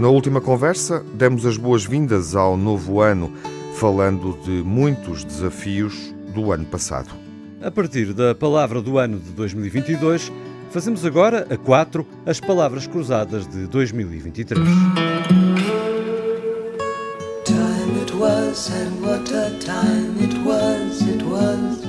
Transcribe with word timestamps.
Na 0.00 0.08
última 0.08 0.40
conversa, 0.40 1.04
demos 1.12 1.44
as 1.44 1.58
boas-vindas 1.58 2.34
ao 2.34 2.56
novo 2.56 3.02
ano, 3.02 3.30
falando 3.74 4.32
de 4.42 4.62
muitos 4.62 5.24
desafios 5.24 6.14
do 6.34 6.52
ano 6.52 6.64
passado. 6.64 7.10
A 7.62 7.70
partir 7.70 8.14
da 8.14 8.34
palavra 8.34 8.80
do 8.80 8.96
ano 8.96 9.18
de 9.18 9.30
2022, 9.32 10.32
fazemos 10.70 11.04
agora, 11.04 11.46
a 11.50 11.56
quatro, 11.58 12.06
as 12.24 12.40
palavras 12.40 12.86
cruzadas 12.86 13.46
de 13.46 13.66
2023. 13.66 14.64
Time 17.44 18.00
it 18.00 18.14
was, 18.14 18.70
and 18.70 19.02
what 19.02 19.30
a 19.34 19.50
time 19.58 20.16
it 20.18 20.34
was, 20.46 21.02
it 21.02 21.22
was. 21.24 21.84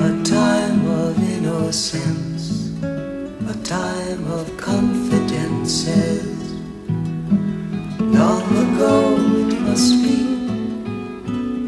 A 0.00 0.22
time 0.24 0.88
of 0.88 1.14
innocence, 1.20 2.72
a 2.82 3.54
time 3.62 4.32
of 4.32 4.51
Long 8.32 8.48
ago 8.64 9.18
must 9.68 9.92
be, 10.02 10.16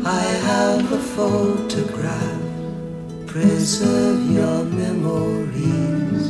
I 0.02 0.24
have 0.48 0.90
a 0.94 0.98
photograph. 1.14 2.40
Preserve 3.26 4.30
your 4.30 4.64
memories, 4.64 6.24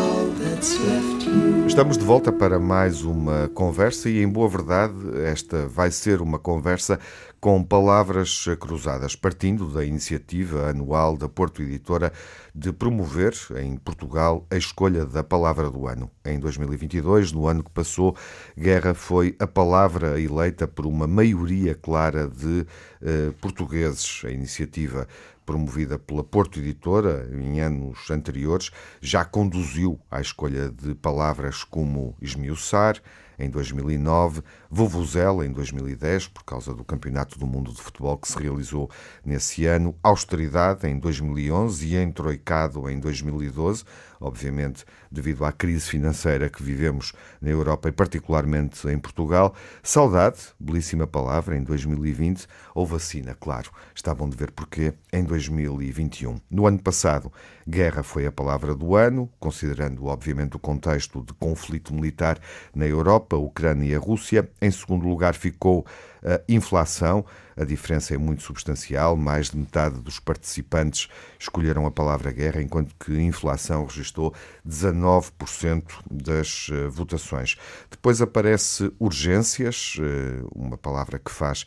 all 0.00 0.28
that's 0.40 0.80
left 0.80 1.26
you. 1.26 1.66
Estamos 1.66 1.98
de 1.98 2.04
volta 2.04 2.32
para 2.32 2.58
mais 2.58 3.02
uma 3.04 3.48
conversa 3.48 4.08
e, 4.08 4.22
em 4.22 4.28
boa 4.28 4.48
verdade, 4.48 4.94
esta 5.22 5.66
vai 5.66 5.90
ser 5.90 6.22
uma 6.22 6.38
conversa 6.38 6.98
com 7.38 7.62
palavras 7.62 8.46
cruzadas, 8.58 9.14
partindo 9.14 9.68
da 9.68 9.84
iniciativa 9.84 10.70
anual 10.70 11.14
da 11.14 11.28
Porto 11.28 11.60
Editora 11.60 12.10
de 12.54 12.72
promover 12.72 13.34
em 13.56 13.76
Portugal 13.76 14.46
a 14.48 14.56
escolha 14.56 15.04
da 15.04 15.24
palavra 15.24 15.68
do 15.68 15.88
ano. 15.88 16.08
Em 16.24 16.38
2022, 16.38 17.32
no 17.32 17.48
ano 17.48 17.64
que 17.64 17.70
passou, 17.70 18.16
guerra 18.56 18.94
foi 18.94 19.34
a 19.40 19.46
palavra 19.46 20.20
eleita 20.20 20.68
por 20.68 20.86
uma 20.86 21.06
maioria 21.06 21.74
clara 21.74 22.28
de 22.28 22.64
eh, 23.02 23.32
portugueses. 23.40 24.22
A 24.24 24.30
iniciativa 24.30 25.08
promovida 25.44 25.98
pela 25.98 26.24
Porto 26.24 26.58
Editora 26.58 27.28
em 27.32 27.60
anos 27.60 28.10
anteriores, 28.10 28.70
já 29.00 29.24
conduziu 29.24 30.00
à 30.10 30.20
escolha 30.20 30.70
de 30.70 30.94
palavras 30.94 31.64
como 31.64 32.16
esmiuçar, 32.20 33.00
em 33.38 33.48
2009, 33.50 34.42
Vuvuzela 34.70 35.46
em 35.46 35.52
2010, 35.52 36.28
por 36.28 36.44
causa 36.44 36.74
do 36.74 36.84
Campeonato 36.84 37.38
do 37.38 37.46
Mundo 37.46 37.72
de 37.72 37.80
Futebol 37.80 38.18
que 38.18 38.28
se 38.28 38.38
realizou 38.38 38.90
nesse 39.24 39.66
ano, 39.66 39.94
Austeridade 40.02 40.88
em 40.88 40.98
2011 40.98 41.86
e 41.86 41.96
Entroicado 41.96 42.88
em 42.90 42.98
2012, 42.98 43.84
obviamente 44.20 44.84
devido 45.10 45.44
à 45.44 45.52
crise 45.52 45.88
financeira 45.88 46.48
que 46.48 46.62
vivemos 46.62 47.12
na 47.40 47.50
Europa 47.50 47.88
e 47.88 47.92
particularmente 47.92 48.88
em 48.88 48.98
Portugal. 48.98 49.54
Saudade, 49.82 50.38
belíssima 50.58 51.06
palavra, 51.06 51.56
em 51.56 51.62
2020, 51.62 52.46
ou 52.74 52.84
vacina, 52.84 53.34
claro, 53.38 53.70
está 53.94 54.12
bom 54.12 54.28
de 54.28 54.36
ver 54.36 54.50
porquê, 54.50 54.92
em 55.12 55.22
2021. 55.22 56.40
No 56.50 56.66
ano 56.66 56.80
passado, 56.80 57.32
guerra 57.68 58.02
foi 58.02 58.26
a 58.26 58.32
palavra 58.32 58.74
do 58.74 58.96
ano, 58.96 59.30
considerando 59.38 60.06
obviamente 60.06 60.56
o 60.56 60.58
contexto 60.58 61.22
de 61.22 61.32
conflito 61.34 61.94
militar 61.94 62.38
na 62.74 62.86
Europa, 62.86 63.23
Ucrânia 63.32 63.92
e 63.92 63.94
a 63.94 63.98
Rússia. 63.98 64.48
Em 64.60 64.70
segundo 64.70 65.06
lugar 65.06 65.34
ficou 65.34 65.86
a 66.24 66.40
inflação. 66.48 67.24
A 67.56 67.64
diferença 67.64 68.14
é 68.14 68.18
muito 68.18 68.42
substancial, 68.42 69.16
mais 69.16 69.50
de 69.50 69.56
metade 69.56 70.00
dos 70.00 70.18
participantes 70.18 71.08
escolheram 71.38 71.86
a 71.86 71.90
palavra 71.90 72.32
guerra, 72.32 72.60
enquanto 72.60 72.94
que 72.98 73.16
a 73.16 73.22
inflação 73.22 73.84
registrou 73.84 74.34
19% 74.66 75.84
das 76.10 76.68
eh, 76.72 76.88
votações. 76.88 77.56
Depois 77.90 78.20
aparece 78.20 78.92
urgências, 78.98 79.96
eh, 80.00 80.44
uma 80.52 80.76
palavra 80.76 81.18
que 81.18 81.30
faz 81.30 81.64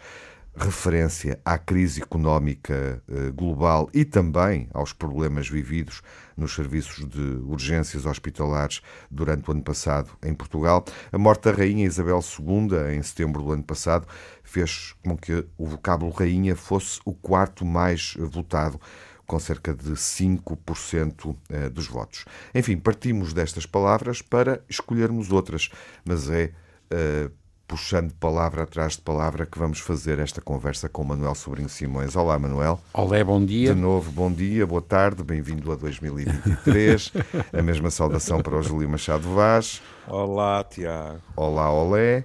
referência 0.58 1.40
à 1.46 1.58
crise 1.58 2.02
económica 2.02 3.02
eh, 3.08 3.32
global 3.32 3.90
e 3.94 4.04
também 4.04 4.68
aos 4.74 4.92
problemas 4.92 5.48
vividos 5.48 6.02
nos 6.36 6.56
serviços 6.56 7.08
de 7.08 7.22
urgências 7.46 8.06
hospitalares 8.06 8.82
durante 9.10 9.48
o 9.48 9.52
ano 9.52 9.62
passado 9.62 10.10
em 10.24 10.34
Portugal. 10.34 10.84
A 11.12 11.18
morte 11.18 11.44
da 11.44 11.52
Rainha 11.52 11.86
Isabel 11.86 12.20
II, 12.20 12.96
em 12.96 13.04
setembro 13.04 13.44
do 13.44 13.52
ano 13.52 13.64
passado, 13.64 14.08
fez 14.44 14.96
com 15.04 15.16
que 15.16 15.46
o 15.58 15.68
vocábulo 15.68 16.12
Rainha 16.12 16.56
fosse 16.56 17.00
o 17.06 17.14
quarto 17.14 17.64
mais 17.64 18.16
votado 18.18 18.80
com 19.28 19.38
cerca 19.38 19.74
de 19.76 19.92
5% 19.92 21.36
eh, 21.50 21.70
dos 21.70 21.86
votos. 21.86 22.26
Enfim, 22.56 22.78
partimos 22.78 23.34
destas 23.34 23.66
palavras 23.66 24.22
para 24.22 24.64
escolhermos 24.70 25.32
outras, 25.32 25.70
mas 26.06 26.30
é 26.30 26.54
uh, 26.92 27.32
puxando 27.68 28.14
palavra 28.14 28.64
atrás 28.64 28.94
de 28.94 29.02
palavra 29.02 29.46
que 29.46 29.60
vamos 29.60 29.80
fazer 29.80 30.20
esta 30.20 30.40
conversa 30.40 30.88
com 30.88 31.04
Manuel 31.04 31.36
Sobrinho 31.36 31.68
Simões. 31.68 32.16
Olá, 32.16 32.40
Manuel. 32.40 32.80
Olá, 32.94 33.22
bom 33.24 33.44
dia. 33.44 33.76
De 33.76 33.80
novo, 33.80 34.10
bom 34.12 34.32
dia, 34.32 34.66
boa 34.66 34.82
tarde, 34.82 35.22
bem-vindo 35.24 35.72
a 35.72 35.76
2023. 35.76 37.12
a 37.52 37.62
mesma 37.62 37.92
saudação 37.92 38.42
para 38.42 38.56
o 38.56 38.64
Júlio 38.64 38.90
Machado 38.90 39.34
Vaz. 39.36 39.82
Olá, 40.08 40.64
Tiago. 40.64 41.20
Olá, 41.36 41.72
olé. 41.72 42.24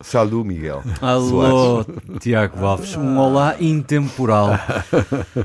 Salut, 0.00 0.46
Miguel. 0.46 0.82
Alô, 1.00 1.84
Tiago 2.20 2.64
Alves. 2.64 2.96
Um 2.96 3.18
olá 3.18 3.56
intemporal. 3.58 4.50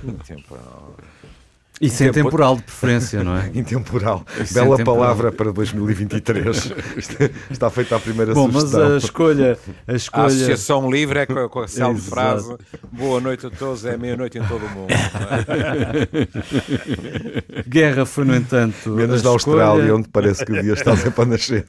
intemporal. 0.04 0.96
E 1.82 1.90
sem 1.90 2.12
temporal 2.12 2.58
de 2.58 2.62
preferência, 2.62 3.24
não 3.24 3.36
é? 3.36 3.50
Intemporal. 3.58 4.24
Bela 4.52 4.84
palavra 4.84 5.32
para 5.32 5.52
2023. 5.52 6.72
Está 7.50 7.72
feita 7.72 7.96
a 7.96 8.00
primeira 8.00 8.36
Bom, 8.36 8.52
sugestão. 8.52 8.82
mas 8.82 8.92
a 8.92 8.98
escolha, 8.98 9.58
a 9.88 9.94
escolha... 9.94 10.24
A 10.24 10.28
associação 10.28 10.92
livre 10.92 11.20
é 11.20 11.26
com 11.26 11.60
a, 11.60 11.68
célebre 11.68 12.02
frase 12.04 12.56
Boa 12.92 13.20
noite 13.20 13.48
a 13.48 13.50
todos, 13.50 13.84
é 13.84 13.98
meia-noite 13.98 14.38
em 14.38 14.44
todo 14.44 14.64
o 14.64 14.70
mundo. 14.70 14.92
É? 14.92 14.98
Guerra 17.68 18.06
foi, 18.06 18.26
no 18.26 18.36
entanto... 18.36 18.92
Menos 18.92 19.24
da 19.24 19.30
Austrália, 19.30 19.96
onde 19.96 20.08
parece 20.08 20.46
que 20.46 20.52
o 20.52 20.62
dia 20.62 20.74
está 20.74 20.96
sempre 20.96 21.20
a 21.20 21.26
nascer. 21.26 21.66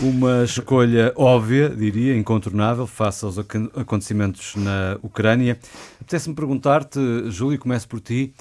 Uma 0.00 0.44
escolha 0.44 1.12
óbvia, 1.16 1.68
diria, 1.68 2.16
incontornável, 2.16 2.86
face 2.86 3.24
aos 3.24 3.38
acontecimentos 3.40 4.54
na 4.54 4.98
Ucrânia. 5.02 5.58
Apetece-me 6.00 6.36
perguntar-te, 6.36 7.00
Júlio, 7.28 7.58
começo 7.58 7.88
por 7.88 7.98
ti, 7.98 8.32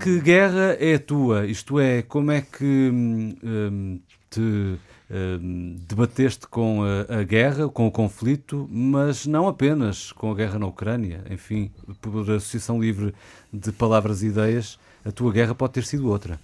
que 0.00 0.20
guerra 0.20 0.76
é 0.78 0.94
a 0.94 0.98
tua? 0.98 1.46
Isto 1.46 1.78
é, 1.78 2.02
como 2.02 2.30
é 2.30 2.40
que 2.40 2.64
hum, 2.64 4.00
te 4.28 4.40
hum, 5.10 5.76
debateste 5.86 6.46
com 6.48 6.82
a, 6.82 7.20
a, 7.20 7.22
guerra, 7.22 7.68
com 7.68 7.86
o 7.86 7.90
conflito, 7.90 8.68
mas 8.70 9.26
não 9.26 9.46
apenas 9.46 10.12
com 10.12 10.30
a 10.30 10.34
guerra 10.34 10.58
na 10.58 10.66
Ucrânia? 10.66 11.24
Enfim, 11.30 11.70
por 12.00 12.20
Associação 12.30 12.80
Livre 12.80 13.14
de 13.52 13.70
Palavras 13.72 14.22
e 14.22 14.26
Ideias, 14.26 14.78
a 15.04 15.12
tua 15.12 15.32
guerra 15.32 15.54
pode 15.54 15.74
ter 15.74 15.84
sido 15.84 16.08
outra. 16.08 16.40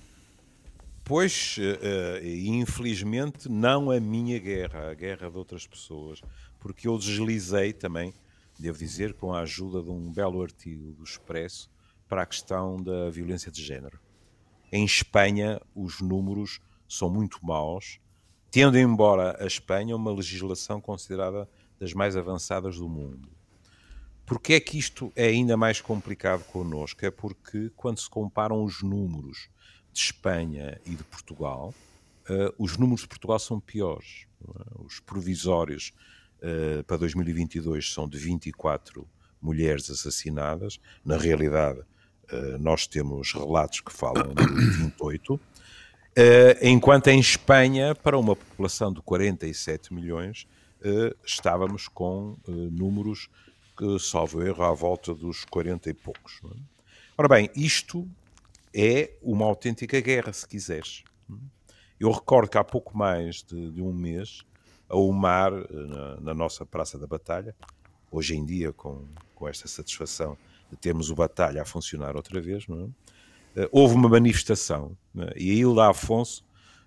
Pois, 1.05 1.57
uh, 1.59 2.25
infelizmente, 2.25 3.49
não 3.49 3.91
a 3.91 3.99
minha 3.99 4.39
guerra, 4.39 4.91
a 4.91 4.95
guerra 4.95 5.29
de 5.29 5.37
outras 5.37 5.67
pessoas, 5.67 6.21
porque 6.61 6.87
eu 6.87 6.97
deslizei 6.97 7.73
também, 7.73 8.15
devo 8.57 8.79
dizer, 8.79 9.15
com 9.15 9.33
a 9.33 9.41
ajuda 9.41 9.83
de 9.83 9.91
um 9.91 10.13
belo 10.13 10.41
artigo 10.41 10.93
do 10.93 11.03
Expresso, 11.03 11.69
para 12.11 12.23
a 12.23 12.27
questão 12.27 12.77
da 12.83 13.09
violência 13.09 13.53
de 13.53 13.63
género. 13.63 14.01
Em 14.73 14.85
Espanha, 14.85 15.61
os 15.73 16.01
números 16.01 16.61
são 16.89 17.09
muito 17.09 17.39
maus, 17.41 18.01
tendo 18.51 18.77
embora 18.77 19.37
a 19.41 19.47
Espanha 19.47 19.95
uma 19.95 20.13
legislação 20.13 20.81
considerada 20.81 21.49
das 21.79 21.95
mais 21.95 22.17
avançadas 22.17 22.77
do 22.79 22.89
mundo. 22.89 23.31
Porquê 24.27 24.55
é 24.55 24.61
que 24.61 24.77
isto 24.77 25.13
é 25.15 25.27
ainda 25.27 25.57
mais 25.57 25.81
complicado 25.81 26.45
connosco? 26.45 27.07
É 27.07 27.13
porque, 27.13 27.71
quando 27.77 28.01
se 28.01 28.11
comparam 28.11 28.65
os 28.65 28.83
números 28.83 29.49
de 29.93 30.01
Espanha 30.01 30.81
e 30.85 30.97
de 30.97 31.05
Portugal, 31.05 31.73
uh, 32.29 32.55
os 32.59 32.77
números 32.77 33.03
de 33.03 33.09
Portugal 33.09 33.39
são 33.39 33.61
piores. 33.61 34.27
É? 34.43 34.85
Os 34.85 34.99
provisórios 34.99 35.93
uh, 36.39 36.83
para 36.85 36.97
2022 36.97 37.93
são 37.93 38.09
de 38.09 38.19
24 38.19 39.09
mulheres 39.41 39.89
assassinadas. 39.91 40.81
Na 41.05 41.17
realidade, 41.17 41.83
nós 42.59 42.87
temos 42.87 43.33
relatos 43.33 43.81
que 43.81 43.93
falam 43.93 44.35
de 44.35 44.45
28, 44.45 45.41
eh, 46.17 46.59
enquanto 46.63 47.09
em 47.09 47.21
Espanha, 47.21 47.95
para 47.95 48.19
uma 48.19 48.37
população 48.37 48.93
de 48.93 49.01
47 49.01 49.95
milhões, 49.95 50.47
eh, 50.83 51.15
estávamos 51.25 51.89
com 51.89 52.37
números 52.47 53.29
que, 53.77 53.99
salvo 53.99 54.43
erro, 54.43 54.63
à 54.63 54.73
volta 54.73 55.15
dos 55.15 55.45
40 55.45 55.89
e 55.91 55.95
poucos. 55.95 56.41
É? 56.45 56.57
Ora 57.17 57.29
bem, 57.29 57.51
isto 57.55 58.09
é 58.75 59.13
uma 59.23 59.45
autêntica 59.47 60.01
guerra, 60.01 60.33
se 60.33 60.47
quiseres. 60.47 61.05
Eu 61.99 62.11
recordo 62.11 62.51
que 62.51 62.59
há 62.59 62.65
pouco 62.65 62.97
mais 62.97 63.43
de, 63.43 63.71
de 63.73 63.83
um 63.83 63.93
mês, 63.93 64.43
a 64.89 64.97
UMAR, 64.97 65.53
na, 65.71 66.21
na, 66.21 66.35
nossa 66.35 66.67
Praça 66.67 66.99
da 66.99 67.07
Batalha, 67.07 67.55
hoje 68.11 68.37
em 68.37 68.45
dia 68.45 68.73
com, 68.73 69.05
com 69.35 69.49
esta 69.49 69.69
satisfação 69.69 70.37
de 70.71 70.77
termos 70.77 71.11
o 71.11 71.15
Batalha 71.15 71.63
a 71.63 71.65
funcionar 71.65 72.17
outra 72.17 72.41
vez, 72.41 72.67
é? 72.69 73.63
Eh, 73.63 73.69
houve 73.73 73.95
uma 73.95 74.09
manifestação 74.09 74.97
é? 75.17 75.35
e 75.37 75.51
a 75.51 75.55
Hilda 75.55 75.91
Afonso 75.91 76.45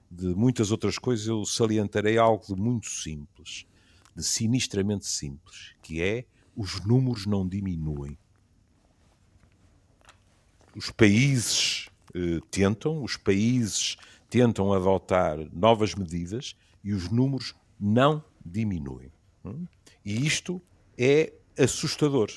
de 0.09 0.27
muitas 0.27 0.71
outras 0.71 0.97
coisas, 0.97 1.25
eu 1.27 1.44
salientarei 1.44 2.18
algo 2.18 2.45
de 2.45 2.56
muito 2.56 2.88
simples, 2.88 3.65
de 4.15 4.24
sinistramente 4.24 5.07
simples, 5.07 5.74
que 5.81 6.01
é 6.01 6.25
os 6.56 6.85
números 6.85 7.25
não 7.25 7.47
diminuem. 7.47 8.18
Os 10.75 10.91
países 10.91 11.89
eh, 12.13 12.39
tentam, 12.51 13.03
os 13.03 13.18
países 13.18 13.97
tentam 14.30 14.71
adotar 14.71 15.38
novas 15.51 15.95
medidas 15.95 16.56
e 16.83 16.94
os 16.94 17.09
números 17.09 17.56
não 17.80 18.24
diminuem. 18.45 19.12
Hum? 19.44 19.65
E 20.06 20.25
isto 20.25 20.62
é 20.97 21.33
assustador. 21.57 22.30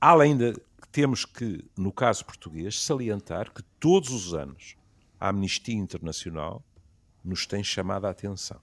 Além 0.00 0.36
de 0.36 0.54
temos 0.90 1.24
que, 1.24 1.64
no 1.76 1.92
caso 1.92 2.24
português, 2.24 2.80
salientar 2.82 3.52
que 3.52 3.62
todos 3.78 4.10
os 4.10 4.34
anos 4.34 4.76
a 5.20 5.28
Amnistia 5.28 5.74
Internacional 5.74 6.62
nos 7.24 7.46
tem 7.46 7.62
chamado 7.62 8.06
a 8.06 8.10
atenção. 8.10 8.60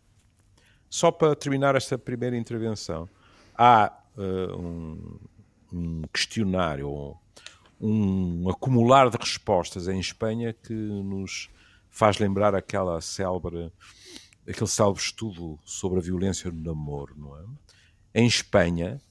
Só 0.89 1.11
para 1.11 1.35
terminar 1.35 1.75
esta 1.75 1.97
primeira 1.97 2.37
intervenção, 2.37 3.09
há 3.55 3.91
uh, 4.17 4.57
um, 4.57 5.19
um, 5.71 6.01
questionário, 6.13 7.15
um 7.79 8.49
acumular 8.49 9.09
de 9.09 9.17
respostas 9.17 9.87
em 9.87 9.99
Espanha 9.99 10.53
que 10.53 10.73
nos 10.73 11.49
faz 11.89 12.17
lembrar 12.17 12.55
aquela 12.55 12.99
célebre, 13.01 13.71
aquele 14.47 14.69
célebre 14.69 15.01
estudo 15.01 15.59
sobre 15.63 15.99
a 15.99 16.01
violência 16.01 16.51
no 16.51 16.61
namoro, 16.61 17.13
não 17.17 17.37
é? 17.37 17.43
Em 18.13 18.25
Espanha, 18.25 19.01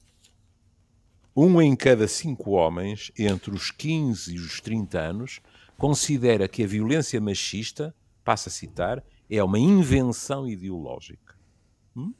um 1.35 1.61
em 1.61 1.75
cada 1.75 2.07
cinco 2.07 2.51
homens 2.51 3.11
entre 3.17 3.53
os 3.53 3.69
15 3.69 4.35
e 4.35 4.39
os 4.39 4.61
30 4.61 4.97
anos 4.97 5.41
considera 5.77 6.47
que 6.47 6.63
a 6.63 6.67
violência 6.67 7.19
machista, 7.19 7.93
passa 8.23 8.47
a 8.47 8.51
citar, 8.51 9.03
é 9.29 9.43
uma 9.43 9.59
invenção 9.59 10.47
ideológica. 10.47 11.35
Hum? 11.95 12.13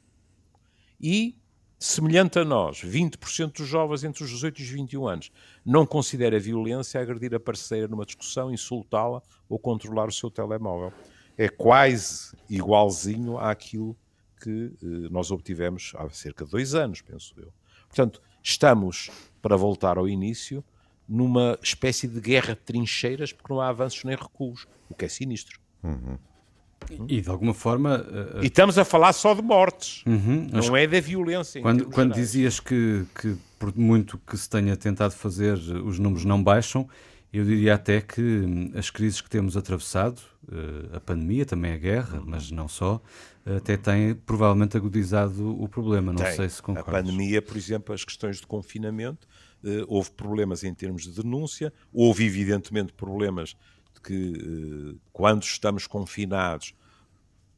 E, 1.00 1.34
semelhante 1.78 2.38
a 2.38 2.44
nós, 2.44 2.82
20% 2.82 3.56
dos 3.56 3.66
jovens 3.66 4.04
entre 4.04 4.22
os 4.22 4.30
18 4.30 4.60
e 4.60 4.64
os 4.64 4.68
21 4.68 5.08
anos 5.08 5.32
não 5.64 5.86
considera 5.86 6.38
violência 6.38 7.00
agredir 7.00 7.34
a 7.34 7.40
parceira 7.40 7.88
numa 7.88 8.04
discussão, 8.04 8.52
insultá-la 8.52 9.22
ou 9.48 9.58
controlar 9.58 10.08
o 10.08 10.12
seu 10.12 10.30
telemóvel. 10.30 10.92
É 11.38 11.48
quase 11.48 12.36
igualzinho 12.50 13.38
àquilo 13.38 13.96
que 14.40 14.72
eh, 14.82 15.08
nós 15.10 15.30
obtivemos 15.30 15.92
há 15.96 16.08
cerca 16.10 16.44
de 16.44 16.50
dois 16.50 16.74
anos, 16.74 17.00
penso 17.00 17.34
eu. 17.38 17.52
Portanto, 17.96 18.20
estamos, 18.42 19.10
para 19.40 19.56
voltar 19.56 19.96
ao 19.96 20.06
início, 20.06 20.62
numa 21.08 21.58
espécie 21.62 22.06
de 22.06 22.20
guerra 22.20 22.54
de 22.54 22.60
trincheiras 22.60 23.32
porque 23.32 23.50
não 23.50 23.58
há 23.58 23.68
avanços 23.68 24.04
nem 24.04 24.14
recuos, 24.14 24.68
o 24.90 24.94
que 24.94 25.06
é 25.06 25.08
sinistro. 25.08 25.58
Uhum. 25.82 26.18
E 27.08 27.22
de 27.22 27.30
alguma 27.30 27.54
forma. 27.54 28.00
Uh, 28.00 28.42
e 28.44 28.48
estamos 28.48 28.76
a 28.76 28.84
falar 28.84 29.14
só 29.14 29.32
de 29.32 29.40
mortes, 29.40 30.04
uhum, 30.06 30.46
não 30.52 30.76
é 30.76 30.86
da 30.86 31.00
violência. 31.00 31.62
Quando, 31.62 31.86
quando 31.86 32.12
dizias 32.12 32.60
que, 32.60 33.06
que, 33.18 33.34
por 33.58 33.74
muito 33.74 34.18
que 34.18 34.36
se 34.36 34.48
tenha 34.48 34.76
tentado 34.76 35.14
fazer, 35.14 35.54
os 35.54 35.98
números 35.98 36.26
não 36.26 36.42
baixam, 36.42 36.86
eu 37.38 37.44
diria 37.44 37.74
até 37.74 38.00
que 38.00 38.20
hum, 38.20 38.72
as 38.74 38.90
crises 38.90 39.20
que 39.20 39.28
temos 39.28 39.56
atravessado, 39.56 40.20
uh, 40.48 40.96
a 40.96 41.00
pandemia, 41.00 41.44
também 41.44 41.72
a 41.72 41.76
guerra, 41.76 42.22
mas 42.24 42.50
não 42.50 42.68
só, 42.68 43.00
até 43.44 43.76
têm 43.76 44.14
provavelmente 44.14 44.76
agudizado 44.76 45.60
o 45.60 45.68
problema. 45.68 46.12
Não 46.12 46.22
tem. 46.22 46.34
sei 46.34 46.48
se 46.48 46.60
concordas. 46.60 46.94
A 46.94 46.98
pandemia, 46.98 47.40
por 47.40 47.56
exemplo, 47.56 47.94
as 47.94 48.04
questões 48.04 48.38
de 48.40 48.46
confinamento 48.46 49.28
eh, 49.64 49.84
houve 49.86 50.10
problemas 50.10 50.64
em 50.64 50.74
termos 50.74 51.02
de 51.02 51.22
denúncia, 51.22 51.72
houve 51.92 52.24
evidentemente 52.24 52.92
problemas 52.92 53.56
de 53.94 54.00
que 54.00 54.94
eh, 54.94 54.98
quando 55.12 55.44
estamos 55.44 55.86
confinados 55.86 56.74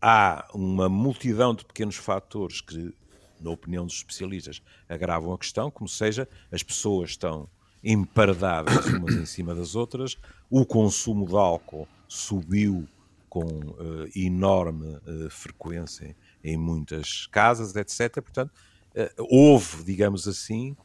há 0.01 0.47
uma 0.55 0.89
multidão 0.89 1.55
de 1.55 1.65
pequenos 1.65 1.97
fatores 1.97 2.61
que, 2.61 2.95
na 3.41 3.51
opinião 3.51 3.87
dos 3.87 3.97
especialistas, 3.97 4.63
agravam 4.89 5.33
a 5.33 5.39
questão, 5.39 5.71
como 5.71 5.89
seja, 5.89 6.29
as 6.53 6.63
pessoas 6.63 7.11
estão 7.11 7.49
emparedadas 7.83 8.87
umas 8.87 9.15
em 9.15 9.27
cima 9.27 9.55
das 9.55 9.75
outras, 9.75 10.17
o 10.51 10.65
consumo 10.65 11.27
de 11.27 11.37
álcool 11.37 11.87
subiu 12.07 12.87
com 13.29 13.45
uh, 13.45 14.09
enorme 14.17 14.97
uh, 14.97 15.31
frequência 15.31 16.17
em 16.43 16.57
muitas 16.57 17.27
casas, 17.27 17.77
etc. 17.77 18.23
Portanto, 18.23 18.51
uh, 18.95 19.27
houve, 19.31 19.85
digamos 19.85 20.27
assim, 20.27 20.77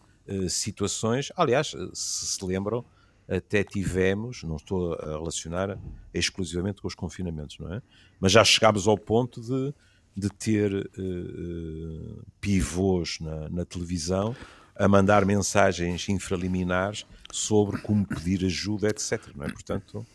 situações. 0.48 1.34
Aliás, 1.36 1.75
se 1.94 2.25
se 2.25 2.45
lembram, 2.45 2.86
até 3.28 3.63
tivemos, 3.63 4.44
não 4.44 4.57
estou 4.57 4.94
a 4.94 5.18
relacionar 5.18 5.78
exclusivamente 6.13 6.81
com 6.81 6.88
os 6.88 6.95
confinamentos, 6.95 7.57
não 7.60 7.74
é? 7.74 7.81
Mas 8.19 8.31
já 8.31 8.44
chegámos 8.44 8.88
ao 8.88 8.98
ponto 8.98 9.42
de, 9.42 9.74
de 10.16 10.30
ter 10.30 10.74
uh, 10.74 12.24
pivôs 12.40 13.19
na, 13.19 13.50
na, 13.50 13.66
televisão 13.66 14.36
a 14.75 14.87
mandar 14.87 15.25
mensagens 15.25 16.07
infraliminares 16.09 17.05
sobre 17.31 17.81
como 17.81 18.05
pedir 18.05 18.45
ajuda, 18.45 18.89
etc. 18.89 19.21
Não 19.35 19.45
é? 19.45 19.49
Portanto, 19.49 20.05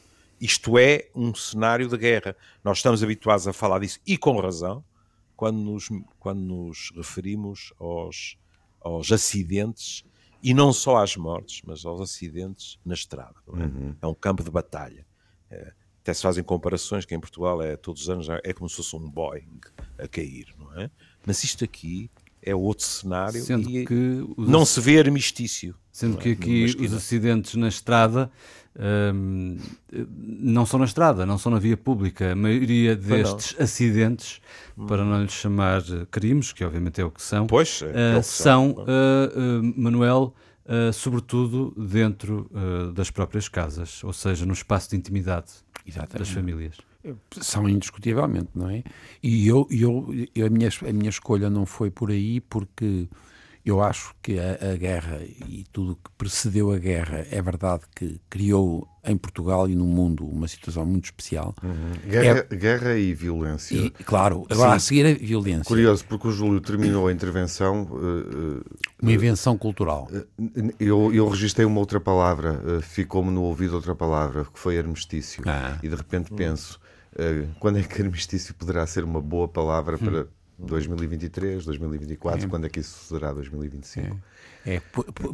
isto 0.40 0.78
é 0.78 1.08
um 1.14 1.34
cenário 1.34 1.88
de 1.88 1.96
guerra. 1.96 2.36
Nós 2.62 2.78
estamos 2.78 3.02
habituados 3.02 3.46
a 3.48 3.52
falar 3.52 3.80
disso, 3.80 4.00
e 4.06 4.16
com 4.16 4.38
razão, 4.40 4.84
quando 5.36 5.58
nos, 5.58 5.88
quando 6.18 6.40
nos 6.40 6.92
referimos 6.96 7.72
aos 7.78 8.36
aos 8.80 9.10
acidentes 9.12 10.04
e 10.42 10.54
não 10.54 10.72
só 10.72 10.98
às 10.98 11.16
mortes, 11.16 11.62
mas 11.64 11.84
aos 11.84 12.00
acidentes 12.00 12.78
na 12.84 12.94
estrada. 12.94 13.34
É? 13.48 13.50
Uhum. 13.50 13.96
é? 14.00 14.06
um 14.06 14.14
campo 14.14 14.42
de 14.42 14.50
batalha. 14.50 15.04
É, 15.50 15.72
até 16.00 16.14
se 16.14 16.22
fazem 16.22 16.44
comparações 16.44 17.04
que 17.04 17.14
em 17.14 17.20
Portugal 17.20 17.60
é 17.60 17.76
todos 17.76 18.02
os 18.02 18.10
anos 18.10 18.28
é 18.28 18.52
como 18.52 18.68
se 18.68 18.76
fosse 18.76 18.96
um 18.96 19.10
Boeing 19.10 19.60
a 19.98 20.06
cair, 20.06 20.54
não 20.58 20.80
é? 20.80 20.90
Mas 21.26 21.42
isto 21.42 21.64
aqui 21.64 22.10
é 22.48 22.54
outro 22.54 22.84
cenário 22.84 23.42
Sendo 23.42 23.68
e 23.70 23.84
que 23.84 24.26
não 24.36 24.64
se 24.64 24.80
vê 24.80 24.98
armistício. 24.98 25.74
Sendo 25.92 26.16
que 26.16 26.32
aqui 26.32 26.64
os 26.64 26.94
acidentes 26.94 27.54
na 27.56 27.68
estrada 27.68 28.30
hum, 29.14 29.58
não 29.92 30.64
são 30.64 30.78
na 30.78 30.84
estrada, 30.86 31.26
não 31.26 31.36
são 31.36 31.50
na 31.50 31.58
via 31.58 31.76
pública. 31.76 32.32
A 32.32 32.36
maioria 32.36 32.94
destes 32.96 33.60
acidentes, 33.60 34.40
hum. 34.76 34.86
para 34.86 35.04
não 35.04 35.22
lhes 35.22 35.32
chamar 35.32 35.82
crimes, 36.10 36.52
que 36.52 36.64
obviamente 36.64 37.00
é 37.00 37.04
o 37.04 37.10
que 37.10 37.22
são, 37.22 37.46
pois, 37.46 37.82
é, 37.82 38.14
é 38.14 38.18
uh, 38.18 38.22
são, 38.22 38.70
uh, 38.70 39.60
uh, 39.60 39.74
Manuel, 39.76 40.34
sobretudo 40.92 41.74
dentro 41.78 42.50
das 42.94 43.10
próprias 43.10 43.48
casas, 43.48 44.04
ou 44.04 44.12
seja, 44.12 44.44
no 44.44 44.52
espaço 44.52 44.90
de 44.90 44.96
intimidade 44.96 45.50
Exatamente. 45.86 46.18
das 46.18 46.28
famílias. 46.28 46.76
São 47.40 47.68
indiscutivelmente, 47.68 48.50
não 48.54 48.68
é? 48.68 48.82
E 49.22 49.46
eu, 49.46 49.66
eu, 49.70 50.08
eu, 50.34 50.46
a, 50.46 50.50
minha, 50.50 50.68
a 50.86 50.92
minha 50.92 51.10
escolha 51.10 51.48
não 51.48 51.64
foi 51.64 51.90
por 51.90 52.10
aí 52.10 52.40
porque 52.40 53.08
eu 53.64 53.82
acho 53.82 54.14
que 54.22 54.38
a, 54.38 54.72
a, 54.72 54.76
guerra 54.76 55.20
e 55.22 55.64
tudo 55.70 55.96
que 55.96 56.10
precedeu 56.16 56.72
a 56.72 56.78
guerra 56.78 57.26
é 57.30 57.42
verdade 57.42 57.82
que 57.94 58.18
criou 58.30 58.88
em 59.04 59.16
Portugal 59.16 59.68
e 59.68 59.74
no 59.74 59.84
mundo 59.84 60.26
uma 60.26 60.48
situação 60.48 60.86
muito 60.86 61.04
especial. 61.04 61.54
Uhum. 61.62 62.10
Guerra, 62.10 62.46
é... 62.50 62.56
guerra, 62.56 62.98
e 62.98 63.12
violência. 63.12 63.76
E, 63.76 63.90
claro, 63.90 64.46
agora 64.48 64.70
Sim. 64.70 64.76
a 64.76 64.78
seguir 64.80 65.06
a 65.06 65.14
violência. 65.14 65.64
Curioso, 65.64 66.04
porque 66.06 66.28
o 66.28 66.32
Júlio 66.32 66.60
terminou 66.60 67.08
a 67.08 67.12
intervenção. 67.12 67.82
Uh, 67.84 68.64
uma 69.00 69.12
invenção 69.12 69.56
cultural. 69.58 70.08
Uh, 70.10 70.72
eu, 70.80 71.12
eu 71.12 71.28
registrei 71.28 71.66
uma 71.66 71.80
outra 71.80 72.00
palavra, 72.00 72.62
uh, 72.64 72.80
ficou-me 72.80 73.30
no 73.30 73.42
ouvido 73.42 73.74
outra 73.74 73.94
palavra, 73.94 74.44
que 74.44 74.58
foi 74.58 74.78
armistício. 74.78 75.42
Ah. 75.46 75.78
E 75.82 75.88
de 75.88 75.94
repente 75.94 76.32
penso. 76.32 76.80
Quando 77.58 77.78
é 77.78 77.82
que 77.82 78.00
armistício 78.02 78.54
poderá 78.54 78.86
ser 78.86 79.04
uma 79.04 79.20
boa 79.20 79.48
palavra 79.48 79.96
hum. 79.96 79.98
para 79.98 80.26
2023, 80.58 81.64
2024, 81.64 82.44
é. 82.44 82.48
quando 82.48 82.66
é 82.66 82.68
que 82.68 82.80
isso 82.80 83.14
será 83.14 83.32
2025? 83.32 84.16
É, 84.66 84.74
é 84.74 84.82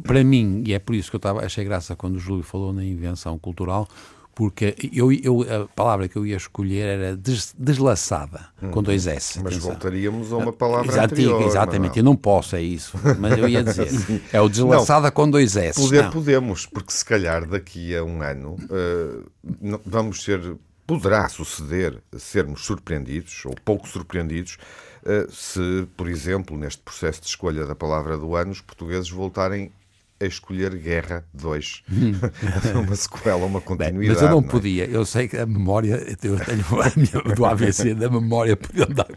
para 0.03 0.23
mim, 0.23 0.63
e 0.65 0.73
é 0.73 0.79
por 0.79 0.95
isso 0.95 1.09
que 1.09 1.15
eu 1.15 1.19
estava, 1.19 1.43
achei 1.43 1.63
graça 1.63 1.95
quando 1.95 2.15
o 2.15 2.19
Júlio 2.19 2.43
falou 2.43 2.71
na 2.71 2.83
invenção 2.83 3.37
cultural, 3.39 3.87
porque 4.35 4.75
eu, 4.91 5.13
eu, 5.13 5.63
a 5.63 5.67
palavra 5.69 6.09
que 6.09 6.17
eu 6.17 6.25
ia 6.25 6.35
escolher 6.35 6.85
era 6.85 7.15
des, 7.15 7.55
deslaçada, 7.57 8.49
hum, 8.61 8.69
com 8.69 8.83
dois 8.83 9.07
S. 9.07 9.39
Mas 9.39 9.53
atenção. 9.53 9.71
voltaríamos 9.71 10.33
a 10.33 10.37
uma 10.37 10.51
palavra 10.51 10.91
Exato, 10.91 11.13
anterior. 11.13 11.41
Exatamente, 11.41 11.91
não. 11.91 11.97
eu 11.97 12.03
não 12.03 12.15
posso, 12.17 12.53
é 12.57 12.61
isso, 12.61 12.99
mas 13.17 13.37
eu 13.37 13.47
ia 13.47 13.63
dizer. 13.63 13.87
é 14.33 14.41
o 14.41 14.49
deslaçada 14.49 15.07
não, 15.07 15.11
com 15.11 15.29
dois 15.29 15.55
S. 15.55 15.79
Poder 15.79 16.03
não. 16.03 16.11
podemos, 16.11 16.65
porque 16.65 16.91
se 16.91 17.05
calhar 17.05 17.47
daqui 17.47 17.95
a 17.95 18.03
um 18.03 18.21
ano 18.21 18.57
uh, 18.65 19.79
vamos 19.85 20.21
ser, 20.21 20.57
poderá 20.85 21.27
suceder 21.29 22.01
sermos 22.17 22.65
surpreendidos, 22.65 23.45
ou 23.45 23.55
pouco 23.63 23.87
surpreendidos, 23.87 24.57
eh, 25.05 25.27
se, 25.31 25.87
por 25.95 26.07
exemplo, 26.07 26.57
neste 26.57 26.81
processo 26.81 27.21
de 27.21 27.27
escolha 27.27 27.65
da 27.65 27.75
palavra 27.75 28.17
do 28.17 28.35
ano, 28.35 28.51
os 28.51 28.61
portugueses 28.61 29.09
voltarem 29.09 29.71
a 30.19 30.25
escolher 30.25 30.75
Guerra 30.77 31.25
2. 31.33 31.83
uma 32.85 32.95
sequela, 32.95 33.45
uma 33.45 33.59
continuidade. 33.59 33.99
Bem, 33.99 34.09
mas 34.09 34.21
eu 34.21 34.29
não, 34.29 34.41
não 34.41 34.47
é? 34.47 34.51
podia. 34.51 34.85
Eu 34.85 35.05
sei 35.05 35.27
que 35.27 35.37
a 35.37 35.45
memória, 35.45 35.95
eu 35.95 36.15
tenho 36.15 36.35
a 36.35 36.91
minha, 36.95 37.35
do 37.35 37.45
AVC 37.45 37.93
da 37.93 38.09
memória, 38.09 38.57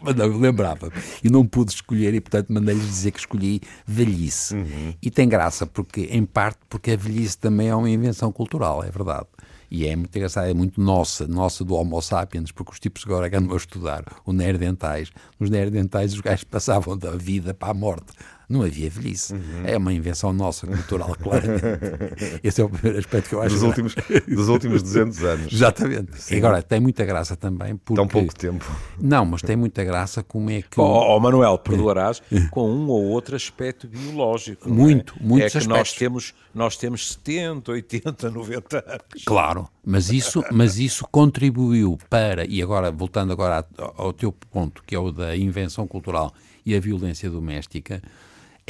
mas 0.01 0.15
não 0.15 0.37
lembrava. 0.37 0.91
E 1.23 1.29
não 1.29 1.45
pude 1.45 1.71
escolher 1.71 2.13
e, 2.13 2.19
portanto, 2.19 2.51
mandei-lhes 2.51 2.85
dizer 2.85 3.11
que 3.11 3.19
escolhi 3.19 3.61
velhice. 3.87 4.55
Uhum. 4.55 4.93
E 5.01 5.09
tem 5.09 5.27
graça, 5.27 5.65
porque, 5.65 6.01
em 6.11 6.25
parte, 6.25 6.59
porque 6.69 6.91
a 6.91 6.97
velhice 6.97 7.37
também 7.37 7.69
é 7.69 7.75
uma 7.75 7.89
invenção 7.89 8.31
cultural, 8.31 8.83
é 8.83 8.91
verdade. 8.91 9.27
E 9.71 9.87
é 9.87 9.95
muito 9.95 10.15
engraçado, 10.15 10.47
é 10.47 10.53
muito 10.53 10.81
nossa, 10.81 11.27
nossa 11.27 11.63
do 11.63 11.75
Homo 11.75 12.01
sapiens, 12.01 12.51
porque 12.51 12.71
os 12.71 12.79
tipos 12.79 13.03
agora 13.05 13.27
andam 13.27 13.53
a 13.53 13.57
estudar 13.57 14.03
o 14.25 14.33
neandertais, 14.33 15.11
nos 15.39 15.49
neandertais 15.49 16.13
os 16.13 16.21
gajos 16.21 16.43
passavam 16.43 16.97
da 16.97 17.11
vida 17.11 17.53
para 17.53 17.69
a 17.69 17.73
morte 17.73 18.13
não 18.49 18.63
havia 18.63 18.89
velhice. 18.89 19.33
Uhum. 19.33 19.63
É 19.63 19.77
uma 19.77 19.93
invenção 19.93 20.33
nossa, 20.33 20.65
cultural, 20.65 21.15
claramente. 21.21 21.61
Esse 22.43 22.61
é 22.61 22.63
o 22.63 22.69
primeiro 22.69 22.97
aspecto 22.97 23.29
que 23.29 23.35
eu 23.35 23.41
acho. 23.43 23.53
Dos 23.53 23.63
últimos, 23.63 23.95
dos 24.27 24.49
últimos 24.49 24.81
200 24.81 25.23
anos. 25.23 25.53
Exatamente. 25.53 26.19
Sim. 26.19 26.33
E 26.33 26.37
agora, 26.39 26.63
tem 26.63 26.79
muita 26.79 27.05
graça 27.05 27.35
também. 27.35 27.77
Porque... 27.77 27.95
Tão 27.95 28.07
pouco 28.07 28.33
tempo. 28.35 28.65
Não, 28.99 29.23
mas 29.23 29.43
tem 29.43 29.55
muita 29.55 29.83
graça 29.83 30.23
como 30.23 30.49
é 30.49 30.63
que. 30.63 30.79
Oh, 30.79 31.15
oh 31.15 31.19
Manuel, 31.19 31.59
perdoarás, 31.59 32.23
com 32.49 32.67
um 32.67 32.87
ou 32.87 33.03
outro 33.05 33.35
aspecto 33.35 33.87
biológico. 33.87 34.67
Muito, 34.67 35.13
é? 35.19 35.23
muitos 35.23 35.47
é 35.47 35.51
que 35.51 35.57
aspectos. 35.59 35.77
nós 35.77 35.93
temos, 35.93 36.33
nós 36.55 36.77
temos 36.77 37.11
70, 37.11 37.71
80, 37.71 38.31
90 38.31 38.77
anos. 38.77 39.23
Claro, 39.25 39.69
mas 39.85 40.09
isso, 40.09 40.43
mas 40.51 40.79
isso 40.79 41.05
contribuiu 41.11 41.99
para, 42.09 42.45
e 42.45 42.63
agora, 42.63 42.91
voltando 42.91 43.31
agora 43.31 43.63
ao 43.77 44.11
teu 44.11 44.31
ponto, 44.31 44.83
que 44.87 44.95
é 44.95 44.99
o 44.99 45.11
da 45.11 45.37
invenção 45.37 45.85
cultural 45.85 46.33
e 46.65 46.75
a 46.75 46.79
violência 46.79 47.29
doméstica, 47.29 48.01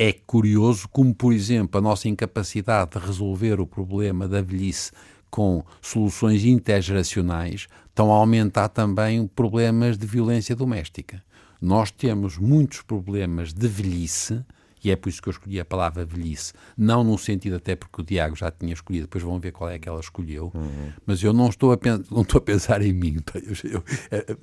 é 0.01 0.13
curioso 0.13 0.87
como, 0.87 1.13
por 1.13 1.33
exemplo, 1.33 1.77
a 1.77 1.81
nossa 1.81 2.07
incapacidade 2.07 2.91
de 2.91 3.05
resolver 3.05 3.59
o 3.59 3.67
problema 3.67 4.29
da 4.29 4.41
velhice 4.41 4.93
com 5.29 5.61
soluções 5.81 6.45
intergeracionais 6.45 7.67
estão 7.89 8.09
a 8.09 8.15
aumentar 8.15 8.69
também 8.69 9.27
problemas 9.27 9.97
de 9.97 10.07
violência 10.07 10.55
doméstica. 10.55 11.21
Nós 11.61 11.91
temos 11.91 12.37
muitos 12.37 12.81
problemas 12.81 13.51
de 13.51 13.67
velhice 13.67 14.41
e 14.83 14.91
é 14.91 14.95
por 14.95 15.09
isso 15.09 15.21
que 15.21 15.29
eu 15.29 15.31
escolhi 15.31 15.59
a 15.59 15.65
palavra 15.65 16.05
velhice, 16.05 16.53
não 16.77 17.03
no 17.03 17.17
sentido 17.17 17.57
até 17.57 17.75
porque 17.75 18.01
o 18.01 18.03
Diago 18.03 18.35
já 18.35 18.51
tinha 18.51 18.73
escolhido, 18.73 19.05
depois 19.05 19.23
vão 19.23 19.39
ver 19.39 19.51
qual 19.51 19.69
é 19.69 19.77
que 19.77 19.87
ela 19.87 19.99
escolheu, 19.99 20.51
uhum. 20.53 20.91
mas 21.05 21.21
eu 21.23 21.33
não 21.33 21.49
estou, 21.49 21.71
a 21.71 21.77
não 22.11 22.21
estou 22.21 22.39
a 22.39 22.41
pensar 22.41 22.81
em 22.81 22.93
mim. 22.93 23.17
Eu, 23.33 23.71
eu, 23.71 23.83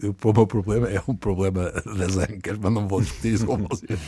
eu, 0.02 0.16
o 0.22 0.32
meu 0.32 0.46
problema 0.46 0.88
é 0.88 1.00
um 1.06 1.14
problema 1.14 1.70
das 1.96 2.16
ancas, 2.16 2.58
mas 2.58 2.72
não 2.72 2.86
vou 2.86 3.00
discutir 3.00 3.34
isso 3.34 3.46
com 3.46 3.56
vocês. 3.58 3.98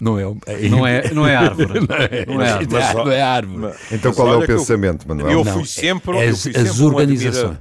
Não 0.00 0.18
é, 0.18 0.22
é, 0.46 0.68
não 0.68 0.86
é, 0.86 1.14
não 1.14 1.26
é 1.26 1.36
árvore. 1.36 1.80
Não 1.80 1.96
é, 1.96 2.26
não 2.26 2.42
é 2.42 2.50
árvore. 2.50 2.68
Mas, 2.72 2.94
não 2.94 3.12
é 3.12 3.22
árvore. 3.22 3.58
Mas, 3.58 3.92
então 3.92 4.12
qual 4.12 4.34
é 4.34 4.36
o 4.36 4.46
pensamento, 4.46 5.08
Manuel? 5.08 5.30
Eu 5.30 5.44
fui 5.44 5.64
sempre, 5.66 6.16
é, 6.16 6.30
eu 6.30 6.36
fui 6.36 6.52
as, 6.54 6.68
sempre 6.68 6.84
organizações. 6.84 7.58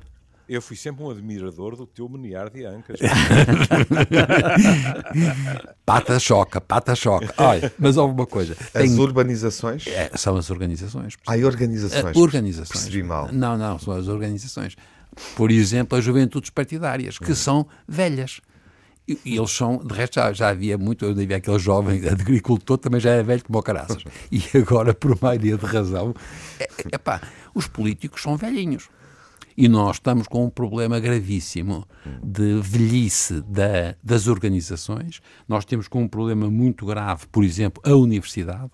Eu 0.47 0.61
fui 0.61 0.75
sempre 0.75 1.03
um 1.03 1.09
admirador 1.09 1.75
do 1.75 1.87
teu 1.87 2.07
menear 2.09 2.49
de 2.49 2.65
ancas. 2.65 2.99
pata 5.85 6.19
choca, 6.19 6.59
pata 6.59 6.95
choca. 6.95 7.33
Olha, 7.37 7.71
mas 7.79 7.95
houve 7.95 8.13
uma 8.13 8.25
coisa. 8.25 8.53
As 8.53 8.71
Tem... 8.71 8.99
urbanizações? 8.99 9.87
É, 9.87 10.11
são 10.15 10.35
as 10.35 10.51
organizaçeis. 10.51 11.15
Ah, 11.25 11.37
organizações. 11.45 12.15
Uh, 12.15 12.19
organizações. 12.19 12.81
Percebi 12.81 13.03
mal. 13.03 13.29
Não, 13.31 13.57
não, 13.57 13.79
são 13.79 13.93
as 13.93 14.09
organizações. 14.09 14.75
Por 15.35 15.49
exemplo, 15.49 15.97
as 15.97 16.03
juventudes 16.03 16.49
partidárias, 16.49 17.17
que 17.17 17.31
hum. 17.31 17.35
são 17.35 17.65
velhas. 17.87 18.41
E, 19.07 19.17
e 19.25 19.37
eles 19.37 19.51
são, 19.51 19.77
de 19.77 19.93
resto, 19.93 20.15
já, 20.15 20.33
já 20.33 20.49
havia 20.49 20.77
muito, 20.77 21.05
eu 21.05 21.11
havia 21.11 21.37
aquele 21.37 21.59
jovem 21.59 22.01
agricultor, 22.07 22.77
também 22.77 22.99
já 22.99 23.11
era 23.11 23.23
velho 23.23 23.43
como 23.45 23.59
o 23.59 23.63
caraças. 23.63 24.03
E 24.31 24.43
agora, 24.57 24.93
por 24.93 25.17
maioria 25.21 25.57
de 25.57 25.65
razão, 25.65 26.13
é, 26.59 26.67
epá, 26.93 27.21
os 27.53 27.67
políticos 27.67 28.21
são 28.21 28.35
velhinhos. 28.35 28.89
E 29.55 29.67
nós 29.67 29.97
estamos 29.97 30.27
com 30.27 30.45
um 30.45 30.49
problema 30.49 30.99
gravíssimo 30.99 31.87
de 32.23 32.59
velhice 32.61 33.41
da, 33.41 33.95
das 34.03 34.27
organizações. 34.27 35.21
Nós 35.47 35.65
temos 35.65 35.87
com 35.87 36.03
um 36.03 36.07
problema 36.07 36.49
muito 36.49 36.85
grave, 36.85 37.27
por 37.31 37.43
exemplo, 37.43 37.81
a 37.85 37.95
universidade, 37.95 38.71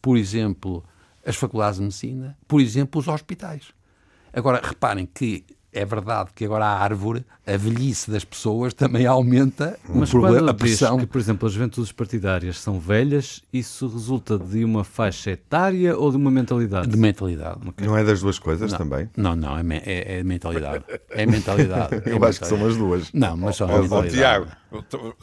por 0.00 0.16
exemplo, 0.16 0.84
as 1.24 1.36
faculdades 1.36 1.78
de 1.78 1.84
medicina, 1.84 2.36
por 2.46 2.60
exemplo, 2.60 3.00
os 3.00 3.08
hospitais. 3.08 3.68
Agora, 4.32 4.60
reparem 4.62 5.06
que 5.06 5.44
é 5.74 5.84
verdade 5.84 6.30
que 6.34 6.44
agora 6.44 6.64
a 6.64 6.78
árvore, 6.78 7.24
a 7.46 7.56
velhice 7.56 8.10
das 8.10 8.24
pessoas 8.24 8.72
também 8.72 9.06
aumenta 9.06 9.76
Mas 9.88 10.08
o 10.14 10.20
problema, 10.20 10.50
a 10.50 10.54
pressão. 10.54 10.98
que, 10.98 11.06
por 11.06 11.20
exemplo, 11.20 11.46
as 11.46 11.52
juventudes 11.52 11.90
partidárias 11.90 12.58
são 12.58 12.78
velhas, 12.78 13.42
isso 13.52 13.88
resulta 13.88 14.38
de 14.38 14.64
uma 14.64 14.84
faixa 14.84 15.32
etária 15.32 15.96
ou 15.96 16.10
de 16.10 16.16
uma 16.16 16.30
mentalidade? 16.30 16.88
De 16.88 16.96
mentalidade. 16.96 17.58
Okay. 17.68 17.86
Não 17.86 17.98
é 17.98 18.04
das 18.04 18.20
duas 18.20 18.38
coisas 18.38 18.70
não. 18.70 18.78
também? 18.78 19.10
Não, 19.16 19.34
não, 19.34 19.58
é, 19.58 19.62
é, 19.84 20.18
é 20.20 20.22
mentalidade. 20.22 20.84
É 21.10 21.26
mentalidade. 21.26 22.02
É 22.06 22.10
Eu 22.14 22.24
acho 22.24 22.40
que 22.40 22.46
são 22.46 22.64
as 22.64 22.76
duas. 22.76 23.12
Não, 23.12 23.36
mas 23.36 23.56
são 23.56 23.68
oh, 23.68 23.82
mentalidade. 23.82 24.14
Tiago, 24.14 24.46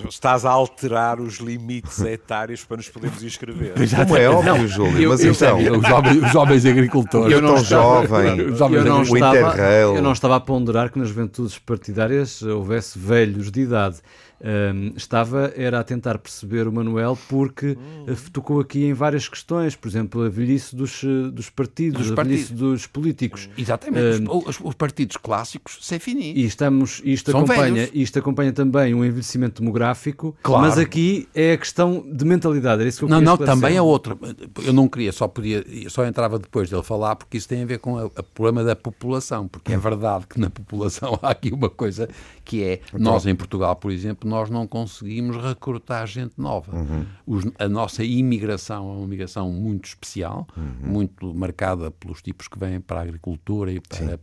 estás 0.09 0.45
a 0.45 0.51
alterar 0.51 1.19
os 1.19 1.37
limites 1.37 2.01
etários 2.01 2.63
para 2.65 2.77
nos 2.77 2.89
podermos 2.89 3.23
inscrever. 3.23 3.73
Como 3.73 4.17
é 4.17 4.29
óbvio, 4.29 4.67
Júlio, 4.67 5.09
mas 5.09 5.23
eu, 5.23 5.31
então... 5.31 5.57
Os 5.57 5.87
jovens, 5.87 6.23
os 6.23 6.31
jovens 6.31 6.65
agricultores. 6.65 7.31
Eu 7.31 7.41
não 7.41 7.55
tão 7.55 7.63
jovem, 7.63 8.41
os 8.41 8.57
jovens 8.57 8.77
eu 8.77 8.85
não, 8.85 9.01
estava, 9.01 9.57
eu 9.57 10.01
não 10.01 10.11
estava 10.11 10.40
a 10.41 10.43
ponderar 10.43 10.91
que 10.91 10.97
nas 10.97 11.09
juventudes 11.09 11.59
partidárias 11.59 12.41
houvesse 12.41 12.97
velhos 12.97 13.51
de 13.51 13.61
idade 13.61 14.01
um, 14.41 14.93
estava 14.95 15.53
era 15.55 15.79
a 15.79 15.83
tentar 15.83 16.17
perceber 16.17 16.67
o 16.67 16.71
Manuel 16.71 17.17
porque 17.29 17.77
uh, 18.07 18.31
tocou 18.31 18.59
aqui 18.59 18.85
em 18.85 18.93
várias 18.93 19.29
questões, 19.29 19.75
por 19.75 19.87
exemplo, 19.87 20.23
a 20.23 20.29
velhice 20.29 20.75
dos, 20.75 21.03
eh, 21.03 21.29
dos 21.31 21.49
partidos, 21.49 22.01
dos 22.01 22.11
a 22.11 22.15
partidos. 22.15 22.49
velhice 22.49 22.53
dos 22.53 22.87
políticos. 22.87 23.49
Exatamente, 23.57 24.27
um, 24.27 24.37
os, 24.47 24.59
os, 24.59 24.73
partidos 24.73 25.17
clássicos, 25.17 25.77
sem 25.81 25.99
fini. 25.99 26.33
E 26.33 26.45
estamos, 26.45 27.01
isto, 27.05 27.29
acompanha, 27.29 27.89
isto 27.93 28.17
acompanha 28.17 28.51
também 28.51 28.95
um 28.95 29.05
envelhecimento 29.05 29.61
demográfico, 29.61 30.35
claro. 30.41 30.63
mas 30.63 30.77
aqui 30.77 31.27
é 31.35 31.53
a 31.53 31.57
questão 31.57 32.03
de 32.11 32.25
mentalidade. 32.25 32.81
Era 32.81 32.89
isso 32.89 32.99
que 32.99 33.05
eu 33.05 33.09
não, 33.09 33.21
não, 33.21 33.37
também 33.37 33.75
é 33.75 33.81
outra. 33.81 34.17
Eu 34.65 34.73
não 34.73 34.87
queria, 34.87 35.11
só 35.11 35.27
podia, 35.27 35.63
só 35.89 36.05
entrava 36.05 36.39
depois 36.39 36.69
dele 36.69 36.83
falar, 36.83 37.15
porque 37.15 37.37
isso 37.37 37.47
tem 37.47 37.61
a 37.61 37.65
ver 37.65 37.77
com 37.77 38.03
o 38.03 38.09
problema 38.33 38.63
da 38.63 38.75
população, 38.75 39.47
porque 39.47 39.73
é 39.73 39.77
verdade 39.81 40.25
que 40.27 40.39
na 40.39 40.49
população 40.49 41.19
há 41.21 41.29
aqui 41.29 41.51
uma 41.51 41.69
coisa 41.69 42.09
que 42.43 42.63
é, 42.63 42.81
nós 42.97 43.25
em 43.25 43.35
Portugal, 43.35 43.75
por 43.75 43.91
exemplo, 43.91 44.30
nós 44.31 44.49
não 44.49 44.65
conseguimos 44.65 45.35
recrutar 45.43 46.07
gente 46.07 46.33
nova. 46.37 46.73
Uhum. 46.73 47.05
Os, 47.27 47.45
a 47.59 47.67
nossa 47.67 48.01
imigração 48.01 48.89
é 48.89 48.93
uma 48.93 49.05
imigração 49.05 49.51
muito 49.51 49.89
especial, 49.89 50.47
uhum. 50.55 50.89
muito 50.89 51.33
marcada 51.33 51.91
pelos 51.91 52.21
tipos 52.21 52.47
que 52.47 52.57
vêm 52.57 52.79
para 52.79 52.99
a 52.99 53.03
agricultura 53.03 53.73
e 53.73 53.81
para, 53.81 54.17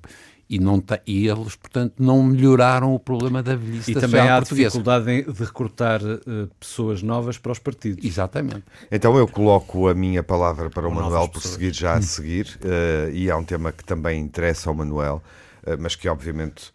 e, 0.48 0.58
não 0.58 0.82
e 1.06 1.28
eles, 1.28 1.56
portanto, 1.56 1.94
não 1.98 2.22
melhoraram 2.22 2.94
o 2.94 2.98
problema 2.98 3.42
da 3.42 3.54
velhice 3.54 3.90
e 3.90 3.94
da 3.94 4.00
também 4.00 4.22
há 4.22 4.38
portuguesa. 4.38 4.70
dificuldade 4.70 5.22
de 5.22 5.44
recrutar 5.44 6.00
uh, 6.02 6.48
pessoas 6.58 7.02
novas 7.02 7.36
para 7.36 7.52
os 7.52 7.58
partidos. 7.58 8.02
Exatamente. 8.02 8.64
Então 8.90 9.14
eu 9.18 9.28
coloco 9.28 9.88
a 9.88 9.94
minha 9.94 10.22
palavra 10.22 10.70
para 10.70 10.88
o 10.88 10.90
Manuel 10.90 11.28
por 11.28 11.42
seguir 11.42 11.74
já 11.74 11.96
a 11.96 12.02
seguir, 12.02 12.58
uh, 12.62 13.10
e 13.12 13.28
é 13.28 13.36
um 13.36 13.44
tema 13.44 13.72
que 13.72 13.84
também 13.84 14.18
interessa 14.18 14.70
ao 14.70 14.74
Manuel, 14.74 15.22
uh, 15.64 15.76
mas 15.78 15.94
que 15.94 16.08
obviamente 16.08 16.72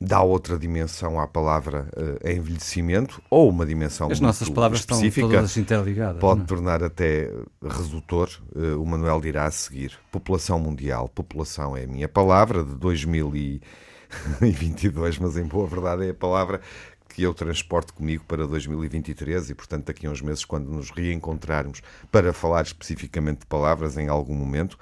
dá 0.00 0.22
outra 0.22 0.58
dimensão 0.58 1.18
à 1.18 1.26
palavra 1.26 1.88
uh, 1.96 2.28
envelhecimento 2.28 3.22
ou 3.30 3.48
uma 3.48 3.64
dimensão 3.64 4.10
As 4.10 4.20
nossas 4.20 4.48
palavras 4.48 4.80
específica, 4.80 5.26
estão 5.26 5.30
todas 5.30 5.56
interligadas. 5.56 6.20
Pode 6.20 6.38
não? 6.38 6.44
É? 6.44 6.48
tornar 6.48 6.84
até 6.84 7.32
redutor. 7.62 8.28
Uh, 8.54 8.80
o 8.80 8.86
Manuel 8.86 9.20
dirá 9.20 9.46
a 9.46 9.50
seguir. 9.50 9.98
População 10.12 10.58
mundial. 10.58 11.08
População 11.08 11.74
é 11.76 11.84
a 11.84 11.86
minha 11.86 12.08
palavra 12.08 12.62
de 12.62 12.74
2022, 12.74 15.18
mas 15.18 15.38
em 15.38 15.44
boa 15.44 15.66
verdade 15.66 16.06
é 16.06 16.10
a 16.10 16.14
palavra 16.14 16.60
que 17.08 17.22
eu 17.22 17.32
transporto 17.32 17.94
comigo 17.94 18.24
para 18.28 18.46
2023 18.46 19.48
e, 19.48 19.54
portanto, 19.54 19.86
daqui 19.86 20.06
a 20.06 20.10
uns 20.10 20.20
meses, 20.20 20.44
quando 20.44 20.68
nos 20.68 20.90
reencontrarmos 20.90 21.80
para 22.12 22.34
falar 22.34 22.62
especificamente 22.62 23.40
de 23.40 23.46
palavras 23.46 23.96
em 23.96 24.08
algum 24.08 24.34
momento, 24.34 24.78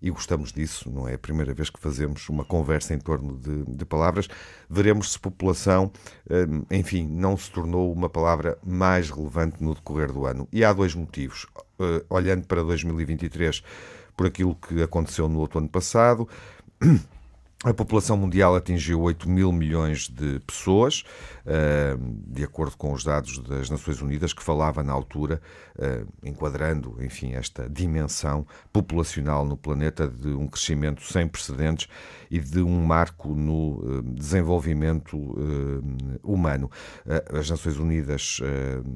e 0.00 0.10
gostamos 0.10 0.52
disso, 0.52 0.90
não 0.90 1.08
é 1.08 1.14
a 1.14 1.18
primeira 1.18 1.54
vez 1.54 1.70
que 1.70 1.80
fazemos 1.80 2.28
uma 2.28 2.44
conversa 2.44 2.94
em 2.94 2.98
torno 2.98 3.38
de, 3.38 3.64
de 3.64 3.84
palavras. 3.84 4.28
Veremos 4.68 5.12
se 5.12 5.18
população, 5.18 5.90
hum, 6.30 6.64
enfim, 6.70 7.06
não 7.06 7.36
se 7.36 7.50
tornou 7.50 7.92
uma 7.92 8.08
palavra 8.08 8.58
mais 8.64 9.10
relevante 9.10 9.62
no 9.62 9.74
decorrer 9.74 10.12
do 10.12 10.26
ano. 10.26 10.48
E 10.52 10.64
há 10.64 10.72
dois 10.72 10.94
motivos. 10.94 11.46
Uh, 11.78 12.04
olhando 12.08 12.46
para 12.46 12.62
2023, 12.62 13.62
por 14.16 14.26
aquilo 14.26 14.54
que 14.54 14.82
aconteceu 14.82 15.28
no 15.28 15.40
outro 15.40 15.58
ano 15.58 15.68
passado. 15.68 16.28
A 17.64 17.72
população 17.72 18.18
mundial 18.18 18.54
atingiu 18.54 19.00
8 19.00 19.26
mil 19.30 19.50
milhões 19.50 20.10
de 20.10 20.38
pessoas, 20.40 21.04
eh, 21.46 21.96
de 22.26 22.44
acordo 22.44 22.76
com 22.76 22.92
os 22.92 23.02
dados 23.02 23.38
das 23.38 23.70
Nações 23.70 24.02
Unidas, 24.02 24.34
que 24.34 24.42
falava 24.42 24.82
na 24.82 24.92
altura, 24.92 25.40
eh, 25.78 26.04
enquadrando, 26.22 26.98
enfim, 27.00 27.32
esta 27.32 27.66
dimensão 27.66 28.46
populacional 28.70 29.46
no 29.46 29.56
planeta 29.56 30.06
de 30.06 30.28
um 30.28 30.46
crescimento 30.46 31.02
sem 31.02 31.26
precedentes 31.26 31.88
e 32.30 32.38
de 32.38 32.60
um 32.60 32.84
marco 32.84 33.34
no 33.34 33.82
eh, 33.82 34.02
desenvolvimento 34.14 35.16
humano. 36.22 36.70
As 37.32 37.48
Nações 37.48 37.78
Unidas 37.78 38.40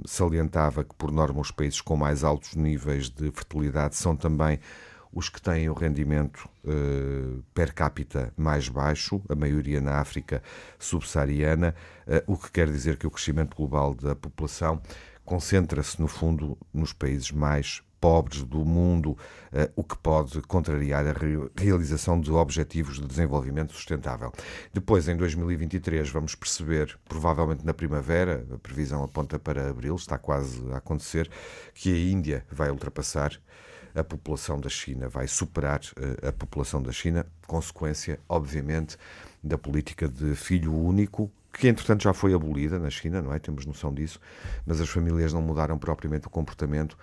salientava 0.05 0.85
que, 0.85 0.95
por 0.95 1.11
norma, 1.11 1.41
os 1.41 1.51
países 1.51 1.81
com 1.81 1.97
mais 1.97 2.23
altos 2.23 2.55
níveis 2.55 3.09
de 3.09 3.31
fertilidade 3.31 3.97
são 3.97 4.15
também 4.15 4.61
os 5.13 5.29
que 5.29 5.41
têm 5.41 5.69
o 5.69 5.75
rendimento 5.75 6.49
uh, 6.65 7.43
per 7.53 7.75
capita 7.75 8.33
mais 8.37 8.69
baixo, 8.69 9.21
a 9.29 9.35
maioria 9.35 9.81
na 9.81 9.99
África 9.99 10.43
subsaariana, 10.79 11.75
uh, 12.07 12.33
o 12.33 12.37
que 12.37 12.51
quer 12.51 12.69
dizer 12.69 12.97
que 12.97 13.07
o 13.07 13.11
crescimento 13.11 13.57
global 13.57 13.95
da 13.95 14.15
população 14.15 14.81
concentra-se, 15.25 16.01
no 16.01 16.09
fundo, 16.09 16.57
nos 16.73 16.93
países 16.93 17.31
mais 17.31 17.83
pobres 18.01 18.43
do 18.45 18.65
mundo, 18.65 19.11
uh, 19.11 19.71
o 19.77 19.85
que 19.85 19.99
pode 19.99 20.41
contrariar 20.43 21.07
a 21.07 21.13
re 21.13 21.51
realização 21.57 22.21
de 22.21 22.31
objetivos 22.31 22.99
de 23.01 23.07
desenvolvimento 23.07 23.73
sustentável. 23.73 24.33
Depois, 24.73 25.09
em 25.09 25.17
2023, 25.17 26.09
vamos 26.09 26.35
perceber, 26.35 26.97
provavelmente 27.09 27.67
na 27.67 27.75
primavera, 27.75 28.47
a 28.55 28.59
previsão 28.59 29.03
aponta 29.03 29.39
para 29.39 29.69
abril, 29.69 29.97
está 29.97 30.17
quase 30.17 30.63
a 30.73 30.77
acontecer, 30.77 31.29
que 31.75 31.93
a 31.93 31.99
Índia 31.99 32.47
vai 32.51 32.71
ultrapassar 32.71 33.39
a 33.95 34.05
população 34.05 34.59
da 34.61 34.69
China, 34.69 35.09
vai 35.09 35.27
superar 35.27 35.81
uh, 35.81 36.29
a 36.29 36.33
população 36.33 36.83
da 36.83 36.93
China, 36.93 37.27
consequência, 37.47 38.19
obviamente, 38.29 38.97
da 39.43 39.59
política 39.59 40.09
de 40.09 40.35
filho 40.35 40.75
único, 40.75 41.31
que 41.53 41.69
entretanto 41.69 42.03
já 42.03 42.13
foi 42.13 42.33
abolida 42.33 42.79
na 42.79 42.91
China, 42.91 43.21
não 43.21 43.35
é? 43.35 43.39
Temos 43.39 43.67
noção 43.67 43.93
disso, 43.93 44.21
mas 44.65 44.81
as 44.81 44.89
famílias 44.89 45.33
não 45.33 45.43
mudaram 45.43 45.79
propriamente 45.79 46.27
o 46.27 46.31
comportamento, 46.31 46.97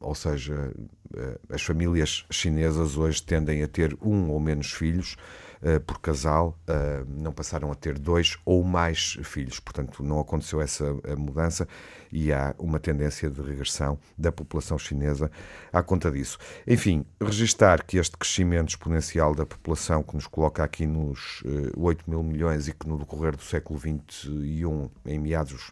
ou 0.00 0.14
seja, 0.14 0.72
uh, 1.14 1.40
as 1.54 1.62
famílias 1.62 2.24
chinesas 2.30 2.96
hoje 2.96 3.22
tendem 3.22 3.62
a 3.62 3.68
ter 3.68 3.96
um 4.00 4.30
ou 4.30 4.40
menos 4.40 4.72
filhos, 4.72 5.16
uh, 5.62 5.78
por 5.80 6.00
casal, 6.00 6.58
não 7.06 7.32
passaram 7.32 7.70
a 7.70 7.74
ter 7.74 7.98
dois 7.98 8.38
ou 8.44 8.64
mais 8.64 9.18
filhos. 9.22 9.60
Portanto, 9.60 10.02
não 10.02 10.20
aconteceu 10.20 10.60
essa 10.60 10.96
mudança 11.16 11.68
e 12.10 12.32
há 12.32 12.54
uma 12.58 12.80
tendência 12.80 13.30
de 13.30 13.40
regressão 13.40 13.98
da 14.16 14.32
população 14.32 14.78
chinesa 14.78 15.30
à 15.72 15.82
conta 15.82 16.10
disso. 16.10 16.38
Enfim, 16.66 17.04
registar 17.20 17.84
que 17.84 17.98
este 17.98 18.16
crescimento 18.16 18.70
exponencial 18.70 19.34
da 19.34 19.46
população, 19.46 20.02
que 20.02 20.14
nos 20.14 20.26
coloca 20.26 20.64
aqui 20.64 20.86
nos 20.86 21.42
uh, 21.42 21.68
eh, 21.68 21.72
8 21.76 22.10
mil 22.10 22.22
milhões 22.22 22.68
e 22.68 22.72
que 22.72 22.88
no 22.88 22.98
decorrer 22.98 23.36
do 23.36 23.42
século 23.42 23.78
XXI, 23.78 24.90
em 25.06 25.18
meados 25.18 25.70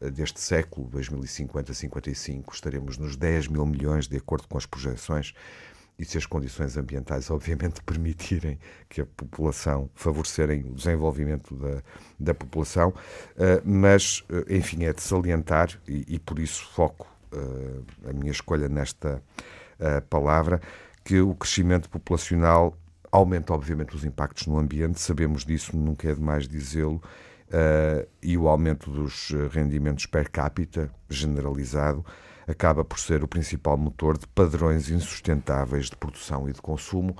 deste 0.00 0.40
século, 0.40 0.90
2050-55, 0.90 2.52
estaremos 2.52 2.98
nos 2.98 3.16
10 3.16 3.48
mil 3.48 3.64
milhões, 3.64 4.06
de 4.06 4.16
acordo 4.16 4.46
com 4.48 4.58
as 4.58 4.66
projeções 4.66 5.34
e 5.98 6.04
se 6.04 6.18
as 6.18 6.26
condições 6.26 6.76
ambientais, 6.76 7.30
obviamente, 7.30 7.82
permitirem 7.82 8.58
que 8.88 9.00
a 9.00 9.06
população, 9.06 9.90
favorecerem 9.94 10.62
o 10.62 10.74
desenvolvimento 10.74 11.54
da, 11.54 11.82
da 12.18 12.34
população, 12.34 12.90
uh, 12.90 13.62
mas, 13.64 14.20
uh, 14.30 14.44
enfim, 14.48 14.84
é 14.84 14.92
de 14.92 15.02
salientar, 15.02 15.70
e, 15.88 16.04
e 16.14 16.18
por 16.18 16.38
isso 16.38 16.66
foco 16.72 17.06
uh, 17.32 17.84
a 18.08 18.12
minha 18.12 18.32
escolha 18.32 18.68
nesta 18.68 19.22
palavra, 20.08 20.58
que 21.04 21.20
o 21.20 21.34
crescimento 21.34 21.90
populacional 21.90 22.74
aumenta, 23.12 23.52
obviamente, 23.52 23.94
os 23.94 24.06
impactos 24.06 24.46
no 24.46 24.58
ambiente, 24.58 24.98
sabemos 24.98 25.44
disso, 25.44 25.76
nunca 25.76 26.10
é 26.10 26.14
demais 26.14 26.48
dizê-lo, 26.48 27.02
e 28.22 28.36
o 28.36 28.48
aumento 28.48 28.90
dos 28.90 29.30
rendimentos 29.50 30.06
per 30.06 30.30
capita, 30.30 30.90
generalizado, 31.08 32.04
acaba 32.46 32.84
por 32.84 32.98
ser 32.98 33.24
o 33.24 33.28
principal 33.28 33.76
motor 33.76 34.16
de 34.16 34.26
padrões 34.28 34.88
insustentáveis 34.88 35.86
de 35.86 35.96
produção 35.96 36.48
e 36.48 36.52
de 36.52 36.60
consumo, 36.60 37.16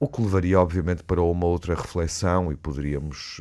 o 0.00 0.06
que 0.06 0.22
levaria, 0.22 0.60
obviamente, 0.60 1.02
para 1.02 1.20
uma 1.20 1.46
outra 1.46 1.74
reflexão 1.74 2.52
e 2.52 2.56
poderíamos, 2.56 3.40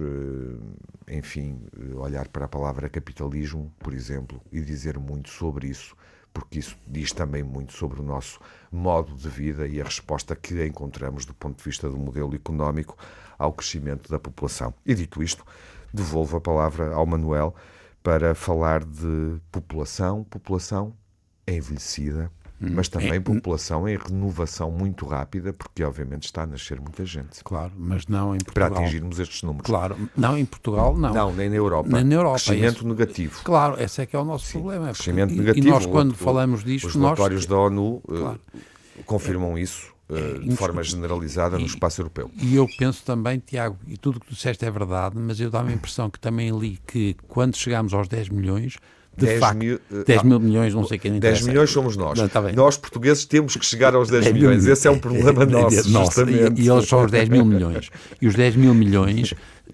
eh, 1.07 1.15
enfim, 1.17 1.61
olhar 1.95 2.27
para 2.29 2.45
a 2.45 2.47
palavra 2.47 2.89
capitalismo, 2.89 3.71
por 3.77 3.93
exemplo, 3.93 4.41
e 4.51 4.59
dizer 4.61 4.97
muito 4.97 5.29
sobre 5.29 5.67
isso, 5.67 5.95
porque 6.33 6.57
isso 6.57 6.75
diz 6.87 7.11
também 7.11 7.43
muito 7.43 7.73
sobre 7.73 7.99
o 7.99 8.03
nosso 8.03 8.39
modo 8.71 9.15
de 9.15 9.29
vida 9.29 9.67
e 9.67 9.79
a 9.79 9.83
resposta 9.83 10.35
que 10.35 10.65
encontramos 10.65 11.25
do 11.25 11.33
ponto 11.35 11.57
de 11.59 11.63
vista 11.63 11.87
do 11.87 11.97
modelo 11.97 12.33
económico 12.33 12.97
ao 13.37 13.53
crescimento 13.53 14.09
da 14.09 14.17
população. 14.17 14.73
E 14.83 14.95
dito 14.95 15.21
isto, 15.21 15.45
devolvo 15.97 16.37
a 16.37 16.41
palavra 16.41 16.93
ao 16.93 17.05
Manuel 17.05 17.53
para 18.01 18.33
falar 18.35 18.83
de 18.85 19.37
população. 19.51 20.23
População 20.23 20.93
é 21.45 21.55
envelhecida, 21.55 22.31
hum, 22.61 22.69
mas 22.71 22.87
também 22.87 23.13
é, 23.15 23.19
população 23.19 23.87
em 23.87 23.97
renovação 23.97 24.71
muito 24.71 25.05
rápida, 25.05 25.51
porque 25.51 25.83
obviamente 25.83 26.25
está 26.25 26.43
a 26.43 26.45
nascer 26.45 26.79
muita 26.79 27.05
gente. 27.05 27.43
Claro, 27.43 27.73
mas 27.75 28.07
não 28.07 28.35
em 28.35 28.37
Portugal. 28.37 28.69
Para 28.69 28.79
atingirmos 28.79 29.19
estes 29.19 29.43
números. 29.43 29.65
Claro, 29.65 29.97
não 30.15 30.37
em 30.37 30.45
Portugal, 30.45 30.95
não. 30.95 31.13
Não, 31.13 31.33
nem 31.33 31.49
na 31.49 31.55
Europa. 31.55 31.89
Nem 31.89 32.03
na 32.03 32.15
Europa. 32.15 32.35
Crescimento 32.35 32.77
esse, 32.77 32.85
negativo. 32.85 33.41
Claro, 33.43 33.81
esse 33.81 34.01
é 34.01 34.05
que 34.05 34.15
é 34.15 34.19
o 34.19 34.25
nosso 34.25 34.45
Sim, 34.45 34.59
problema. 34.59 34.85
Crescimento 34.93 35.33
negativo. 35.33 35.67
E 35.67 35.71
nós, 35.71 35.85
quando 35.85 36.11
o, 36.11 36.15
falamos 36.15 36.63
disto, 36.63 36.87
os 36.87 36.95
relatórios 36.95 37.47
nós... 37.47 37.49
da 37.49 37.57
ONU 37.57 38.01
eh, 38.07 38.17
claro. 38.17 38.41
confirmam 39.05 39.57
isso. 39.57 39.96
Uh, 40.09 40.39
de 40.39 40.55
forma 40.55 40.81
generalizada 40.81 41.59
no 41.59 41.65
espaço 41.65 41.99
europeu. 41.99 42.31
E 42.41 42.55
eu 42.55 42.65
penso 42.77 43.03
também, 43.03 43.39
Tiago, 43.39 43.77
e 43.85 43.97
tudo 43.97 44.15
o 44.15 44.19
que 44.21 44.27
tu 44.27 44.35
disseste 44.35 44.63
é 44.63 44.71
verdade, 44.71 45.17
mas 45.19 45.37
eu 45.37 45.49
dá-me 45.49 45.73
a 45.73 45.75
impressão 45.75 46.09
que 46.09 46.17
também 46.17 46.49
li 46.57 46.79
que 46.87 47.13
quando 47.27 47.57
chegamos 47.57 47.93
aos 47.93 48.07
10 48.07 48.29
milhões, 48.29 48.77
de 49.17 49.25
10 49.25 49.39
facto, 49.39 49.57
mil, 49.57 49.79
10 50.05 50.23
mil 50.23 50.39
milhões, 50.39 50.73
não 50.75 50.85
sei 50.85 50.99
quem 50.99 51.19
10 51.19 51.41
milhões 51.41 51.71
somos 51.71 51.97
nós. 51.97 52.19
Não, 52.19 52.29
tá 52.29 52.39
nós, 52.53 52.77
portugueses, 52.77 53.25
temos 53.25 53.55
que 53.55 53.65
chegar 53.65 53.95
aos 53.95 54.09
10, 54.09 54.25
10 54.25 54.35
milhões. 54.35 54.63
Mil, 54.63 54.73
Esse 54.73 54.87
é 54.87 54.91
um 54.91 54.99
problema 54.99 55.41
é, 55.43 55.45
nosso, 55.47 55.89
nossa, 55.89 56.25
justamente. 56.25 56.61
E, 56.61 56.65
e, 56.65 56.69
eles 56.69 56.87
são 56.87 57.03
os 57.03 57.11
10 57.11 57.29
mil 57.29 57.43
milhões. 57.43 57.89
E 58.21 58.27
os 58.27 58.35
10 58.35 58.55
mil 58.55 58.75
milhões 58.75 59.33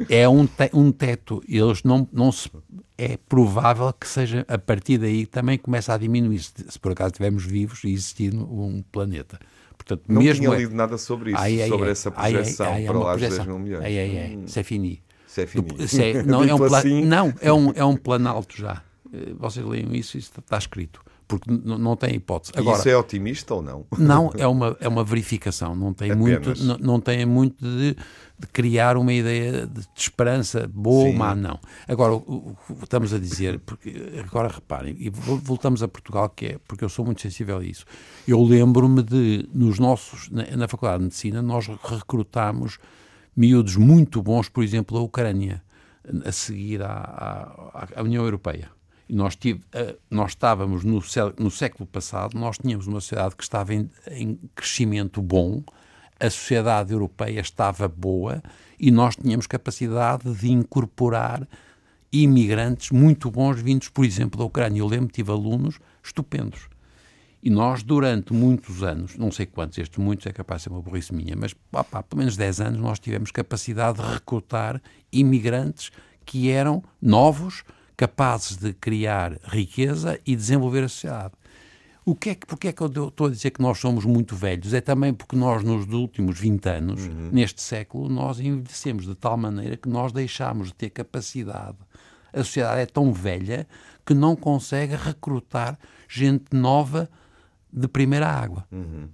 é 0.10 0.28
um, 0.30 0.46
te, 0.46 0.70
um 0.74 0.92
teto. 0.94 1.44
Eles 1.48 1.84
não, 1.84 2.08
não 2.12 2.32
se... 2.32 2.50
É 2.98 3.18
provável 3.18 3.92
que 3.92 4.08
seja, 4.08 4.46
a 4.48 4.58
partir 4.58 4.98
daí, 4.98 5.26
também 5.26 5.58
começa 5.58 5.94
a 5.94 5.98
diminuir, 5.98 6.40
se, 6.40 6.54
se 6.70 6.80
por 6.80 6.94
acaso 6.94 7.10
estivermos 7.10 7.44
vivos 7.44 7.84
e 7.84 7.92
existindo 7.92 8.44
um 8.44 8.82
planeta. 8.92 9.38
Portanto, 9.86 10.04
não 10.08 10.22
mesmo 10.22 10.44
tinha 10.44 10.56
lido 10.56 10.74
nada 10.74 10.98
sobre 10.98 11.32
isso, 11.32 11.42
ai, 11.42 11.62
ai, 11.62 11.68
sobre 11.70 11.86
ai, 11.86 11.92
essa 11.92 12.12
projeção 12.12 12.86
para 12.86 13.00
lá 13.00 13.12
dos 13.14 13.22
10 13.22 13.46
mil 13.46 13.60
milhões. 13.60 13.84
Ai, 13.84 14.00
ai, 14.00 14.18
ai. 14.18 14.36
Hum. 14.38 14.46
É 14.56 14.64
fini. 14.64 15.04
Isso 15.28 15.42
é 15.42 15.46
fini. 15.46 15.68
É, 16.02 16.24
não, 16.24 16.44
é 16.44 16.56
um 16.56 16.64
assim... 16.64 17.04
não 17.04 17.34
é, 17.42 17.52
um, 17.52 17.72
é 17.76 17.84
um 17.84 17.98
planalto 17.98 18.56
já. 18.56 18.82
Eh, 19.14 19.34
vocês 19.38 19.66
leiam 19.66 19.94
isso, 19.94 20.18
isso 20.18 20.32
está 20.40 20.58
escrito. 20.58 21.02
Porque 21.28 21.50
não 21.50 21.96
tem 21.96 22.16
hipótese. 22.16 22.54
Agora, 22.56 22.78
isso 22.78 22.90
é 22.90 22.98
otimista 22.98 23.54
ou 23.56 23.62
não? 23.62 23.86
Não, 23.98 24.32
é 24.38 24.46
uma, 24.48 24.76
é 24.80 24.88
uma 24.88 25.04
verificação. 25.04 25.76
Não 25.76 25.94
tem 25.94 26.16
muito, 26.16 26.54
não, 26.64 26.78
não 26.78 27.00
tem 27.00 27.26
muito 27.26 27.64
de, 27.64 27.96
de, 28.38 28.48
criar 28.52 28.98
uma 28.98 29.14
ideia 29.14 29.66
de, 29.66 29.82
de 29.82 29.88
esperança 29.96 30.70
boa 30.72 31.08
ou 31.08 31.14
má, 31.14 31.34
não. 31.34 31.60
Agora, 31.88 32.14
o, 32.14 32.18
o, 32.20 32.58
estamos 32.84 33.14
a 33.14 33.20
dizer, 33.20 33.60
porque 33.60 33.94
agora 34.26 34.50
reparem, 34.50 34.96
e 35.00 35.10
voltamos 35.10 35.82
a 35.82 35.88
Portugal, 35.88 36.30
que 36.30 36.46
é, 36.46 36.60
porque 36.68 36.84
eu 36.84 36.90
sou 36.90 37.06
muito 37.06 37.22
sensível 37.22 37.58
a 37.58 37.64
isso. 37.64 37.86
Eu 38.28 38.44
lembro-me 38.44 39.02
de, 39.02 39.48
nos 39.54 39.80
nossos, 39.80 40.30
na, 40.30 40.44
na 40.58 40.68
Faculdade 40.68 41.00
de 41.00 41.04
Medicina, 41.06 41.42
nós 41.42 41.68
recrutámos 41.68 42.78
miúdos 43.36 43.76
muito 43.76 44.22
bons, 44.22 44.50
por 44.50 44.64
exemplo, 44.64 44.98
da 44.98 45.04
Ucrânia, 45.04 45.64
a 46.26 46.32
seguir 46.32 46.82
à, 46.82 46.88
à, 47.74 47.88
à 47.96 48.04
União 48.04 48.24
Europeia. 48.24 48.70
Nós, 49.10 49.36
tive, 49.36 49.60
uh, 49.60 49.98
nós 50.10 50.32
estávamos 50.32 50.84
no, 50.84 51.02
no, 51.38 51.52
século 51.52 51.86
passado, 51.86 52.38
nós 52.38 52.58
tínhamos 52.58 52.88
uma 52.88 53.02
sociedade 53.02 53.36
que 53.36 53.44
estava 53.44 53.74
em, 53.74 53.90
em, 54.10 54.40
crescimento 54.56 55.22
bom, 55.22 55.62
a 56.20 56.30
sociedade 56.30 56.94
europeia 56.94 57.42
estava 57.42 57.88
boa 57.88 58.42
e 58.80 58.92
nós 58.92 59.16
tínhamos 59.16 59.46
capacidade 59.46 60.34
de 60.36 60.52
incorporar 60.52 61.48
imigrantes 62.12 62.92
muito 62.92 63.30
bons 63.30 63.60
vindos, 63.60 63.90
por 63.90 64.06
exemplo, 64.06 64.38
da 64.38 64.46
Ucrânia. 64.46 64.80
Eu 64.80 64.88
lembro 64.88 65.08
que 65.08 65.16
tive 65.16 65.32
alunos 65.32 65.80
estupendos. 66.04 66.70
E 67.42 67.50
nós, 67.50 67.84
durante 67.84 68.32
muitos 68.32 68.84
anos, 68.84 69.18
não 69.18 69.30
sei 69.30 69.46
quantos, 69.46 69.78
estes 69.78 69.98
muitos 69.98 70.26
é 70.26 70.32
capaz 70.32 70.62
de 70.62 70.64
ser 70.64 70.70
uma 70.70 70.82
burrice 70.82 71.14
minha, 71.14 71.36
mas 71.36 71.54
opa, 71.74 72.02
pelo 72.02 72.20
menos 72.20 72.38
10 72.38 72.62
anos, 72.62 72.80
nós 72.80 73.00
tivemos 73.00 73.32
capacidade 73.32 74.02
de 74.02 74.14
recrutar 74.14 74.82
imigrantes 75.12 75.92
que 76.26 76.50
eram 76.50 76.82
novos, 77.02 77.66
capazes 77.96 78.58
de 78.58 78.74
criar 78.74 79.40
riqueza 79.44 80.20
e 80.26 80.36
desenvolver 80.36 80.84
a 80.84 80.90
sociedade. 80.90 81.34
O 82.06 82.14
que 82.16 82.32
é 82.32 82.36
que, 82.36 82.46
porque 82.46 82.68
é 82.68 82.74
que 82.74 82.82
eu 82.82 82.88
estou 82.88 83.28
a 83.28 83.30
dizer 83.30 83.52
que 83.52 83.62
nós 83.62 83.80
somos 83.80 84.04
muito 84.04 84.36
velhos? 84.36 84.74
É 84.74 84.82
também 84.82 85.14
porque 85.14 85.38
nós, 85.38 85.64
nos 85.64 85.88
últimos 85.94 86.38
20 86.38 86.66
anos, 86.68 87.02
uhum. 87.02 87.30
neste 87.32 87.62
século, 87.62 88.10
nós 88.10 88.40
envelhecemos 88.40 89.06
de 89.06 89.16
tal 89.16 89.38
maneira 89.38 89.78
que 89.78 89.88
nós 89.88 90.12
deixamos 90.12 90.68
de 90.68 90.74
ter 90.74 90.90
capacidade. 90.90 91.78
A 92.34 92.40
sociedade 92.40 92.82
é 92.82 92.86
tão 92.86 93.14
velha 93.14 93.66
que 94.06 94.14
não 94.14 94.36
consegue 94.36 94.96
recrutar 94.96 95.80
gente 96.10 96.46
nova 96.52 97.10
de 97.72 97.88
primeira 97.88 98.28
água. 98.28 98.66
Uhum. 98.70 99.08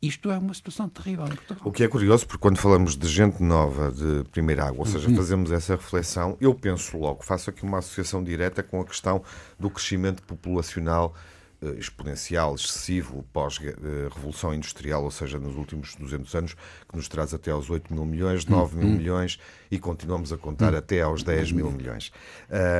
Isto 0.00 0.30
é 0.30 0.38
uma 0.38 0.54
situação 0.54 0.88
terrível 0.88 1.26
em 1.26 1.34
Portugal. 1.34 1.62
O 1.64 1.72
que 1.72 1.82
é 1.82 1.88
curioso, 1.88 2.24
porque 2.26 2.40
quando 2.40 2.56
falamos 2.58 2.96
de 2.96 3.08
gente 3.08 3.42
nova 3.42 3.90
de 3.90 4.22
primeira 4.30 4.64
água, 4.64 4.80
ou 4.80 4.86
seja, 4.86 5.08
uhum. 5.08 5.16
fazemos 5.16 5.50
essa 5.50 5.74
reflexão, 5.74 6.36
eu 6.40 6.54
penso 6.54 6.96
logo, 6.96 7.24
faço 7.24 7.50
aqui 7.50 7.64
uma 7.64 7.78
associação 7.78 8.22
direta 8.22 8.62
com 8.62 8.80
a 8.80 8.84
questão 8.84 9.22
do 9.58 9.68
crescimento 9.68 10.22
populacional 10.22 11.14
eh, 11.60 11.74
exponencial, 11.76 12.54
excessivo, 12.54 13.24
pós-revolução 13.32 14.54
industrial, 14.54 15.02
ou 15.02 15.10
seja, 15.10 15.40
nos 15.40 15.56
últimos 15.56 15.96
200 15.96 16.34
anos, 16.36 16.54
que 16.54 16.96
nos 16.96 17.08
traz 17.08 17.34
até 17.34 17.50
aos 17.50 17.68
8 17.68 17.92
mil 17.92 18.04
milhões, 18.04 18.46
9 18.46 18.76
mil 18.76 18.86
uhum. 18.86 18.94
milhões 18.94 19.40
e 19.68 19.76
continuamos 19.80 20.32
a 20.32 20.38
contar 20.38 20.72
uhum. 20.72 20.78
até 20.78 21.02
aos 21.02 21.24
10 21.24 21.50
mil 21.50 21.72
milhões. 21.72 22.12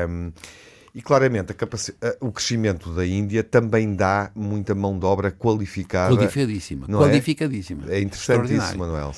Um, 0.09 0.31
E 0.95 1.03
claramente 1.03 1.55
o 2.21 2.33
crescimento 2.33 2.91
da 2.93 3.07
Índia 3.07 3.43
também 3.43 3.95
dá 3.95 4.31
muita 4.35 4.75
mão 4.75 4.99
de 4.99 5.05
obra 5.05 5.31
qualificada. 5.31 6.15
Qualificadíssima. 6.15 6.87
Qualificadíssima. 6.87 7.85
É, 7.89 7.99
é 7.99 8.01
interessantíssimo, 8.01 8.79
Manuel. 8.81 9.13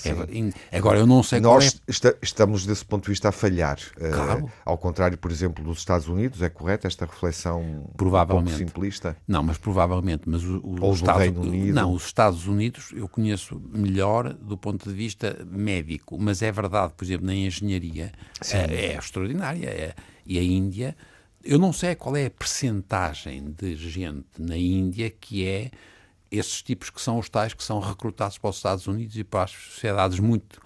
É, 0.71 0.77
agora, 0.77 0.99
eu 0.99 1.07
não 1.07 1.23
sei 1.23 1.41
Nós 1.41 1.81
é... 1.89 2.17
estamos, 2.23 2.67
desse 2.67 2.85
ponto 2.85 3.05
de 3.05 3.11
vista, 3.11 3.29
a 3.29 3.33
falhar. 3.33 3.79
Claro. 3.97 4.45
Uh, 4.45 4.51
ao 4.65 4.79
contrário, 4.79 5.17
por 5.17 5.31
exemplo, 5.31 5.65
dos 5.65 5.79
Estados 5.79 6.09
Unidos, 6.09 6.43
é 6.43 6.49
correto 6.49 6.87
esta 6.87 7.07
reflexão 7.07 7.91
provavelmente. 7.97 8.55
um 8.55 8.59
simplista? 8.59 9.17
Não, 9.27 9.43
mas 9.43 9.59
provavelmente. 9.59 10.23
Mas 10.27 10.45
o, 10.45 10.59
o, 10.59 10.77
Ou 10.81 10.91
os 10.93 10.99
Estados, 10.99 11.23
Reino 11.23 11.41
Unido. 11.43 11.75
Não, 11.75 11.93
os 11.93 12.05
Estados 12.05 12.47
Unidos 12.47 12.93
eu 12.95 13.09
conheço 13.09 13.61
melhor 13.73 14.33
do 14.35 14.57
ponto 14.57 14.89
de 14.89 14.95
vista 14.95 15.37
médico, 15.51 16.19
mas 16.19 16.43
é 16.43 16.51
verdade, 16.51 16.93
por 16.97 17.05
exemplo, 17.05 17.27
na 17.27 17.35
engenharia 17.35 18.13
é, 18.53 18.59
é, 18.59 18.97
extraordinária. 18.97 19.69
É, 19.69 19.95
e 20.27 20.39
a 20.39 20.43
Índia, 20.43 20.97
eu 21.45 21.59
não 21.59 21.73
sei 21.73 21.95
qual 21.95 22.17
é 22.17 22.27
a 22.27 22.31
percentagem 22.31 23.53
de 23.53 23.75
gente 23.77 24.27
na 24.39 24.57
Índia 24.57 25.11
que 25.11 25.47
é 25.47 25.71
esses 26.31 26.63
tipos 26.63 26.91
que 26.91 27.01
são 27.01 27.19
os 27.19 27.29
tais 27.29 27.55
que 27.55 27.65
são 27.65 27.81
recrutados 27.81 28.39
para 28.39 28.51
os 28.51 28.57
Estados 28.57 28.87
Unidos 28.87 29.17
e 29.17 29.25
para 29.25 29.45
as 29.45 29.51
sociedades 29.51 30.19
muito 30.19 30.61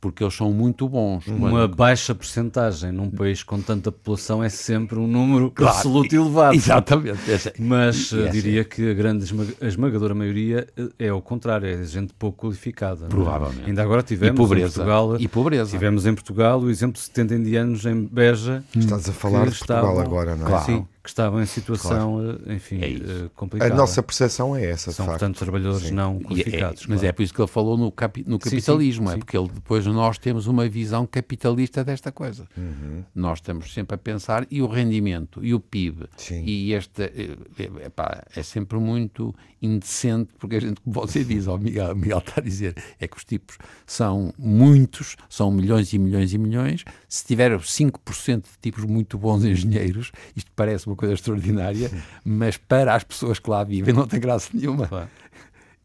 porque 0.00 0.24
eles 0.24 0.34
são 0.34 0.50
muito 0.52 0.88
bons. 0.88 1.26
Uma 1.26 1.68
baixa 1.68 2.14
porcentagem 2.14 2.90
num 2.90 3.10
país 3.10 3.42
com 3.42 3.60
tanta 3.60 3.92
população 3.92 4.42
é 4.42 4.48
sempre 4.48 4.98
um 4.98 5.06
número 5.06 5.50
claro, 5.50 5.76
absoluto 5.76 6.14
elevado. 6.14 6.54
Exatamente. 6.54 7.20
Mas 7.58 8.12
eh, 8.12 8.28
diria 8.30 8.64
que 8.64 8.90
a 8.90 8.94
grande 8.94 9.26
esmagadora 9.60 10.14
maioria 10.14 10.66
eh, 10.76 10.88
é 10.98 11.12
o 11.12 11.20
contrário, 11.20 11.68
é 11.68 11.84
gente 11.84 12.14
pouco 12.14 12.46
qualificada. 12.46 13.06
É? 13.06 13.08
Provavelmente. 13.08 13.66
Ainda 13.66 13.82
agora 13.82 14.02
tivemos 14.02 14.34
e 14.34 14.42
pobreza. 14.42 14.66
em 14.66 14.70
Portugal. 14.72 15.16
E 15.20 15.28
pobreza. 15.28 15.70
Tivemos 15.70 16.06
em 16.06 16.14
Portugal 16.14 16.60
o 16.60 16.70
exemplo 16.70 16.94
de 16.94 17.00
70 17.00 17.34
indianos 17.34 17.84
em 17.84 18.04
Beja. 18.04 18.64
Estás 18.74 19.08
a 19.08 19.12
falar 19.12 19.50
de 19.50 19.58
Portugal 19.58 19.84
estavam, 19.84 20.00
agora, 20.00 20.34
não 20.34 20.46
é? 20.46 20.48
Claro. 20.48 20.64
Sim, 20.64 20.86
que 21.02 21.08
estavam 21.08 21.42
em 21.42 21.46
situação, 21.46 22.20
claro. 22.20 22.42
Eh, 22.46 22.54
enfim, 22.54 22.80
é 22.82 23.28
complicada. 23.34 23.72
A 23.72 23.76
nossa 23.76 24.02
percepção 24.02 24.54
é 24.54 24.66
essa, 24.66 24.92
São, 24.92 25.06
portanto, 25.06 25.38
trabalhadores 25.38 25.88
sim. 25.88 25.94
não 25.94 26.20
qualificados. 26.20 26.82
É, 26.82 26.86
mas 26.88 27.02
é 27.02 27.10
por 27.10 27.22
isso 27.22 27.32
que 27.32 27.40
ele 27.40 27.48
falou 27.48 27.78
no, 27.78 27.90
capi 27.90 28.22
no 28.26 28.38
capitalismo, 28.38 29.06
sim, 29.06 29.12
sim, 29.12 29.16
é 29.16 29.18
porque 29.18 29.36
ele, 29.36 29.48
depois 29.48 29.86
nós 29.86 30.18
temos 30.18 30.46
uma 30.46 30.68
visão 30.68 31.06
capitalista 31.06 31.82
desta 31.82 32.12
coisa. 32.12 32.46
Uhum. 32.54 33.02
Nós 33.14 33.38
estamos 33.38 33.72
sempre 33.72 33.94
a 33.94 33.98
pensar, 33.98 34.46
e 34.50 34.60
o 34.60 34.66
rendimento, 34.66 35.42
e 35.42 35.54
o 35.54 35.60
PIB, 35.60 36.06
e 36.44 36.74
este, 36.74 37.02
eh, 37.02 37.36
eh, 37.58 37.86
epá, 37.86 38.22
é 38.36 38.42
sempre 38.42 38.78
muito 38.78 39.34
indecente, 39.62 40.30
porque 40.38 40.56
a 40.56 40.60
gente, 40.60 40.82
como 40.82 40.94
você 40.94 41.24
diz, 41.24 41.46
o 41.46 41.56
Miguel, 41.56 41.94
Miguel 41.96 42.18
está 42.18 42.34
a 42.36 42.40
dizer, 42.42 42.74
é 42.98 43.08
que 43.08 43.16
os 43.16 43.24
tipos 43.24 43.56
são 43.86 44.34
muitos, 44.38 45.16
são 45.28 45.50
milhões 45.50 45.92
e 45.94 45.98
milhões 45.98 46.34
e 46.34 46.38
milhões, 46.38 46.84
se 47.08 47.24
tiver 47.24 47.58
5% 47.58 48.42
de 48.42 48.58
tipos 48.60 48.84
muito 48.84 49.18
bons 49.18 49.44
engenheiros, 49.44 50.12
isto 50.36 50.50
parece 50.54 50.89
uma 50.90 50.96
coisa 50.96 51.14
extraordinária, 51.14 51.90
mas 52.24 52.56
para 52.56 52.94
as 52.94 53.04
pessoas 53.04 53.38
que 53.38 53.48
lá 53.48 53.64
vivem 53.64 53.94
não 53.94 54.06
tem 54.06 54.20
graça 54.20 54.50
nenhuma. 54.52 54.86
Claro. 54.86 55.08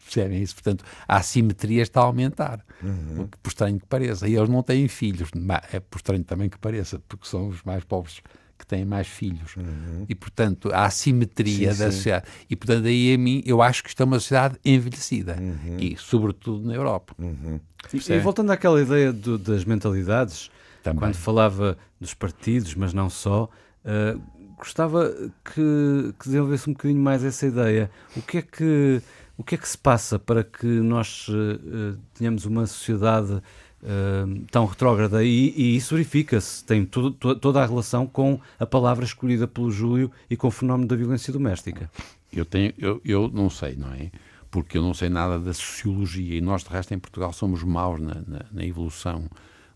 Percebem 0.04 0.42
isso? 0.42 0.54
Portanto, 0.54 0.86
a 1.08 1.18
assimetria 1.18 1.82
está 1.82 2.02
a 2.02 2.04
aumentar, 2.04 2.64
uhum. 2.82 3.28
por 3.42 3.50
estranho 3.50 3.80
que 3.80 3.88
pareça. 3.88 4.28
E 4.28 4.36
eles 4.36 4.50
não 4.50 4.62
têm 4.62 4.88
filhos, 4.88 5.30
é 5.72 5.80
por 5.80 5.98
estranho 5.98 6.24
também 6.24 6.48
que 6.48 6.60
pareça, 6.60 7.02
porque 7.08 7.28
são 7.28 7.48
os 7.48 7.64
mais 7.64 7.84
pobres 7.84 8.22
que 8.58 8.66
têm 8.66 8.86
mais 8.86 9.08
filhos. 9.08 9.56
Uhum. 9.58 10.06
E, 10.08 10.16
portanto, 10.16 10.72
a 10.72 10.86
assimetria 10.86 11.74
sim, 11.74 11.80
da 11.80 11.92
sim. 11.92 11.98
sociedade. 11.98 12.26
E, 12.50 12.56
portanto, 12.56 12.86
aí 12.86 13.14
a 13.14 13.18
mim, 13.18 13.44
eu 13.46 13.62
acho 13.62 13.84
que 13.84 13.90
isto 13.90 14.02
é 14.02 14.06
uma 14.06 14.20
sociedade 14.20 14.58
envelhecida. 14.64 15.38
Uhum. 15.40 15.78
E, 15.80 15.98
sobretudo, 15.98 16.66
na 16.66 16.74
Europa. 16.74 17.14
Uhum. 17.20 17.60
E 17.94 18.20
voltando 18.20 18.52
àquela 18.52 18.82
ideia 18.82 19.12
do, 19.12 19.38
das 19.38 19.66
mentalidades, 19.66 20.50
Também. 20.84 21.00
quando 21.00 21.16
falava 21.16 21.78
dos 22.00 22.14
partidos, 22.14 22.74
mas 22.76 22.94
não 22.94 23.10
só, 23.10 23.50
uh, 23.84 24.22
gostava 24.58 25.14
que, 25.44 26.14
que 26.20 26.26
desenvolvesse 26.26 26.70
um 26.70 26.74
bocadinho 26.74 27.02
mais 27.02 27.24
essa 27.24 27.46
ideia. 27.46 27.90
O 28.16 28.22
que 28.22 28.38
é 28.38 28.42
que, 28.42 29.02
o 29.38 29.44
que, 29.44 29.56
é 29.56 29.58
que 29.58 29.68
se 29.68 29.78
passa 29.78 30.18
para 30.18 30.44
que 30.44 30.66
nós 30.66 31.28
uh, 31.28 31.98
tenhamos 32.14 32.46
uma 32.46 32.66
sociedade 32.66 33.34
uh, 33.34 34.46
tão 34.52 34.66
retrógrada? 34.66 35.24
E, 35.24 35.54
e 35.56 35.76
isso 35.76 35.96
verifica-se, 35.96 36.64
tem 36.64 36.86
to, 36.86 37.12
toda 37.12 37.62
a 37.62 37.66
relação 37.66 38.08
com 38.08 38.40
a 38.60 38.66
palavra 38.66 39.06
escolhida 39.06 39.48
pelo 39.48 39.72
Júlio 39.72 40.12
e 40.30 40.36
com 40.36 40.48
o 40.48 40.52
fenómeno 40.52 40.88
da 40.88 40.96
violência 40.96 41.32
doméstica. 41.32 41.90
Eu, 42.32 42.46
tenho, 42.46 42.74
eu, 42.78 43.02
eu 43.06 43.30
não 43.34 43.50
sei, 43.50 43.76
não 43.76 43.94
é? 43.94 44.12
Porque 44.52 44.78
eu 44.78 44.82
não 44.82 44.94
sei 44.94 45.10
nada 45.10 45.38
da 45.38 45.54
sociologia 45.54 46.38
e 46.38 46.42
nós, 46.42 46.64
de 46.64 46.70
resto, 46.70 46.94
em 46.94 47.00
Portugal 47.00 47.34
somos 47.34 47.62
maus 47.64 48.00
na, 48.00 48.16
na, 48.28 48.46
na 48.52 48.66
evolução 48.66 49.26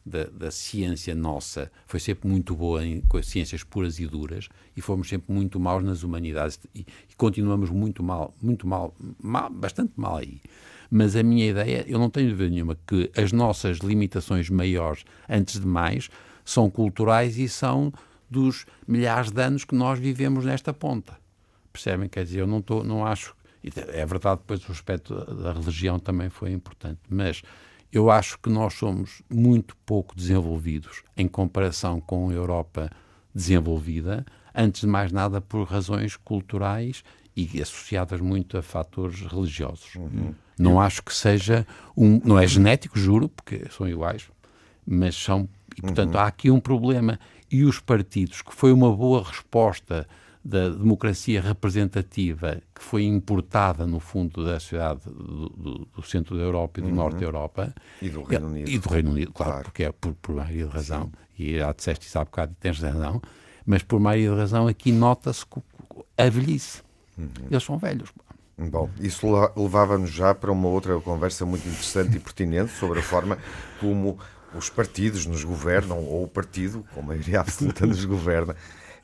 da, 0.10 0.26
da, 0.26 0.52
ciência 0.52 1.14
nossa 1.14 1.72
foi 1.86 2.00
sempre 2.00 2.28
muito 2.28 2.56
boa 2.56 2.86
em, 2.86 3.02
com 3.02 3.18
as 3.18 3.28
ciências 3.28 3.64
puras 3.64 4.00
e 4.00 4.08
duras 4.08 4.50
e 4.76 4.82
fomos 4.82 5.08
sempre 5.08 5.32
muito 5.34 5.60
maus 5.60 5.84
nas 5.84 6.04
humanidades 6.04 6.60
e, 6.74 6.80
e 6.80 7.16
continuamos 7.16 7.70
muito 7.70 8.04
mal, 8.04 8.34
muito 8.42 8.68
mal, 8.68 8.96
mal, 9.22 9.50
bastante 9.50 9.94
mal 9.96 10.18
aí. 10.18 10.42
Mas 10.92 11.16
a 11.16 11.22
minha 11.22 11.48
ideia, 11.48 11.86
eu 11.88 12.00
não 12.00 12.10
tenho 12.10 12.30
dúvida 12.30 12.50
nenhuma 12.50 12.78
que 12.88 13.12
as 13.16 13.32
nossas 13.32 13.78
limitações 13.78 14.50
maiores, 14.50 15.06
antes 15.30 15.60
de 15.60 15.68
mais, 15.68 16.10
são 16.44 16.70
culturais 16.70 17.38
e 17.38 17.48
são 17.48 17.94
dos 18.30 18.66
milhares 18.88 19.32
de 19.32 19.42
anos 19.42 19.64
que 19.64 19.76
nós 19.76 20.00
vivemos 20.00 20.46
nesta 20.46 20.74
ponta. 20.74 21.18
Percebem? 21.72 22.10
Quer 22.10 22.24
dizer, 22.26 22.40
eu 22.42 22.48
não, 22.48 22.62
tô, 22.62 22.84
não 22.84 23.06
acho. 23.06 23.36
É 23.64 24.06
verdade, 24.06 24.40
depois 24.42 24.68
o 24.68 24.72
aspecto 24.72 25.14
da 25.36 25.54
religião 25.54 26.00
também 26.00 26.30
foi 26.30 26.52
importante, 26.52 27.00
mas 27.10 27.42
eu 27.92 28.12
acho 28.12 28.38
que 28.40 28.50
nós 28.50 28.74
somos 28.76 29.22
muito 29.30 29.76
pouco 29.86 30.16
desenvolvidos 30.16 31.04
em 31.18 31.28
comparação 31.28 32.00
com 32.00 32.30
a 32.30 32.34
Europa 32.34 32.90
desenvolvida, 33.34 34.26
antes 34.54 34.82
de 34.82 34.88
mais 34.88 35.12
nada 35.12 35.42
por 35.42 35.64
razões 35.64 36.16
culturais 36.16 37.04
e 37.36 37.62
associadas 37.62 38.20
muito 38.20 38.58
a 38.58 38.62
fatores 38.62 39.22
religiosos. 39.22 39.96
Uhum. 39.96 40.34
Não 40.58 40.80
acho 40.80 41.02
que 41.02 41.14
seja 41.14 41.66
um, 41.96 42.20
não 42.24 42.38
é 42.38 42.46
genético, 42.46 43.00
juro, 43.00 43.30
porque 43.30 43.66
são 43.72 43.88
iguais, 43.88 44.30
mas 44.86 45.16
são 45.16 45.48
e 45.78 45.82
portanto 45.82 46.16
uhum. 46.16 46.20
há 46.20 46.28
aqui 46.28 46.52
um 46.52 46.60
problema 46.60 47.20
e 47.50 47.64
os 47.64 47.80
partidos 47.80 48.42
que 48.42 48.54
foi 48.54 48.74
uma 48.74 48.94
boa 48.94 49.24
resposta 49.24 50.08
da 50.50 50.70
democracia 50.70 51.42
representativa 51.42 52.62
que 52.74 52.82
foi 52.84 53.04
importada, 53.04 53.86
no 53.86 54.00
fundo, 54.00 54.44
da 54.44 54.60
sociedade 54.60 55.02
do, 55.06 55.50
do, 55.50 55.88
do 55.96 56.02
centro 56.04 56.36
da 56.36 56.42
Europa 56.44 56.80
e 56.80 56.84
do 56.84 56.90
Uhum. 56.90 56.96
norte 56.96 57.20
da 57.20 57.26
Europa. 57.26 57.74
E 58.02 58.10
do 58.10 58.24
Reino 58.24 58.48
Unido. 58.48 58.70
E 58.70 58.80
do 58.80 58.90
Reino 58.90 59.12
Unido, 59.12 59.32
claro, 59.32 59.52
Claro. 59.52 59.66
porque 59.66 59.84
é 59.84 59.92
por, 59.92 60.14
por 60.16 60.36
maioria 60.36 60.66
de 60.66 60.72
razão. 60.72 61.12
E 61.38 61.58
já 61.58 61.72
disseste 61.72 62.08
isso 62.08 62.18
há 62.20 62.26
bocado 62.26 62.52
e 62.52 62.56
tens 62.56 62.80
razão. 62.80 63.22
Mas 63.66 63.84
por 63.84 64.00
maioria 64.00 64.32
de 64.32 64.36
razão 64.38 64.68
aqui 64.68 64.92
nota-se 64.92 65.46
a 66.18 66.30
velhice. 66.30 66.82
Uhum. 67.18 67.30
Eles 67.50 67.64
são 67.64 67.78
velhos. 67.78 68.10
Bom, 68.58 68.90
isso 69.00 69.26
levava-nos 69.56 70.10
já 70.10 70.34
para 70.36 70.52
uma 70.52 70.68
outra 70.68 71.00
conversa 71.00 71.46
muito 71.46 71.66
interessante 71.68 72.18
e 72.18 72.20
pertinente 72.20 72.72
sobre 72.74 73.00
a 73.00 73.04
forma 73.04 73.38
como 73.80 74.18
os 74.54 74.70
partidos 74.70 75.26
nos 75.26 75.44
governam, 75.44 76.04
ou 76.04 76.24
o 76.24 76.28
partido, 76.28 76.84
com 76.94 77.02
maioria 77.02 77.40
absoluta, 77.42 77.86
nos 77.86 78.04
governa. 78.04 78.56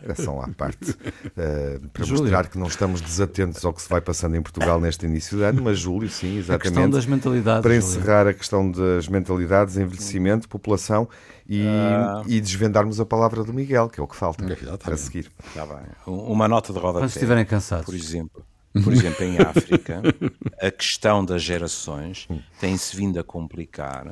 Era 0.05 0.13
só 0.15 0.39
à 0.41 0.47
parte. 0.49 0.95
eh, 1.35 1.79
para 1.91 2.05
Júlio. 2.05 2.21
mostrar 2.23 2.47
que 2.47 2.57
não 2.59 2.67
estamos 2.67 3.01
desatentos 3.01 3.65
ao 3.65 3.73
que 3.73 3.81
se 3.81 3.89
vai 3.89 3.99
passando 3.99 4.35
em 4.35 4.41
Portugal 4.41 4.79
neste 4.79 5.05
início 5.05 5.35
de 5.37 5.43
ano, 5.43 5.63
mas 5.63 5.79
Júlio, 5.79 6.07
sim, 6.07 6.37
A 6.37 6.41
questão 6.43 6.55
exatamente. 6.55 6.91
das 6.93 7.05
mentalidades. 7.07 7.61
Para 7.63 7.79
Júlio. 7.79 7.97
encerrar 7.99 8.27
a 8.27 8.33
questão 8.33 8.69
das 8.71 9.07
mentalidades, 9.07 9.77
envelhecimento, 9.77 10.47
população 10.47 11.09
e, 11.49 11.65
Ah. 11.67 12.21
e 12.27 12.39
desvendarmos 12.39 12.99
a 12.99 13.05
palavra 13.05 13.43
do 13.43 13.51
Miguel, 13.51 13.89
que 13.89 13.99
é 13.99 14.03
o 14.03 14.07
que 14.07 14.15
falta 14.15 14.43
Exatamente. 14.45 14.77
para 14.83 14.95
seguir. 14.97 15.31
Tá 15.55 15.65
bem. 15.65 15.77
Um- 16.07 16.31
Uma 16.31 16.47
nota 16.47 16.71
de 16.71 16.77
rodapé. 16.77 16.99
Quando 17.05 17.09
estiverem 17.09 17.43
cansados. 17.45 17.85
Por 17.85 17.95
exemplo, 17.95 18.45
por 18.83 18.93
exemplo, 18.93 19.23
em 19.25 19.39
África, 19.39 20.01
a 20.61 20.69
questão 20.69 21.25
das 21.25 21.41
gerações 21.41 22.27
tem-se 22.59 22.95
vindo 22.95 23.19
a 23.19 23.23
complicar 23.23 24.05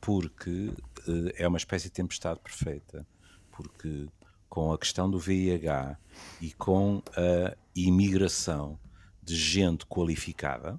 porque 0.00 0.70
eh, 1.06 1.34
é 1.44 1.46
uma 1.48 1.58
espécie 1.58 1.84
de 1.88 1.92
tempestade 1.92 2.40
perfeita. 2.42 3.06
Porque 3.56 4.06
com 4.54 4.72
a 4.72 4.78
questão 4.78 5.10
do 5.10 5.18
VIH 5.18 5.98
e 6.40 6.52
com 6.52 7.02
a 7.16 7.56
imigração 7.74 8.78
de 9.20 9.34
gente 9.34 9.84
qualificada, 9.84 10.78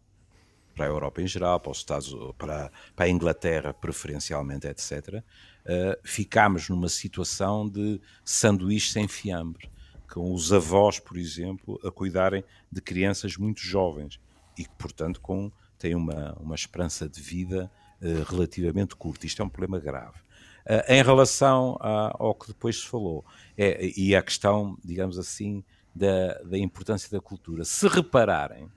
para 0.74 0.86
a 0.86 0.88
Europa 0.88 1.22
em 1.22 1.28
geral, 1.28 1.60
para 1.60 1.74
os 1.74 1.80
Estados, 1.80 2.16
para, 2.38 2.72
para 2.96 3.06
a 3.06 3.10
Inglaterra 3.10 3.74
preferencialmente, 3.74 4.66
etc., 4.66 5.22
eh, 5.66 6.00
ficámos 6.06 6.70
numa 6.70 6.88
situação 6.88 7.68
de 7.68 8.00
sanduíche 8.24 8.94
sem 8.94 9.10
fiambre, 9.10 9.70
com 10.10 10.34
os 10.34 10.54
avós, 10.54 10.98
por 10.98 11.18
exemplo, 11.18 11.78
a 11.84 11.92
cuidarem 11.92 12.46
de 12.72 12.80
crianças 12.80 13.36
muito 13.36 13.60
jovens 13.60 14.22
e 14.58 14.64
que, 14.64 14.76
portanto, 14.78 15.20
com, 15.20 15.52
têm 15.78 15.96
uma, 15.96 16.34
uma 16.40 16.56
esperança 16.56 17.10
de 17.10 17.22
vida 17.22 17.70
eh, 18.02 18.24
relativamente 18.26 18.96
curta. 18.96 19.26
Isto 19.26 19.42
é 19.42 19.46
um 19.46 19.50
problema 19.50 19.80
grave. 19.80 20.25
Eh, 20.66 20.98
em 21.00 21.04
relação 21.04 21.78
a- 21.80 22.16
ao 22.18 22.34
que 22.34 22.48
depois 22.48 22.78
se 22.82 22.88
falou, 22.88 23.24
é, 23.58 23.86
e 23.96 24.16
à 24.16 24.22
questão, 24.24 24.78
digamos 24.84 25.18
assim, 25.20 25.64
da, 25.94 26.34
da 26.44 26.58
importância 26.58 27.10
da 27.10 27.22
cultura, 27.22 27.64
se 27.64 27.88
repararem, 27.88 28.70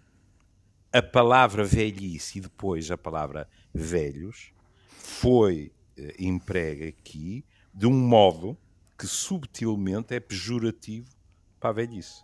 a 0.93 1.03
palavra 1.03 1.65
velhice 1.65 2.39
e 2.39 2.41
depois 2.41 2.91
a 2.91 2.97
palavra 2.99 3.49
velhos 3.75 4.53
foi 4.89 5.71
eh, 5.97 6.15
emprega 6.19 6.89
aqui 6.89 7.45
de 7.75 7.87
um 7.87 7.93
modo 7.93 8.57
que 8.99 9.07
subtilmente 9.07 10.15
é 10.15 10.21
pejorativo 10.21 11.09
para 11.61 11.71
a 11.71 11.73
velhice. 11.73 12.23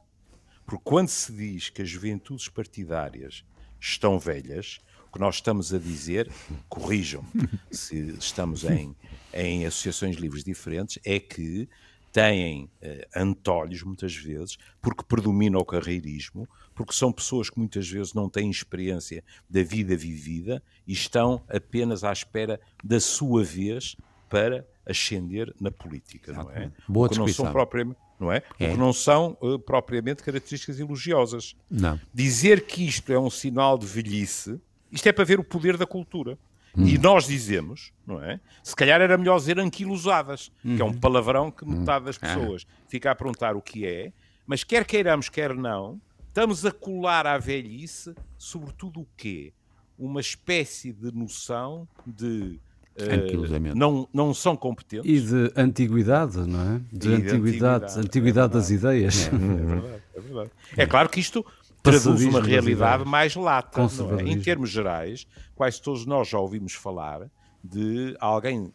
Porque 0.64 0.82
quando 0.84 1.08
se 1.08 1.32
diz 1.32 1.68
que 1.68 1.82
as 1.82 1.88
juventudes 1.88 2.48
partidárias 2.48 3.44
estão 3.78 4.18
velhas, 4.18 4.80
que 5.14 5.20
nós 5.20 5.36
estamos 5.36 5.72
a 5.72 5.78
dizer, 5.78 6.30
corrijam 6.68 7.24
se 7.70 7.96
estamos 8.18 8.64
em, 8.64 8.94
em 9.32 9.64
associações 9.64 10.16
livres 10.16 10.42
diferentes, 10.44 10.98
é 11.04 11.18
que 11.20 11.68
têm 12.12 12.68
eh, 12.82 13.08
antolhos, 13.16 13.82
muitas 13.82 14.14
vezes, 14.14 14.56
porque 14.82 15.02
predomina 15.04 15.58
o 15.58 15.64
carreirismo, 15.64 16.48
porque 16.74 16.92
são 16.92 17.12
pessoas 17.12 17.48
que 17.48 17.58
muitas 17.58 17.88
vezes 17.88 18.12
não 18.12 18.28
têm 18.28 18.50
experiência 18.50 19.22
da 19.48 19.62
vida 19.62 19.96
vivida 19.96 20.62
e 20.86 20.92
estão 20.92 21.42
apenas 21.48 22.04
à 22.04 22.12
espera 22.12 22.60
da 22.82 22.98
sua 23.00 23.42
vez 23.44 23.96
para 24.28 24.66
ascender 24.86 25.54
na 25.60 25.70
política, 25.70 26.32
não 26.32 26.50
é? 26.50 26.70
Boa 26.88 27.08
Porque 27.08 27.18
não 27.18 27.24
descrição. 27.26 27.46
são 27.46 27.52
propriamente, 27.52 27.98
não 28.18 28.30
é? 28.32 28.40
Porque 28.40 28.64
É. 28.64 28.76
não 28.76 28.92
são 28.92 29.36
eh, 29.42 29.58
propriamente 29.64 30.22
características 30.22 30.78
elogiosas. 30.80 31.54
Não. 31.70 31.98
Dizer 32.12 32.66
que 32.66 32.84
isto 32.86 33.12
é 33.12 33.18
um 33.18 33.30
sinal 33.30 33.78
de 33.78 33.86
velhice, 33.86 34.60
isto 34.94 35.06
é 35.08 35.12
para 35.12 35.24
ver 35.24 35.38
o 35.40 35.44
poder 35.44 35.76
da 35.76 35.86
cultura. 35.86 36.38
Hum. 36.76 36.86
E 36.86 36.98
nós 36.98 37.26
dizemos, 37.26 37.92
não 38.06 38.22
é? 38.22 38.40
Se 38.62 38.74
calhar 38.74 39.00
era 39.00 39.16
melhor 39.18 39.36
dizer 39.38 39.58
anquilosadas, 39.60 40.50
que 40.62 40.68
Uhum. 40.68 40.78
é 40.80 40.84
um 40.84 40.92
palavrão 40.94 41.50
que 41.50 41.64
metade 41.64 42.02
Ah. 42.04 42.06
das 42.06 42.18
pessoas 42.18 42.66
fica 42.88 43.10
a 43.10 43.14
perguntar 43.14 43.54
o 43.54 43.62
que 43.62 43.86
é, 43.86 44.12
mas 44.46 44.64
quer 44.64 44.84
queiramos, 44.84 45.28
quer 45.28 45.54
não, 45.54 46.00
estamos 46.28 46.64
a 46.66 46.72
colar 46.72 47.26
à 47.26 47.38
velhice, 47.38 48.12
sobretudo 48.36 49.00
o 49.02 49.06
quê? 49.16 49.52
Uma 49.96 50.20
espécie 50.20 50.92
de 50.92 51.14
noção 51.14 51.86
de 52.04 52.58
Anquilosamento. 52.98 53.76
não, 53.76 54.08
não 54.12 54.32
são 54.34 54.56
competentes. 54.56 55.08
E 55.10 55.20
de 55.20 55.52
antiguidade, 55.56 56.38
não 56.38 56.76
é? 56.76 56.80
De, 56.92 56.96
E 56.96 56.98
de 56.98 57.06
antiguidade, 57.14 57.84
antiguidade, 57.84 57.98
antiguidade 57.98 58.52
é 58.52 58.56
das 58.56 58.70
ideias. 58.70 59.26
É 59.28 59.30
verdade, 59.30 60.02
é 60.16 60.20
verdade. 60.20 60.50
É 60.76 60.86
claro 60.86 61.08
que 61.08 61.20
isto 61.20 61.44
traduz 61.84 62.22
uma 62.24 62.40
realidade 62.40 63.04
mais 63.04 63.36
lata. 63.36 63.82
é? 64.18 64.22
Em 64.22 64.40
termos 64.40 64.70
gerais, 64.70 65.26
quase 65.54 65.80
todos 65.80 66.06
nós 66.06 66.28
já 66.28 66.38
ouvimos 66.38 66.72
falar 66.72 67.30
de 67.62 68.16
alguém 68.18 68.72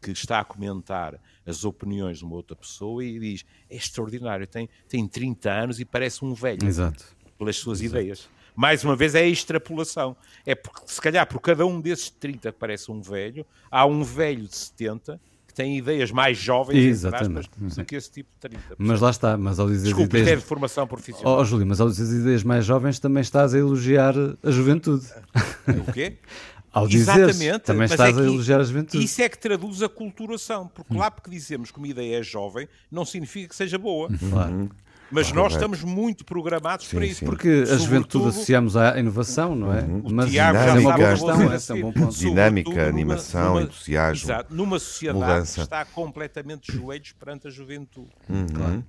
que 0.00 0.10
está 0.10 0.40
a 0.40 0.44
comentar 0.44 1.20
as 1.46 1.64
opiniões 1.64 2.18
de 2.18 2.24
uma 2.24 2.34
outra 2.34 2.56
pessoa 2.56 3.04
e 3.04 3.18
diz 3.18 3.44
é 3.68 3.76
extraordinário, 3.76 4.46
tem, 4.46 4.68
tem 4.88 5.06
30 5.06 5.50
anos 5.50 5.80
e 5.80 5.84
parece 5.84 6.24
um 6.24 6.32
velho 6.32 6.66
Exato. 6.66 7.04
pelas 7.38 7.56
suas 7.56 7.82
ideias. 7.82 8.28
Mais 8.56 8.82
uma 8.82 8.96
vez 8.96 9.14
é 9.14 9.20
a 9.20 9.26
extrapolação. 9.26 10.16
É 10.44 10.54
porque, 10.54 10.82
se 10.86 11.00
calhar, 11.00 11.26
por 11.26 11.40
cada 11.40 11.64
um 11.66 11.80
desses 11.80 12.10
30 12.10 12.52
que 12.52 12.58
parece 12.58 12.90
um 12.90 13.00
velho, 13.00 13.46
há 13.70 13.86
um 13.86 14.02
velho 14.02 14.46
de 14.46 14.56
70 14.56 15.20
que 15.50 15.54
tem 15.54 15.76
ideias 15.76 16.12
mais 16.12 16.38
jovens 16.38 16.76
entre 16.76 16.88
Exatamente. 16.88 17.50
aspas, 17.50 17.76
do 17.76 17.84
que 17.84 17.96
esse 17.96 18.10
tipo 18.10 18.30
de 18.34 18.48
30. 18.48 18.76
Mas 18.78 19.00
lá 19.00 19.10
está, 19.10 19.36
mas 19.36 19.58
ao 19.58 19.66
dizer 19.66 19.88
Desculpe, 19.88 20.06
isto 20.06 20.16
é 20.16 20.20
ideias... 20.20 20.40
de 20.40 20.46
formação 20.46 20.86
profissional. 20.86 21.38
Oh, 21.38 21.44
Júlio, 21.44 21.66
mas 21.66 21.80
ao 21.80 21.88
dizer 21.88 22.20
ideias 22.20 22.44
mais 22.44 22.64
jovens 22.64 23.00
também 23.00 23.20
estás 23.20 23.52
a 23.52 23.58
elogiar 23.58 24.14
a 24.42 24.50
juventude. 24.50 25.06
O 25.66 25.92
quê? 25.92 26.16
Ao 26.72 26.86
dizer 26.86 27.28
Exatamente. 27.28 27.64
também 27.64 27.84
estás 27.84 28.16
é 28.16 28.20
a 28.20 28.24
elogiar 28.24 28.60
a 28.60 28.62
juventude. 28.62 29.04
Isso 29.04 29.20
é 29.20 29.28
que 29.28 29.36
traduz 29.36 29.82
a 29.82 29.88
culturação. 29.88 30.68
Porque 30.68 30.94
lá 30.94 31.10
porque 31.10 31.28
dizemos 31.28 31.72
que 31.72 31.78
uma 31.78 31.88
ideia 31.88 32.20
é 32.20 32.22
jovem, 32.22 32.68
não 32.88 33.04
significa 33.04 33.48
que 33.48 33.56
seja 33.56 33.76
boa. 33.76 34.08
Claro. 34.30 34.70
Mas 35.10 35.32
nós 35.32 35.52
estamos 35.54 35.82
muito 35.82 36.24
programados 36.24 36.86
para 36.86 37.04
isso. 37.04 37.24
Porque 37.24 37.64
a 37.68 37.76
juventude 37.76 38.28
associamos 38.28 38.76
à 38.76 38.98
inovação, 38.98 39.54
não 39.56 39.72
é? 39.72 39.82
Mas 40.10 40.30
Tiago 40.30 40.58
já 40.58 40.64
é 40.66 40.72
uma 40.78 40.96
boa 40.96 41.10
questão, 41.10 41.76
é 41.76 41.78
um 41.78 41.80
bom 41.82 41.92
ponto. 41.92 42.14
Dinâmica, 42.16 42.70
numa- 42.70 42.82
animação, 42.88 43.48
numa- 43.54 43.62
entusiasmo, 43.62 44.24
Exato. 44.24 44.54
Numa 44.54 44.78
sociedade 44.78 45.18
mudança. 45.18 45.54
que 45.54 45.60
está 45.60 45.84
completamente 45.84 46.70
de 46.70 46.78
joelhos 46.78 47.12
perante 47.12 47.48
a 47.48 47.50
juventude. 47.50 48.10
Uhum. 48.28 48.82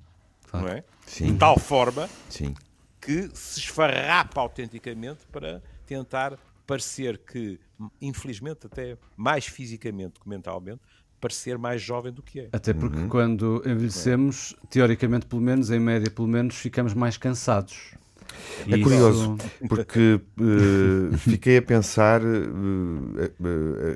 Não 0.54 0.68
é? 0.68 0.84
Sim. 1.08 1.32
De 1.34 1.38
tal 1.40 1.58
forma 1.58 2.10
Sim. 2.30 2.54
que 3.00 3.30
se 3.34 3.60
esfarrapa 3.60 4.42
autenticamente 4.42 5.26
para 5.32 5.62
tentar 5.88 6.38
parecer 6.68 7.18
que, 7.18 7.60
infelizmente, 8.02 8.66
até 8.68 8.98
mais 9.18 9.46
fisicamente 9.46 10.20
que 10.20 10.28
mentalmente, 10.30 10.80
parecer 11.22 11.58
mais 11.58 11.82
jovem 11.82 12.12
do 12.12 12.22
que 12.22 12.42
é. 12.42 12.50
Até 12.52 12.74
porque 12.74 12.98
Uhum. 12.98 13.08
quando 13.08 13.62
envelhecemos, 13.66 14.56
teoricamente, 14.70 15.26
pelo 15.26 15.42
menos, 15.42 15.70
em 15.72 15.80
média, 15.80 16.10
pelo 16.12 16.28
menos, 16.28 16.56
ficamos 16.56 16.94
mais 16.94 17.16
cansados. 17.16 17.92
É 18.68 18.76
E 18.78 18.82
curioso, 18.82 19.36
isso- 19.38 19.52
porque 19.70 20.20
eh, 21.14 21.18
fiquei 21.18 21.58
a 21.58 21.62
pensar 21.62 22.22
eh, 22.22 23.32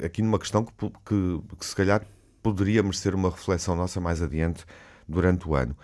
eh, 0.02 0.06
aqui 0.06 0.22
numa 0.22 0.40
questão 0.40 0.64
que, 0.64 0.72
que- 1.06 1.42
que 1.60 1.66
se 1.66 1.76
calhar 1.76 2.02
poderia 2.44 2.84
merecer 2.84 3.16
uma 3.16 3.30
reflexão 3.30 3.76
nossa 3.76 4.00
mais 4.00 4.22
adiante 4.22 4.64
durante 5.08 5.48
o 5.48 5.56
ano, 5.56 5.76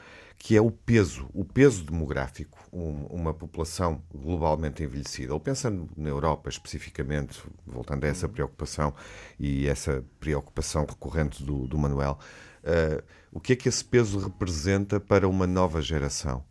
que 0.44 0.56
é 0.58 0.62
o 0.62 0.72
peso, 0.72 1.30
o 1.36 1.46
peso 1.46 1.84
demográfico, 1.84 2.58
um- 2.74 3.06
uma 3.12 3.32
população 3.32 4.02
globalmente 4.12 4.82
envelhecida, 4.82 5.32
ou 5.36 5.40
pensando 5.40 5.88
na 5.96 6.10
Europa 6.10 6.50
especificamente, 6.50 7.40
voltando 7.66 8.06
a 8.06 8.08
essa 8.08 8.28
preocupação 8.28 8.92
e 9.40 9.68
essa 9.68 10.04
preocupação 10.20 10.84
recorrente 10.84 11.44
do, 11.44 11.68
do 11.68 11.78
Manuel, 11.78 12.18
eh, 12.64 13.04
o 13.32 13.40
que 13.40 13.54
é 13.54 13.56
que 13.56 13.70
esse 13.70 13.86
peso 13.86 14.18
representa 14.18 15.00
para 15.00 15.28
uma 15.30 15.46
nova 15.46 15.80
geração? 15.80 16.44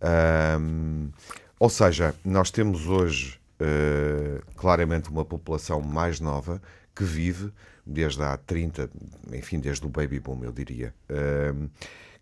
Ahm, 0.00 1.10
ou 1.58 1.70
seja, 1.70 2.16
nós 2.24 2.50
temos 2.50 2.88
hoje 2.88 3.38
eh, 3.60 4.40
claramente 4.56 5.08
uma 5.08 5.24
população 5.24 5.80
mais 5.80 6.18
nova 6.18 6.60
que 6.96 7.04
vive 7.04 7.52
desde 7.86 8.22
há 8.24 8.36
30, 8.36 8.90
enfim, 9.32 9.60
desde 9.60 9.86
o 9.86 9.88
baby 9.88 10.18
boom, 10.18 10.42
eu 10.42 10.50
diria, 10.52 10.92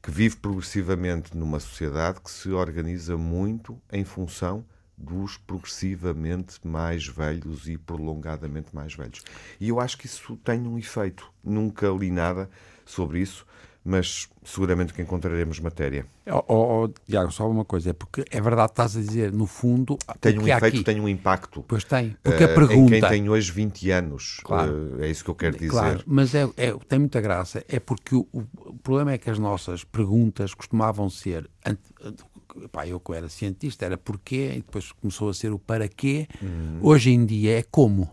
que 0.04 0.10
vive 0.10 0.36
progressivamente 0.36 1.34
numa 1.34 1.58
sociedade 1.58 2.20
que 2.20 2.30
se 2.30 2.50
organiza 2.50 3.16
muito 3.16 3.80
em 3.90 4.04
função 4.04 4.62
dos 4.98 5.38
progressivamente 5.38 6.60
mais 6.62 7.06
velhos 7.06 7.66
e 7.66 7.78
prolongadamente 7.78 8.74
mais 8.74 8.94
velhos. 8.94 9.22
E 9.58 9.70
eu 9.70 9.80
acho 9.80 9.96
que 9.96 10.04
isso 10.04 10.36
tem 10.44 10.60
um 10.68 10.78
efeito. 10.78 11.32
Nunca 11.42 11.88
li 11.88 12.10
nada 12.10 12.50
sobre 12.84 13.20
isso, 13.20 13.46
mas 13.84 14.28
seguramente 14.42 14.94
que 14.94 15.02
encontraremos 15.02 15.60
matéria. 15.60 16.06
Oh, 16.26 16.42
oh, 16.48 16.84
oh, 16.84 16.88
Tiago, 16.88 17.30
só 17.30 17.48
uma 17.50 17.64
coisa, 17.64 17.90
é 17.90 17.92
porque 17.92 18.24
é 18.30 18.40
verdade, 18.40 18.72
estás 18.72 18.96
a 18.96 19.00
dizer, 19.00 19.30
no 19.32 19.46
fundo, 19.46 19.98
Tem 20.20 20.38
um 20.38 20.44
há 20.46 20.56
efeito, 20.56 20.76
aqui. 20.76 20.84
tem 20.84 21.00
um 21.00 21.08
impacto. 21.08 21.62
Pois 21.68 21.84
tem, 21.84 22.16
porque 22.22 22.42
Eh, 22.44 22.46
a 22.46 22.54
pergunta... 22.54 22.96
Em 22.96 23.00
quem 23.00 23.08
tem 23.10 23.28
hoje 23.28 23.52
20 23.52 23.90
anos. 23.90 24.40
Claro. 24.42 24.96
Eh, 25.00 25.06
é 25.06 25.10
isso 25.10 25.22
que 25.22 25.30
eu 25.30 25.34
quero 25.34 25.56
dizer. 25.56 25.70
Claro, 25.70 26.02
mas 26.06 26.34
é, 26.34 26.48
é- 26.56 26.72
tem 26.88 26.98
muita 26.98 27.20
graça. 27.20 27.62
É 27.68 27.78
porque 27.78 28.14
o, 28.14 28.26
o 28.32 28.74
problema 28.82 29.12
é 29.12 29.18
que 29.18 29.28
as 29.28 29.38
nossas 29.38 29.84
perguntas 29.84 30.54
costumavam 30.54 31.10
ser. 31.10 31.48
ant- 31.64 32.24
Pá, 32.70 32.86
eu 32.86 33.00
que 33.00 33.12
era 33.12 33.28
cientista, 33.28 33.84
era 33.84 33.98
porquê, 33.98 34.52
e 34.52 34.56
depois 34.58 34.92
começou 34.92 35.28
a 35.28 35.34
ser 35.34 35.52
o 35.52 35.58
para 35.58 35.88
quê. 35.88 36.28
Uhum. 36.40 36.78
Hoje 36.82 37.10
em 37.10 37.26
dia 37.26 37.58
é 37.58 37.62
como. 37.64 38.08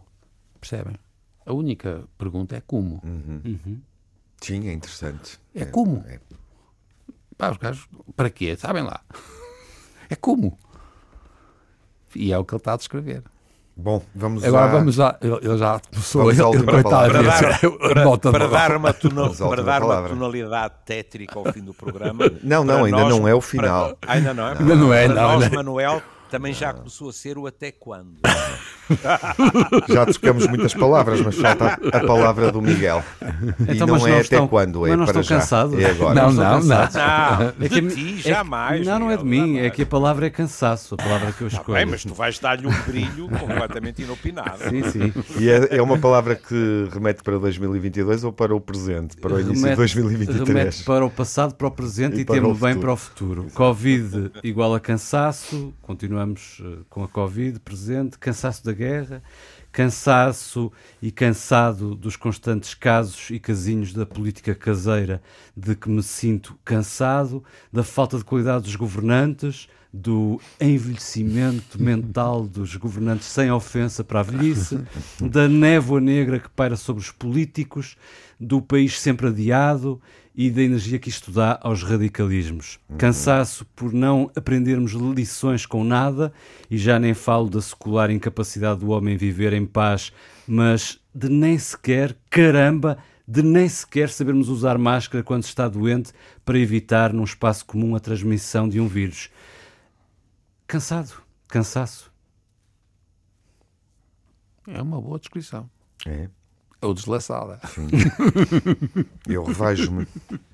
Percebem? 0.59 0.95
A 1.45 1.53
única 1.53 2.03
pergunta 2.17 2.55
é 2.55 2.61
como. 2.61 3.01
Sim, 4.41 4.67
é 4.67 4.73
interessante. 4.73 5.39
É 5.55 5.65
como. 5.65 6.03
é. 6.07 6.19
Pá, 7.37 7.51
os 7.51 7.57
gajos, 7.57 7.87
para 8.15 8.29
quê? 8.29 8.55
Sabem 8.57 8.83
lá. 8.83 8.99
É 10.09 10.15
como. 10.15 10.57
E 12.15 12.33
é 12.33 12.37
o 12.37 12.43
que 12.43 12.53
ele 12.53 12.57
está 12.59 12.73
a 12.73 12.77
descrever. 12.77 13.23
Bom, 13.75 14.03
vamos 14.13 14.43
Agora 14.43 14.65
à- 14.65 14.67
vamos 14.67 14.97
lá. 14.97 15.17
Ele, 15.21 15.57
já 15.57 15.79
começou. 15.79 16.21
Vamos 16.23 16.39
à 16.39 16.43
ele, 16.49 16.57
ele, 16.57 16.63
a 16.63 16.65
Para 16.65 17.07
ver 17.07 17.23
dar, 17.23 17.53
a 17.53 17.59
para- 17.59 18.31
para 18.31 18.47
dar 18.47 18.75
uma, 18.75 18.93
para 18.93 19.63
dar 19.63 19.81
uma 19.83 20.09
tonalidade 20.09 20.73
tétrica 20.85 21.39
ao 21.39 21.45
fim 21.53 21.61
do 21.61 21.73
programa. 21.73 22.25
Não, 22.43 22.63
não, 22.65 22.75
para 22.79 22.85
ainda 22.85 23.09
não 23.09 23.27
é 23.27 23.33
o 23.33 23.41
final. 23.41 23.95
para- 23.95 24.13
ainda 24.13 24.33
não 24.33 24.47
é? 24.47 24.57
Ainda 24.59 24.75
não 24.75 24.93
é, 24.93 25.05
Para 25.07 25.15
não, 25.15 25.39
nós, 25.39 25.49
não. 25.49 25.55
Manuel, 25.55 26.01
também 26.31 26.53
já 26.53 26.73
começou 26.73 27.09
a 27.09 27.13
ser 27.13 27.37
o 27.37 27.45
até 27.45 27.71
quando. 27.71 28.15
Já 29.87 30.05
trocamos 30.05 30.47
muitas 30.47 30.73
palavras, 30.73 31.21
mas 31.21 31.35
falta 31.35 31.79
a 31.93 31.99
palavra 32.05 32.51
do 32.51 32.61
Miguel. 32.61 33.01
E 33.67 33.73
Então, 33.75 33.87
não 33.87 33.95
é 33.95 33.99
não 33.99 34.05
até 34.07 34.19
estão- 34.21 34.47
quando, 34.47 34.85
é 34.85 34.89
mas 34.89 34.97
não 34.99 35.05
para 35.05 35.21
estão 35.21 35.23
já. 35.23 35.41
cansados? 35.41 35.79
É 35.79 35.85
agora. 35.91 36.13
Não, 36.21 36.29
estão 36.29 36.43
não, 36.43 36.61
cansados. 36.61 36.95
Não, 37.57 37.65
É 37.65 37.69
que- 37.69 37.81
de 37.81 37.95
ti, 37.95 38.09
é 38.19 38.21
que- 38.23 38.29
jamais. 38.29 38.85
não, 38.85 38.99
não 38.99 39.11
é 39.11 39.15
de 39.17 39.23
mim, 39.23 39.57
é 39.59 39.69
que 39.69 39.83
a 39.83 39.85
palavra 39.85 40.25
é 40.27 40.29
cansaço, 40.29 40.95
a 40.95 40.97
palavra 40.97 41.31
que 41.31 41.41
eu 41.41 41.47
escolho. 41.47 41.77
Bem, 41.77 41.85
mas 41.85 42.03
tu 42.03 42.13
vais 42.13 42.37
dar-lhe 42.39 42.67
um 42.67 42.81
brilho 42.85 43.29
completamente 43.29 44.01
inopinado. 44.01 44.57
Sim, 44.69 44.83
sim. 44.89 45.13
E 45.39 45.49
é, 45.49 45.77
é 45.77 45.81
uma 45.81 45.97
palavra 45.97 46.35
que 46.35 46.87
remete 46.91 47.23
para 47.23 47.37
2022 47.39 48.23
ou 48.25 48.33
para 48.33 48.53
o 48.53 48.59
presente? 48.59 49.15
Para 49.17 49.35
o 49.35 49.39
início 49.39 49.53
de 49.55 49.61
Remete- 49.61 49.77
2023? 49.77 50.47
Remete 50.49 50.83
para 50.83 51.05
o 51.05 51.09
passado, 51.09 51.55
para 51.55 51.67
o 51.67 51.71
presente 51.71 52.17
E 52.17 52.21
e, 52.21 52.25
bem 52.25 52.77
para 52.77 52.91
o 52.93 52.97
futuro. 52.97 53.47
Covid 53.53 54.31
igual 54.43 54.75
a 54.75 54.79
cansaço, 54.81 55.73
continuamos 56.21 56.61
eh, 56.61 56.83
com 56.89 57.03
a 57.03 57.07
Covid 57.07 57.59
presente, 57.59 58.17
cansaço 58.17 58.63
da 58.63 58.71
guerra, 58.71 59.23
cansaço 59.71 60.71
e 61.01 61.11
cansado 61.11 61.95
dos 61.95 62.15
constantes 62.15 62.73
casos 62.73 63.29
e 63.31 63.39
casinhos 63.39 63.93
da 63.93 64.05
política 64.05 64.53
caseira 64.53 65.21
de 65.55 65.75
que 65.75 65.89
me 65.89 66.03
sinto 66.03 66.57
cansado, 66.63 67.43
da 67.71 67.83
falta 67.83 68.17
de 68.17 68.23
qualidade 68.23 68.65
dos 68.65 68.75
governantes, 68.75 69.67
do 69.93 70.39
envelhecimento 70.59 71.81
mental 71.81 72.43
dos 72.47 72.75
governantes 72.75 73.27
sem 73.27 73.51
ofensa 73.51 74.03
para 74.03 74.21
a 74.21 74.23
velhice, 74.23 74.79
da 75.19 75.47
névoa 75.47 75.99
negra 75.99 76.39
que 76.39 76.49
paira 76.49 76.75
sobre 76.75 77.01
os 77.01 77.11
políticos, 77.11 77.97
do 78.39 78.61
país 78.61 78.99
sempre 78.99 79.27
adiado 79.27 80.01
e 80.33 80.49
da 80.49 80.61
energia 80.61 80.97
que 80.97 81.09
isto 81.09 81.29
dá 81.29 81.59
aos 81.61 81.83
radicalismos. 81.83 82.79
Cansaço 82.97 83.65
por 83.75 83.91
não 83.91 84.31
aprendermos 84.35 84.93
lições 84.93 85.65
com 85.65 85.83
nada, 85.83 86.31
e 86.69 86.77
já 86.77 86.97
nem 86.97 87.13
falo 87.13 87.49
da 87.49 87.61
secular 87.61 88.09
incapacidade 88.09 88.79
do 88.79 88.89
homem 88.89 89.17
viver 89.17 89.53
em 89.53 89.65
paz, 89.65 90.11
mas 90.47 90.99
de 91.13 91.29
nem 91.29 91.57
sequer, 91.57 92.15
caramba, 92.29 92.97
de 93.27 93.43
nem 93.43 93.67
sequer 93.67 94.09
sabermos 94.09 94.49
usar 94.49 94.77
máscara 94.77 95.23
quando 95.23 95.43
está 95.43 95.67
doente 95.67 96.11
para 96.43 96.57
evitar 96.57 97.13
num 97.13 97.23
espaço 97.23 97.65
comum 97.65 97.95
a 97.95 97.99
transmissão 97.99 98.67
de 98.67 98.79
um 98.79 98.87
vírus. 98.87 99.29
Cansado, 100.71 101.21
cansaço. 101.49 102.09
É 104.65 104.81
uma 104.81 105.01
boa 105.01 105.19
descrição. 105.19 105.69
É. 106.07 106.29
Ou 106.81 106.93
deslaçada. 106.93 107.59
Eu 109.27 109.43
revejo-me, 109.43 110.07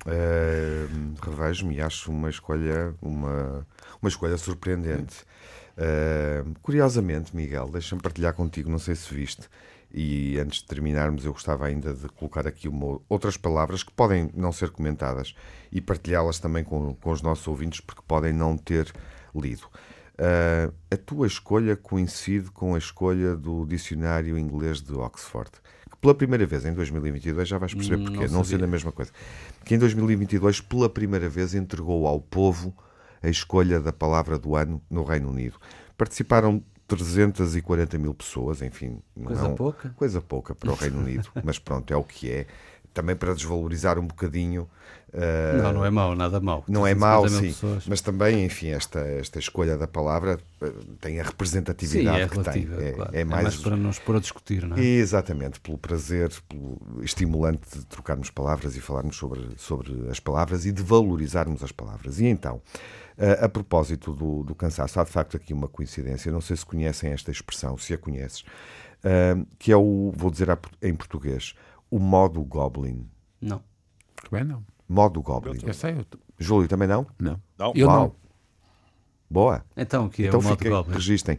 eh, 0.06 0.88
revejo-me 1.22 1.76
e 1.76 1.80
acho 1.80 2.10
uma 2.10 2.28
escolha, 2.28 2.96
uma, 3.00 3.64
uma 4.02 4.08
escolha 4.08 4.36
surpreendente. 4.36 5.24
Eh, 5.76 6.42
curiosamente, 6.62 7.36
Miguel, 7.36 7.68
deixa-me 7.68 8.02
partilhar 8.02 8.34
contigo, 8.34 8.68
não 8.68 8.80
sei 8.80 8.96
se 8.96 9.14
viste, 9.14 9.48
e 9.94 10.36
antes 10.40 10.62
de 10.62 10.66
terminarmos, 10.66 11.24
eu 11.24 11.32
gostava 11.32 11.66
ainda 11.66 11.94
de 11.94 12.08
colocar 12.08 12.44
aqui 12.44 12.68
uma, 12.68 13.00
outras 13.08 13.36
palavras 13.36 13.84
que 13.84 13.92
podem 13.92 14.32
não 14.34 14.50
ser 14.50 14.70
comentadas 14.70 15.36
e 15.70 15.80
partilhá-las 15.80 16.40
também 16.40 16.64
com, 16.64 16.92
com 16.96 17.12
os 17.12 17.22
nossos 17.22 17.46
ouvintes, 17.46 17.78
porque 17.78 18.02
podem 18.04 18.32
não 18.32 18.56
ter 18.56 18.92
lido. 19.32 19.68
Uh, 20.18 20.74
a 20.90 20.96
tua 20.96 21.28
escolha 21.28 21.76
coincide 21.76 22.50
com 22.50 22.74
a 22.74 22.78
escolha 22.78 23.36
do 23.36 23.64
Dicionário 23.64 24.36
Inglês 24.36 24.82
de 24.82 24.92
Oxford, 24.92 25.50
que 25.88 25.96
pela 25.98 26.12
primeira 26.12 26.44
vez 26.44 26.64
em 26.64 26.72
2022, 26.72 27.46
já 27.46 27.56
vais 27.56 27.72
perceber 27.72 28.02
Hum, 28.02 28.04
porquê, 28.06 28.26
não 28.26 28.38
não, 28.38 28.44
sendo 28.44 28.64
a 28.64 28.66
mesma 28.66 28.90
coisa, 28.90 29.12
que 29.64 29.76
em 29.76 29.78
2022, 29.78 30.60
pela 30.60 30.88
primeira 30.90 31.28
vez, 31.28 31.54
entregou 31.54 32.06
ao 32.06 32.20
povo 32.20 32.76
a 33.22 33.28
escolha 33.28 33.78
da 33.78 33.92
palavra 33.92 34.36
do 34.38 34.56
ano 34.56 34.82
no 34.90 35.04
Reino 35.04 35.30
Unido. 35.30 35.56
Participaram 35.96 36.62
340 36.88 37.98
mil 37.98 38.14
pessoas, 38.14 38.62
enfim, 38.62 39.00
Coisa 39.22 39.42
não, 39.42 39.54
pouca. 39.54 39.90
coisa 39.90 40.20
pouca 40.20 40.54
para 40.54 40.70
o 40.70 40.74
Reino 40.74 40.98
Unido, 40.98 41.30
mas 41.44 41.58
pronto, 41.58 41.92
é 41.92 41.96
o 41.96 42.02
que 42.02 42.30
é. 42.30 42.46
Também 42.94 43.14
para 43.16 43.34
desvalorizar 43.34 43.98
um 43.98 44.06
bocadinho. 44.06 44.68
uh, 45.12 45.62
Não, 45.62 45.72
não 45.72 45.84
é 45.84 45.90
mau, 45.90 46.14
nada 46.16 46.40
mau. 46.40 46.64
não 46.68 46.86
é 46.86 46.94
350 46.94 46.98
mau, 46.98 47.28
sim, 47.28 47.46
pessoas. 47.48 47.86
mas 47.86 48.00
também, 48.00 48.44
enfim, 48.44 48.68
esta, 48.68 48.98
esta 49.00 49.38
escolha 49.38 49.76
da 49.78 49.86
palavra 49.86 50.38
eh, 50.60 50.72
tem 51.00 51.20
a 51.20 51.22
Sim, 51.24 51.28
representatividade 51.30 52.20
é 52.22 52.28
que 52.28 52.34
tem. 52.40 52.62
relativa, 52.64 52.82
É, 52.82 52.92
claro. 52.92 53.10
é 53.16 53.24
mais, 53.24 53.56
para 53.56 53.76
não 53.76 53.84
nos 53.84 53.98
pôr 53.98 54.16
a 54.16 54.20
discutir, 54.20 54.66
não 54.66 54.76
é? 54.76 54.80
Exatamente, 54.80 55.60
pelo 55.60 55.78
prazer, 55.78 56.30
pelo 56.48 56.78
estimulante 57.02 57.78
de 57.78 57.84
trocarmos 57.86 58.30
palavras 58.30 58.76
e 58.76 58.80
falarmos 58.80 59.16
sobre, 59.16 59.46
sobre 59.56 60.08
as 60.10 60.18
palavras 60.18 60.66
e 60.66 60.72
de 60.72 60.82
valorizarmos 60.82 61.62
as 61.62 61.70
palavras. 61.72 62.18
E 62.20 62.26
então, 62.26 62.60
eh, 63.16 63.38
a 63.44 63.48
propósito 63.48 64.12
do, 64.12 64.42
do 64.42 64.54
cansaço, 64.54 64.98
há 64.98 65.04
de 65.04 65.10
facto 65.10 65.36
aqui 65.36 65.52
uma 65.52 65.68
coincidência, 65.68 66.32
não 66.32 66.40
sei 66.40 66.56
se 66.56 66.66
conhecem 66.66 67.12
esta 67.12 67.30
expressão, 67.30 67.78
se 67.78 67.94
a 67.94 67.98
conheces, 67.98 68.44
eh, 69.04 69.36
que 69.58 69.70
é 69.72 69.76
o, 69.76 70.12
vou 70.16 70.30
dizer 70.30 70.48
em 70.82 70.94
português, 70.94 71.54
o 71.90 71.98
modo 71.98 72.42
Goblin. 72.44 73.08
Não. 73.40 73.62
Também 74.28 74.44
não. 74.44 74.64
Modo 74.88 75.20
Goblin. 75.22 75.60
Eu 75.62 75.74
sei, 75.74 75.92
eu... 75.92 76.06
Júlio, 76.38 76.68
também 76.68 76.88
não? 76.88 77.06
não. 77.18 77.40
Não. 77.58 77.72
Eu 77.74 77.88
Uau. 77.88 78.00
não. 78.00 78.12
Boa. 79.30 79.64
Então, 79.76 80.06
o 80.06 80.10
que 80.10 80.24
é 80.24 80.28
então 80.28 80.40
o 80.40 80.42
modo 80.42 80.56
fiquem, 80.56 80.70
Goblin? 80.72 80.94
registem. 80.94 81.38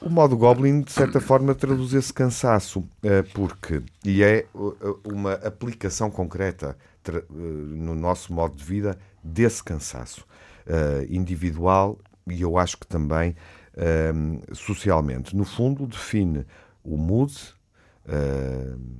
O 0.00 0.08
modo 0.08 0.36
Goblin, 0.36 0.80
de 0.80 0.90
certa 0.90 1.20
forma, 1.20 1.54
traduz 1.54 1.92
esse 1.92 2.12
cansaço, 2.12 2.82
eh, 3.02 3.22
porque, 3.22 3.82
e 4.04 4.22
é 4.22 4.46
uh, 4.52 4.98
uma 5.04 5.34
aplicação 5.34 6.10
concreta 6.10 6.76
uh, 7.08 7.32
no 7.32 7.94
nosso 7.94 8.32
modo 8.32 8.56
de 8.56 8.64
vida 8.64 8.98
desse 9.22 9.62
cansaço 9.62 10.26
eh, 10.64 11.06
individual 11.10 11.98
e 12.28 12.40
eu 12.42 12.56
acho 12.56 12.78
que 12.78 12.86
também 12.86 13.34
eh, 13.76 14.12
socialmente. 14.52 15.34
No 15.34 15.44
fundo, 15.44 15.86
define 15.88 16.46
o 16.84 16.96
mood, 16.96 17.34
eh, 17.34 17.61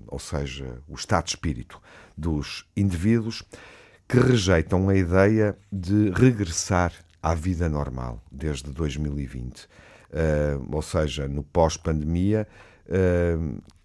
ou 0.06 0.18
seja, 0.18 0.78
o 0.88 0.94
estado 0.94 1.24
de 1.24 1.30
espírito 1.30 1.80
dos 2.16 2.66
indivíduos 2.76 3.42
que 4.08 4.18
rejeitam 4.18 4.88
a 4.88 4.94
ideia 4.94 5.56
de 5.72 6.10
regressar 6.10 6.92
à 7.22 7.34
vida 7.34 7.68
normal 7.68 8.22
desde 8.30 8.70
2020. 8.70 9.68
Eh, 10.12 10.58
ou 10.70 10.82
seja, 10.82 11.26
no 11.26 11.42
pós-pandemia, 11.42 12.46
eh, 12.88 13.36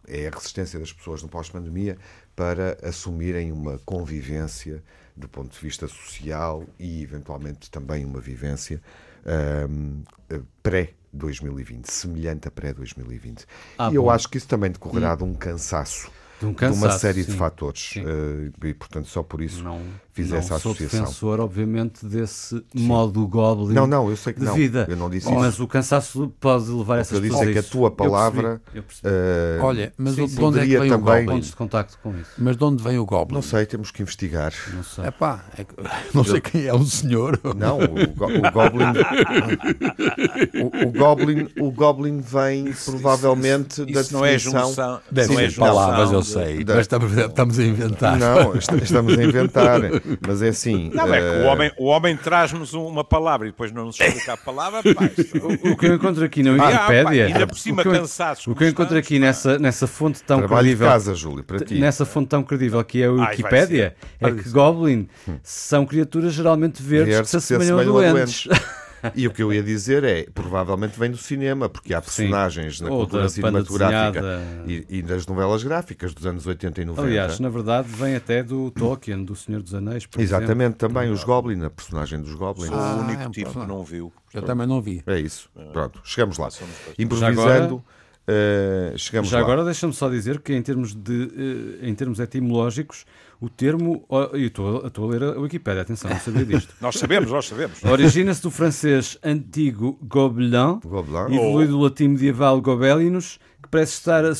é 0.08 0.27
a 0.27 0.32
resistência 0.32 0.80
das 0.80 0.91
pessoas 0.91 1.23
no 1.23 1.30
pós-pandemia 1.30 1.97
para 2.36 2.77
assumirem 2.84 3.51
uma 3.51 3.77
convivência 3.80 4.84
do 5.15 5.27
ponto 5.30 5.53
de 5.53 5.60
vista 5.60 5.88
social 5.88 6.65
e, 6.77 7.01
eventualmente, 7.01 7.71
também 7.71 8.03
uma 8.03 8.19
vivência 8.19 8.82
eh, 9.28 10.40
pré-2020, 10.63 11.86
semelhante 11.86 12.48
a 12.48 12.52
pré-2020. 12.52 13.46
Ah, 13.78 13.90
e 13.92 13.96
eu 13.96 14.04
bom. 14.04 14.10
acho 14.10 14.30
que 14.30 14.38
isso 14.38 14.48
também 14.48 14.72
decorrerá 14.72 15.16
de 15.16 15.24
um 15.24 15.34
cansaço 15.34 16.10
De 16.39 16.45
um 16.45 16.50
de 16.54 16.56
uma 16.65 16.69
cansaço, 16.73 17.00
série 17.00 17.23
de 17.23 17.32
sim. 17.32 17.38
fatores. 17.38 17.89
Sim. 17.93 18.04
eh, 18.06 18.67
e, 18.67 18.73
portanto, 18.73 19.08
só 19.08 19.23
por 19.23 19.41
isso 19.41 19.63
Não, 19.63 19.82
fiz 20.13 20.30
não 20.30 20.38
essa 20.38 20.60
sou 20.60 20.71
associação. 20.73 21.00
defensor, 21.02 21.39
obviamente, 21.39 22.06
desse 22.06 22.63
modo 22.76 23.28
Goblin 23.28 23.73
Não, 23.73 23.88
não, 23.88 24.08
eu 24.10 24.15
sei 24.15 24.34
que 24.34 24.39
de 24.41 24.45
não. 24.45 24.54
vida. 24.54 24.86
Eu 24.88 24.95
não 24.95 25.10
disse 25.10 25.32
Mas 25.32 25.56
isso. 25.56 25.63
o 25.63 25.67
cansaço 25.67 26.32
pode 26.39 26.69
levar 26.69 26.93
O 26.93 26.95
que 26.97 27.02
essas 27.02 27.13
eu 27.13 27.21
disse 27.21 27.41
é 27.41 27.52
que 27.52 27.58
a 27.58 27.62
isso. 27.62 27.71
tua 27.71 27.88
Eu 27.88 27.91
percebi, 27.91 28.12
palavra, 28.12 28.62
eu 28.73 28.84
percebi. 28.84 29.08
eh, 29.10 29.60
Olha, 29.62 29.93
mas 29.97 30.13
Sim, 30.13 30.26
de 30.26 30.32
sim. 30.32 30.43
onde 30.43 30.60
é 30.60 30.62
que 30.62 30.67
vem 30.67 30.78
o 30.78 30.82
também- 30.97 31.00
Goblin? 31.06 31.26
pontos 31.26 31.50
de 31.50 31.56
contacto 31.56 31.97
com 32.04 32.15
isso. 32.19 32.30
Mas 32.38 32.56
de 32.56 32.63
onde 32.63 32.84
vem 32.84 33.00
o 33.00 33.06
Goblin? 33.06 33.34
não 33.36 33.41
sei, 33.41 33.65
temos 33.65 33.89
que 33.89 34.02
investigar. 34.04 34.54
Não 34.76 34.84
sei. 34.84 35.06
É 35.06 35.12
pá, 35.12 35.43
é 35.58 35.63
que- 35.63 35.73
não 36.13 36.23
sei 36.23 36.39
quem 36.39 36.65
é 36.67 36.73
o 36.73 36.84
senhor. 36.86 37.39
Não, 37.56 37.80
o, 37.80 37.88
go- 38.13 38.26
o 38.28 38.52
Goblin. 38.52 38.93
o, 40.62 40.88
o 40.88 40.91
Goblin. 40.91 41.47
O 41.60 41.71
Goblin 41.71 42.19
vem 42.21 42.71
provavelmente 42.86 43.86
da 43.86 44.02
Isso 44.02 44.13
não 44.13 44.26
é 44.26 44.34
definição. 44.34 44.67
junção. 44.67 45.00
Deve 45.12 45.34
não 45.34 45.39
é 45.39 45.50
ser 45.50 45.56
palavras, 45.60 46.12
eu 46.12 46.21
de- 46.21 46.27
sei. 46.28 46.63
da- 46.63 46.74
Mas 46.76 46.82
estamos, 46.82 47.12
estamos 47.18 47.60
a 47.60 47.63
inventar. 47.63 48.18
Não, 48.18 48.56
est- 48.56 48.72
estamos 48.84 49.18
a 49.18 49.24
inventar. 49.24 49.80
Mas 50.28 50.42
é 50.42 50.50
assim. 50.50 50.92
Não, 50.94 51.13
é 51.13 51.20
que 51.20 51.26
eh, 51.26 51.44
o 51.44 51.46
homem, 51.46 51.72
o 51.78 51.86
homem 51.86 52.16
traz-nos 52.18 52.74
um- 52.74 52.86
uma 52.88 53.04
palavra 53.04 53.48
e 53.48 53.52
depois 53.52 53.72
não 53.72 53.86
nos 53.86 54.00
explica 54.00 54.34
a 54.34 54.38
palavra. 54.38 54.82
Pá, 54.94 55.06
isto- 55.18 55.38
O 55.72 55.78
que 55.78 55.86
eu 55.86 55.96
encontro 55.96 56.24
aqui 56.24 56.44
na 56.44 56.52
Ah, 56.54 56.58
pá, 56.58 56.88
Wikipédia. 56.94 57.26
ainda 57.28 57.48
por 57.48 57.58
cima 57.58 57.82
o 57.82 57.84
que 57.84 57.90
eu, 57.90 57.94
cansados 58.02 58.48
o 58.48 58.56
que 58.56 58.63
eu 58.63 58.70
encontro 58.70 58.98
aqui 58.98 59.20
pá. 59.20 59.26
nessa, 59.26 59.60
nessa 59.60 59.88
fonte 59.88 60.22
tão 60.24 60.40
Trabalho 60.40 60.62
credível. 60.66 60.88
casa, 60.88 61.13
Júlio, 61.16 61.44
para 61.44 61.60
ti. 61.60 61.76
Nessa 61.80 62.06
fonte 62.06 62.28
tão 62.30 62.44
credível 62.44 62.84
que 62.84 63.02
é 63.02 63.06
a 63.08 63.12
Wikipédia, 63.12 63.96
é 64.20 64.32
que 64.32 64.50
Goblin 64.50 65.08
são 65.44 65.86
criaturas 65.86 66.34
geralmente 66.34 66.82
verdes, 66.82 67.13
Verdes 67.16 67.32
que 67.32 67.40
se 67.42 67.54
assemelham 67.56 67.80
a 67.80 67.84
doentes. 67.84 68.48
E 69.16 69.28
o 69.28 69.32
que 69.32 69.42
eu 69.44 69.54
ia 69.54 69.62
dizer 69.64 70.04
é, 70.04 70.26
provavelmente 70.34 71.00
vem 71.00 71.12
do 71.12 71.18
cinema, 71.18 71.70
porque 71.70 71.94
há 71.94 72.02
personagens 72.02 72.82
na 72.82 72.90
Ou 72.90 73.00
cultura 73.00 73.30
cinematográfica 73.30 74.42
e, 74.68 74.86
e 74.90 75.02
das 75.02 75.26
novelas 75.28 75.64
gráficas 75.64 76.14
dos 76.14 76.26
anos 76.26 76.46
80 76.46 76.82
e 76.82 76.86
90. 76.86 77.08
Aliás, 77.08 77.40
na 77.40 77.50
verdade, 77.50 77.88
vem 77.90 78.16
até 78.16 78.44
do 78.44 78.72
Tolkien, 78.72 79.24
do 79.24 79.36
Senhor 79.36 79.62
dos 79.62 79.74
Anéis. 79.74 80.06
por 80.06 80.20
exemplo. 80.20 80.44
Exatamente, 80.44 80.76
também 80.76 81.10
os 81.12 81.24
Goblin, 81.24 81.64
a 81.64 81.70
personagem 81.70 82.22
dos 82.22 82.34
Goblins. 82.34 82.68
Sou 82.70 82.78
Ah, 82.80 82.96
o 82.96 83.00
único 83.06 83.22
é 83.22 83.30
tipo 83.30 83.52
que 83.52 83.68
não 83.68 83.84
viu. 83.84 84.12
Eu 84.34 84.42
também 84.42 84.68
não 84.68 84.82
vi. 84.82 85.04
É 85.06 85.20
isso. 85.20 85.50
Pronto, 85.72 86.00
chegamos 86.04 86.38
lá. 86.38 86.50
Somos 86.50 86.76
bastante. 87.36 87.82
Eh, 88.30 88.94
chegamos 88.98 89.30
Já 89.30 89.38
lá. 89.38 89.44
agora 89.44 89.63
deixa-me 89.63 89.94
só 89.94 90.10
dizer 90.10 90.42
que 90.42 90.54
em 90.54 90.62
termos, 90.62 90.94
de, 90.94 91.78
eh, 91.82 91.88
em 91.88 91.96
termos 91.96 92.20
etimológicos, 92.20 93.06
o 93.40 93.50
termo. 93.50 94.04
oh, 94.10 94.24
Eu 94.34 94.48
estou 94.48 94.84
a- 94.84 94.88
estou 94.88 95.06
a 95.08 95.12
ler 95.12 95.24
a 95.24 95.40
Wikipédia, 95.40 95.82
atenção, 95.84 96.10
não 96.12 96.20
sabia 96.20 96.44
disto. 96.46 96.74
Nós 96.82 96.98
sabemos, 96.98 97.32
nós 97.32 97.46
sabemos. 97.48 97.82
Origina-se 97.86 98.42
do 98.42 98.52
francês 98.52 99.18
antigo 99.24 99.98
gobelin, 100.02 100.80
Goblin. 100.84 101.36
evolui 101.36 101.68
do 101.68 101.80
latim 101.80 102.10
medieval 102.10 102.60
gobelinus, 102.62 103.40
que 103.63 103.70
parece 103.70 103.94
estar 103.94 104.26
eh, 104.26 104.34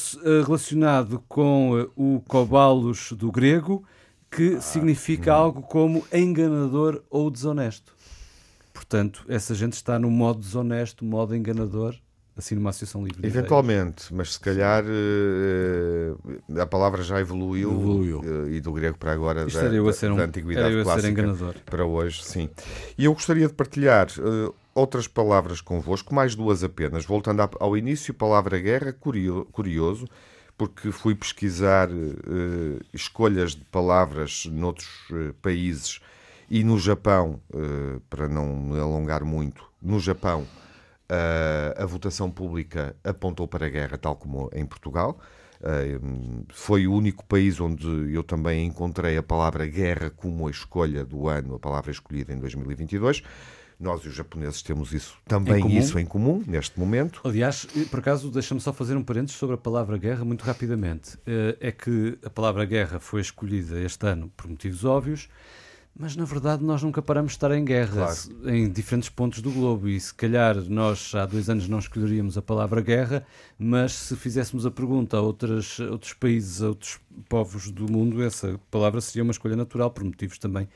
relacionado 0.46 1.24
com 1.30 1.88
o 1.96 2.22
cobalos 2.28 3.14
do 3.14 3.32
grego, 3.32 3.86
que 4.30 4.60
significa 4.60 5.32
algo 5.34 5.62
como 5.62 6.06
enganador 6.14 7.02
ou 7.10 7.32
desonesto. 7.32 7.96
Portanto, 8.74 9.24
essa 9.30 9.56
gente 9.56 9.74
está 9.74 9.98
no 9.98 10.12
modo 10.12 10.40
desonesto, 10.40 11.06
modo 11.06 11.34
enganador, 11.36 11.96
assim 12.38 12.56
numa 12.56 12.70
associação 12.70 13.04
livre. 13.04 13.26
Eventualmente, 13.26 14.14
mas 14.14 14.34
se 14.34 14.40
calhar 14.40 14.84
eh, 14.88 16.62
a 16.62 16.66
palavra 16.66 17.02
já 17.04 17.20
evoluiu, 17.20 17.72
Evoluiu. 17.72 18.22
eh, 18.24 18.52
e 18.56 18.62
do 18.62 18.72
grego 18.72 18.98
para 18.98 19.12
agora, 19.12 19.46
Isto 19.48 19.60
da, 19.60 19.68
a 19.68 19.84
da- 19.84 19.94
ser 19.94 20.12
um- 20.12 20.16
da 20.18 20.24
antiguidade 20.24 20.68
era 20.68 20.76
eu 20.76 20.82
a 20.82 20.84
ser 20.84 20.92
clássica 20.92 21.10
enganador. 21.12 21.56
para 21.66 21.86
hoje, 21.86 22.24
sim. 22.24 22.50
E 22.98 23.06
eu 23.06 23.14
gostaria 23.14 23.48
de 23.48 23.54
partilhar 23.54 24.08
eh, 24.18 24.52
outras 24.76 25.08
palavras 25.08 25.62
convosco, 25.62 26.14
mais 26.14 26.36
duas 26.36 26.64
apenas. 26.64 27.06
Voltando 27.06 27.42
à- 27.42 27.50
ao 27.60 27.76
início, 27.76 28.14
palavra 28.14 28.60
guerra, 28.60 28.94
curio- 28.94 29.46
curioso, 29.52 30.06
porque 30.58 30.92
fui 30.92 31.14
pesquisar 31.16 31.88
escolhas 32.94 33.56
de 33.56 33.64
palavras 33.66 34.46
noutros 34.52 34.88
países 35.42 36.00
E 36.50 36.64
no 36.64 36.80
Japão, 36.80 37.42
para 38.10 38.30
não 38.30 38.56
me 38.56 38.80
alongar 38.80 39.22
muito, 39.22 39.62
no 39.82 40.00
Japão 40.00 40.48
a 41.78 41.86
votação 41.86 42.30
pública 42.30 42.96
apontou 43.04 43.48
para 43.48 43.66
a 43.66 43.70
guerra, 43.70 43.98
tal 43.98 44.16
como 44.16 44.50
em 44.54 44.66
Portugal. 44.66 45.20
Foi 46.50 46.88
o 46.88 46.94
único 46.94 47.26
país 47.26 47.60
onde 47.60 48.14
eu 48.14 48.24
também 48.24 48.66
encontrei 48.66 49.18
a 49.18 49.24
palavra 49.24 49.66
guerra 49.66 50.10
como 50.10 50.48
a 50.48 50.52
escolha 50.52 51.04
do 51.06 51.28
ano, 51.28 51.56
a 51.56 51.60
palavra 51.60 51.92
escolhida 51.92 52.34
em 52.34 52.40
2022. 52.40 53.24
Nós 53.80 54.04
e 54.04 54.08
os 54.08 54.16
japoneses 54.16 54.64
temos 54.64 54.92
isso 54.92 55.16
também 55.28 55.64
em 55.64 55.78
isso 55.78 56.00
em 56.00 56.06
comum 56.06 56.44
neste 56.48 56.80
momento. 56.80 57.22
Aliás, 57.24 57.66
por 57.92 58.00
acaso, 58.00 58.32
deixa-me 58.32 58.60
só 58.60 58.74
fazer 58.74 58.96
um 58.96 59.04
parênteses 59.04 59.38
sobre 59.38 59.54
a 59.54 59.58
palavra 59.58 60.00
guerra 60.00 60.26
muito 60.26 60.42
rapidamente. 60.42 61.16
Eh, 61.28 61.58
é 61.60 61.72
que 61.72 62.18
a 62.26 62.30
palavra 62.30 62.66
guerra 62.66 63.00
foi 63.00 63.22
escolhida 63.22 63.80
este 63.80 64.08
ano 64.08 64.32
por 64.36 64.48
motivos 64.48 64.84
óbvios 64.84 65.30
mas 66.00 66.16
na 66.16 66.26
verdade 66.26 66.64
nós 66.64 66.84
nunca 66.84 67.02
paramos 67.02 67.32
de 67.32 67.38
estar 67.38 67.52
em 67.52 67.66
guerra 67.66 68.14
claro. 68.14 68.50
em 68.50 68.70
diferentes 68.70 69.10
pontos 69.10 69.42
do 69.42 69.52
globo 69.52 69.88
e 69.88 70.00
se 70.00 70.14
calhar 70.14 70.56
nós 70.70 71.14
há 71.16 71.26
dois 71.26 71.50
anos 71.50 71.68
não 71.68 71.80
escolheríamos 71.80 72.38
a 72.38 72.42
palavra 72.42 72.82
guerra, 72.82 73.26
mas 73.58 73.94
se 73.94 74.16
fizéssemos 74.16 74.66
a 74.66 74.72
pergunta 74.72 75.18
a 75.18 75.22
outras, 75.22 75.80
outros 75.80 76.14
países, 76.14 76.62
a 76.62 76.68
outros 76.68 77.00
povos 77.28 77.72
do 77.72 77.92
mundo, 77.92 78.22
essa 78.22 78.60
palavra 78.70 79.02
seria 79.02 79.24
uma 79.24 79.32
escolha 79.32 79.56
natural 79.56 79.90
por 79.90 80.04
motivos 80.04 80.38
também 80.38 80.68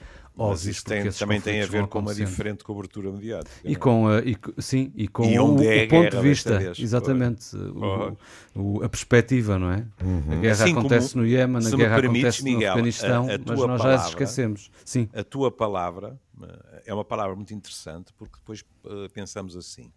isso 0.56 0.84
tem, 0.86 1.10
também 1.12 1.42
tem 1.42 1.62
a 1.62 1.66
ver 1.66 1.88
com 1.88 2.00
uma 2.00 2.16
diferente 2.16 2.64
cobertura 2.64 3.12
mediática. 3.12 3.52
E 3.64 3.74
é? 3.74 3.76
com, 3.76 4.08
a, 4.08 4.20
e, 4.20 4.38
sim, 4.60 4.92
e 4.96 5.08
com 5.08 5.26
e 5.26 5.38
o, 5.38 5.62
é 5.62 5.84
o 5.84 5.88
ponto 5.88 6.10
de 6.10 6.22
vista, 6.22 6.58
vez, 6.58 6.80
exatamente, 6.80 7.56
o, 7.56 8.18
o, 8.56 8.84
a 8.84 8.90
perspectiva, 8.90 9.60
não 9.60 9.72
é? 9.72 9.86
Uhum. 10.02 10.24
A 10.32 10.36
guerra 10.38 10.64
assim 10.64 10.72
acontece 10.72 11.18
no 11.18 11.26
Iémen, 11.26 11.66
a 11.66 11.76
guerra 11.76 12.02
permites, 12.02 12.24
acontece 12.24 12.44
no 12.44 12.52
Miguel, 12.52 12.72
Afeganistão, 12.72 13.30
a, 13.30 13.36
a 13.36 13.38
mas 13.38 13.46
nós 13.46 13.82
palavra, 13.82 13.98
já 13.98 14.10
esquecemos. 14.10 14.72
Sim. 14.86 15.10
A 15.14 15.24
tua 15.24 15.52
palavra 15.52 16.20
eh, 16.42 16.84
é 16.88 16.94
uma 16.94 17.06
palavra 17.06 17.36
muito 17.36 17.54
interessante 17.54 18.14
porque 18.18 18.38
depois 18.38 18.64
uh, 18.86 19.10
pensamos 19.14 19.56
assim. 19.56 19.92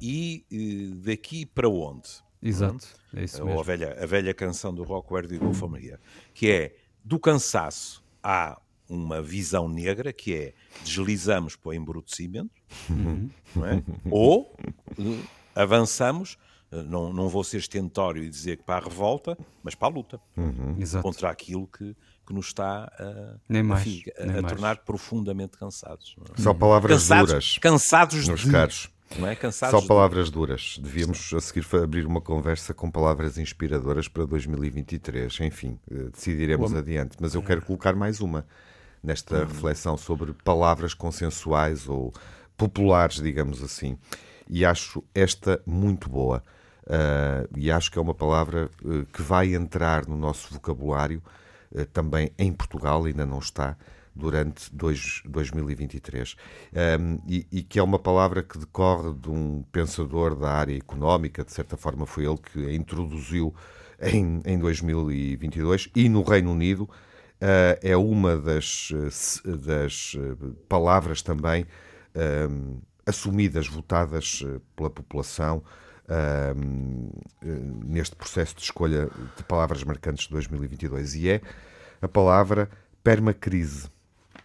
E 0.00 0.46
uh, 0.50 0.94
daqui 1.04 1.44
para 1.44 1.68
onde? 1.68 2.08
Exato, 2.40 2.86
uhum. 3.12 3.20
é 3.20 3.24
isso 3.24 3.44
mesmo. 3.44 3.60
A 3.60 3.62
velha, 3.62 3.96
a 4.00 4.06
velha 4.06 4.32
canção 4.32 4.72
do 4.72 4.84
Rock 4.84 5.12
Where 5.12 5.26
Do 5.26 5.34
You 5.34 5.40
Go 5.40 5.54
From 5.54 5.76
Here, 5.76 5.98
que 6.32 6.50
é 6.50 6.76
do 7.04 7.18
cansaço 7.18 8.02
à 8.22 8.60
uma 8.92 9.22
visão 9.22 9.68
negra 9.68 10.12
que 10.12 10.34
é 10.34 10.54
deslizamos 10.84 11.56
para 11.56 11.70
o 11.70 11.74
embrutecimento, 11.74 12.50
uhum. 12.90 13.30
é? 13.64 13.82
ou 14.10 14.54
uh, 14.98 15.18
avançamos, 15.54 16.36
uh, 16.70 16.82
não, 16.82 17.10
não 17.12 17.28
vou 17.28 17.42
ser 17.42 17.56
estentório 17.56 18.22
e 18.22 18.28
dizer 18.28 18.58
que 18.58 18.64
para 18.64 18.84
a 18.84 18.88
revolta, 18.88 19.36
mas 19.62 19.74
para 19.74 19.88
a 19.88 19.90
luta 19.90 20.20
uhum. 20.36 20.76
contra 21.00 21.30
aquilo 21.30 21.66
que, 21.66 21.96
que 22.26 22.34
nos 22.34 22.48
está 22.48 22.84
a, 22.98 23.36
nem 23.48 23.62
mais, 23.62 24.02
a, 24.18 24.24
a, 24.24 24.38
a 24.40 24.42
tornar 24.42 24.76
profundamente 24.84 25.56
cansados. 25.56 26.14
É? 26.36 26.42
Só 26.42 26.52
palavras 26.52 27.02
cansados, 27.02 27.30
duras. 27.30 27.58
Cansados 27.58 28.28
meus 28.28 28.40
de... 28.40 28.50
caros. 28.50 28.90
Não 29.18 29.28
é? 29.28 29.36
Cansados 29.36 29.78
Só 29.78 29.86
palavras 29.86 30.26
de... 30.26 30.32
duras. 30.32 30.78
Devíamos 30.82 31.32
a 31.34 31.40
seguir 31.40 31.66
abrir 31.82 32.06
uma 32.06 32.20
conversa 32.20 32.72
com 32.72 32.90
palavras 32.90 33.36
inspiradoras 33.36 34.08
para 34.08 34.24
2023. 34.24 35.40
Enfim, 35.40 35.78
eh, 35.90 36.08
decidiremos 36.10 36.74
adiante. 36.74 37.18
Mas 37.20 37.34
eu 37.34 37.42
quero 37.42 37.60
colocar 37.60 37.94
mais 37.94 38.22
uma 38.22 38.46
nesta 39.02 39.38
uhum. 39.38 39.46
reflexão 39.46 39.96
sobre 39.96 40.32
palavras 40.32 40.94
consensuais 40.94 41.88
ou 41.88 42.12
populares, 42.56 43.16
digamos 43.16 43.62
assim. 43.62 43.98
E 44.48 44.64
acho 44.64 45.02
esta 45.14 45.60
muito 45.66 46.08
boa. 46.08 46.42
Uh, 46.84 47.48
e 47.56 47.70
acho 47.70 47.90
que 47.90 47.98
é 47.98 48.02
uma 48.02 48.14
palavra 48.14 48.68
uh, 48.84 49.06
que 49.06 49.22
vai 49.22 49.54
entrar 49.54 50.06
no 50.06 50.16
nosso 50.16 50.52
vocabulário 50.52 51.22
uh, 51.72 51.84
também 51.86 52.30
em 52.36 52.52
Portugal, 52.52 53.04
ainda 53.04 53.24
não 53.24 53.38
está, 53.38 53.76
durante 54.14 54.74
dois, 54.74 55.22
2023. 55.24 56.36
Um, 57.00 57.18
e, 57.26 57.46
e, 57.50 57.62
que 57.62 57.78
é 57.78 57.82
uma 57.82 57.98
palavra 57.98 58.42
que 58.42 58.58
decorre 58.58 59.14
de 59.14 59.30
um 59.30 59.64
pensador 59.70 60.34
da 60.34 60.50
área 60.50 60.76
económica, 60.76 61.44
de 61.44 61.52
certa 61.52 61.76
forma 61.76 62.04
foi 62.04 62.26
ele 62.26 62.38
que 62.38 62.66
a 62.66 62.72
introduziu 62.72 63.54
em, 64.00 64.42
em 64.44 64.58
2022, 64.58 65.88
e 65.94 66.08
no 66.08 66.22
Reino 66.22 66.50
Unido 66.50 66.88
é 67.82 67.96
uma 67.96 68.36
das, 68.36 68.92
eh, 68.92 69.56
das 69.56 70.16
eh, 70.16 70.46
palavras 70.68 71.22
também 71.22 71.66
um, 72.48 72.80
assumidas, 73.04 73.66
votadas 73.66 74.44
pela 74.76 74.88
população 74.88 75.62
um, 76.56 77.10
neste 77.84 78.14
processo 78.14 78.54
de 78.54 78.62
escolha 78.62 79.08
de 79.36 79.42
palavras 79.44 79.82
marcantes 79.82 80.26
de 80.26 80.32
2022 80.32 81.14
e 81.16 81.30
é 81.30 81.40
a 82.00 82.08
palavra 82.08 82.70
permacrise. 83.02 83.90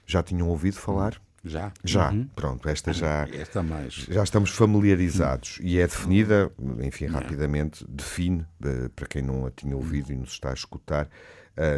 Já 0.06 0.24
tinham 0.24 0.48
ouvido 0.48 0.78
falar? 0.78 1.22
Já? 1.44 1.72
Já, 1.84 2.12
uhum. 2.12 2.28
pronto, 2.36 2.68
esta 2.68 2.92
já, 2.92 3.28
esta 3.32 3.62
mais. 3.62 3.94
já 3.94 4.24
estamos 4.24 4.50
familiarizados 4.50 5.60
e 5.62 5.80
é 5.80 5.88
definida, 5.88 6.52
enfim, 6.82 7.06
rapidamente, 7.06 7.86
define, 7.88 8.46
para 8.96 9.08
quem 9.08 9.22
não 9.22 9.46
a 9.46 9.52
tinha 9.52 9.76
ouvido 9.76 10.12
e 10.12 10.16
nos 10.16 10.32
está 10.32 10.50
a 10.50 10.54
escutar, 10.54 11.08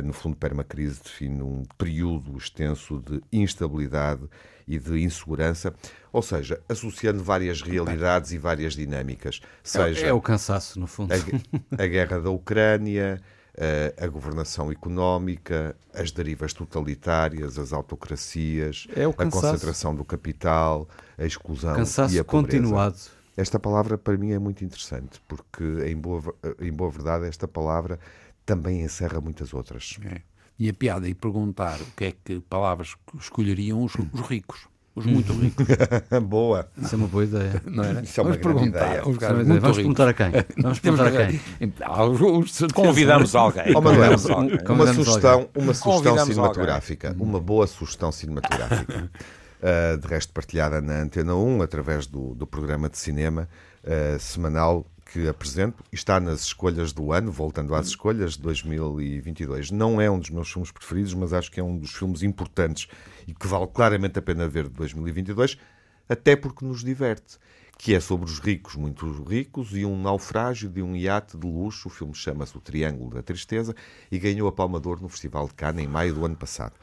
no 0.04 0.14
fundo, 0.14 0.36
permacrise 0.36 1.00
define 1.02 1.42
um 1.42 1.64
período 1.78 2.38
extenso 2.38 3.00
de 3.00 3.22
instabilidade 3.32 4.24
e 4.68 4.78
de 4.78 5.02
insegurança, 5.02 5.74
ou 6.14 6.22
seja, 6.22 6.62
associando 6.70 7.24
várias 7.24 7.62
realidades 7.62 8.32
e 8.32 8.38
várias 8.38 8.74
dinâmicas. 8.74 9.42
Seja 9.64 10.06
é, 10.06 10.10
é 10.10 10.14
o 10.14 10.22
cansaço, 10.22 10.80
no 10.80 10.86
fundo. 10.86 11.12
A, 11.12 11.84
a 11.84 11.88
guerra 11.88 12.20
da 12.20 12.30
Ucrânia, 12.30 13.20
a, 13.58 14.06
a 14.06 14.08
governação 14.08 14.72
económica, 14.72 15.76
as 15.94 16.12
derivas 16.12 16.54
totalitárias, 16.54 17.58
as 17.58 17.74
autocracias, 17.74 18.88
é 18.96 19.06
a 19.06 19.14
concentração 19.14 19.96
do 19.96 20.06
capital, 20.06 20.88
a 21.18 21.26
exclusão 21.26 21.76
cansaço 21.76 22.14
e 22.14 22.20
a 22.20 22.24
pobreza. 22.24 22.58
continuado. 22.58 22.98
Esta 23.36 23.58
palavra 23.58 23.98
para 23.98 24.18
mim 24.18 24.32
é 24.32 24.40
muito 24.40 24.64
interessante, 24.66 25.22
porque 25.28 25.64
em 25.88 25.96
boa, 25.96 26.22
em 26.60 26.74
boa 26.74 26.92
verdade 26.92 27.26
esta 27.26 27.48
palavra 27.48 27.98
também 28.50 28.82
encerra 28.82 29.22
muitas 29.22 29.54
outras. 29.54 29.96
É. 30.04 30.22
E 30.58 30.68
a 30.70 30.74
piada 30.74 31.08
e 31.08 31.14
perguntar 31.14 31.80
o 31.80 31.86
que 31.96 32.06
é 32.06 32.12
que 32.12 32.40
palavras 32.42 32.96
escolheriam 33.20 33.84
os, 33.84 33.94
os 33.96 34.22
ricos. 34.22 34.68
Os 34.96 35.06
muito 35.06 35.32
ricos. 35.38 35.68
boa. 36.24 36.68
Isso 36.76 36.96
é 36.96 36.98
uma 36.98 37.08
boa 37.08 37.24
ideia. 37.24 37.62
Não 37.64 37.84
era? 37.84 38.02
Isso 38.02 38.20
é 38.20 38.24
uma 38.24 38.32
Vamos 38.32 38.44
perguntar. 38.44 38.88
Ideia. 38.88 39.08
Os 39.08 39.18
Vamos 39.18 39.48
ricos. 39.48 39.76
perguntar 39.76 40.08
a 40.08 40.14
quem? 40.14 40.32
Vamos 40.58 40.80
perguntar 40.80 41.08
a 41.08 41.28
quem? 41.28 42.74
Convidamos 42.74 43.36
alguém. 43.36 43.76
Oh, 43.76 43.82
Manuel, 43.82 44.16
uma 44.68 44.94
sugestão, 44.94 45.50
uma 45.56 45.74
sugestão 45.76 46.26
cinematográfica. 46.26 47.10
Alguém. 47.10 47.24
Uma 47.24 47.40
boa 47.40 47.68
sugestão 47.68 48.12
cinematográfica. 48.12 49.12
Uh, 49.62 49.98
de 50.02 50.08
resto 50.08 50.34
partilhada 50.34 50.82
na 50.82 51.02
Antena 51.04 51.36
1, 51.36 51.62
através 51.62 52.08
do, 52.08 52.34
do 52.34 52.48
programa 52.48 52.90
de 52.90 52.98
cinema 52.98 53.48
uh, 53.84 54.20
semanal 54.20 54.88
que 55.12 55.28
apresento 55.28 55.84
está 55.92 56.20
nas 56.20 56.42
escolhas 56.42 56.94
do 56.94 57.12
ano, 57.12 57.32
voltando 57.32 57.74
às 57.74 57.88
escolhas 57.88 58.34
de 58.34 58.42
2022. 58.42 59.72
Não 59.72 60.00
é 60.00 60.10
um 60.10 60.20
dos 60.20 60.30
meus 60.30 60.52
filmes 60.52 60.72
preferidos, 60.72 61.14
mas 61.16 61.34
acho 61.34 61.52
que 61.52 61.60
é 61.60 61.64
um 61.64 61.78
dos 61.78 61.94
filmes 61.94 62.22
importantes 62.22 62.88
e 63.28 63.34
que 63.34 63.48
vale 63.48 63.68
claramente 63.68 64.20
a 64.20 64.22
pena 64.22 64.48
ver 64.48 64.66
de 64.66 64.76
2022, 64.76 65.58
até 66.08 66.36
porque 66.36 66.64
nos 66.64 66.84
diverte. 66.84 67.38
Que 67.78 67.96
é 67.96 68.00
sobre 68.00 68.26
os 68.26 68.40
ricos, 68.40 68.76
muito 68.76 69.10
ricos, 69.24 69.70
e 69.72 69.86
um 69.86 70.00
naufrágio 70.00 70.70
de 70.70 70.82
um 70.82 70.96
iate 70.96 71.38
de 71.38 71.48
luxo. 71.48 71.88
O 71.88 71.92
filme 71.92 72.14
chama-se 72.14 72.58
O 72.58 72.60
Triângulo 72.60 73.12
da 73.12 73.24
Tristeza 73.24 73.74
e 74.12 74.20
ganhou 74.20 74.50
a 74.50 74.52
Palma 74.52 74.82
de 74.82 74.88
Ouro 74.90 75.02
no 75.02 75.10
Festival 75.10 75.48
de 75.48 75.54
Cannes 75.54 75.86
em 75.86 75.88
maio 75.88 76.14
do 76.14 76.26
ano 76.26 76.36
passado. 76.36 76.74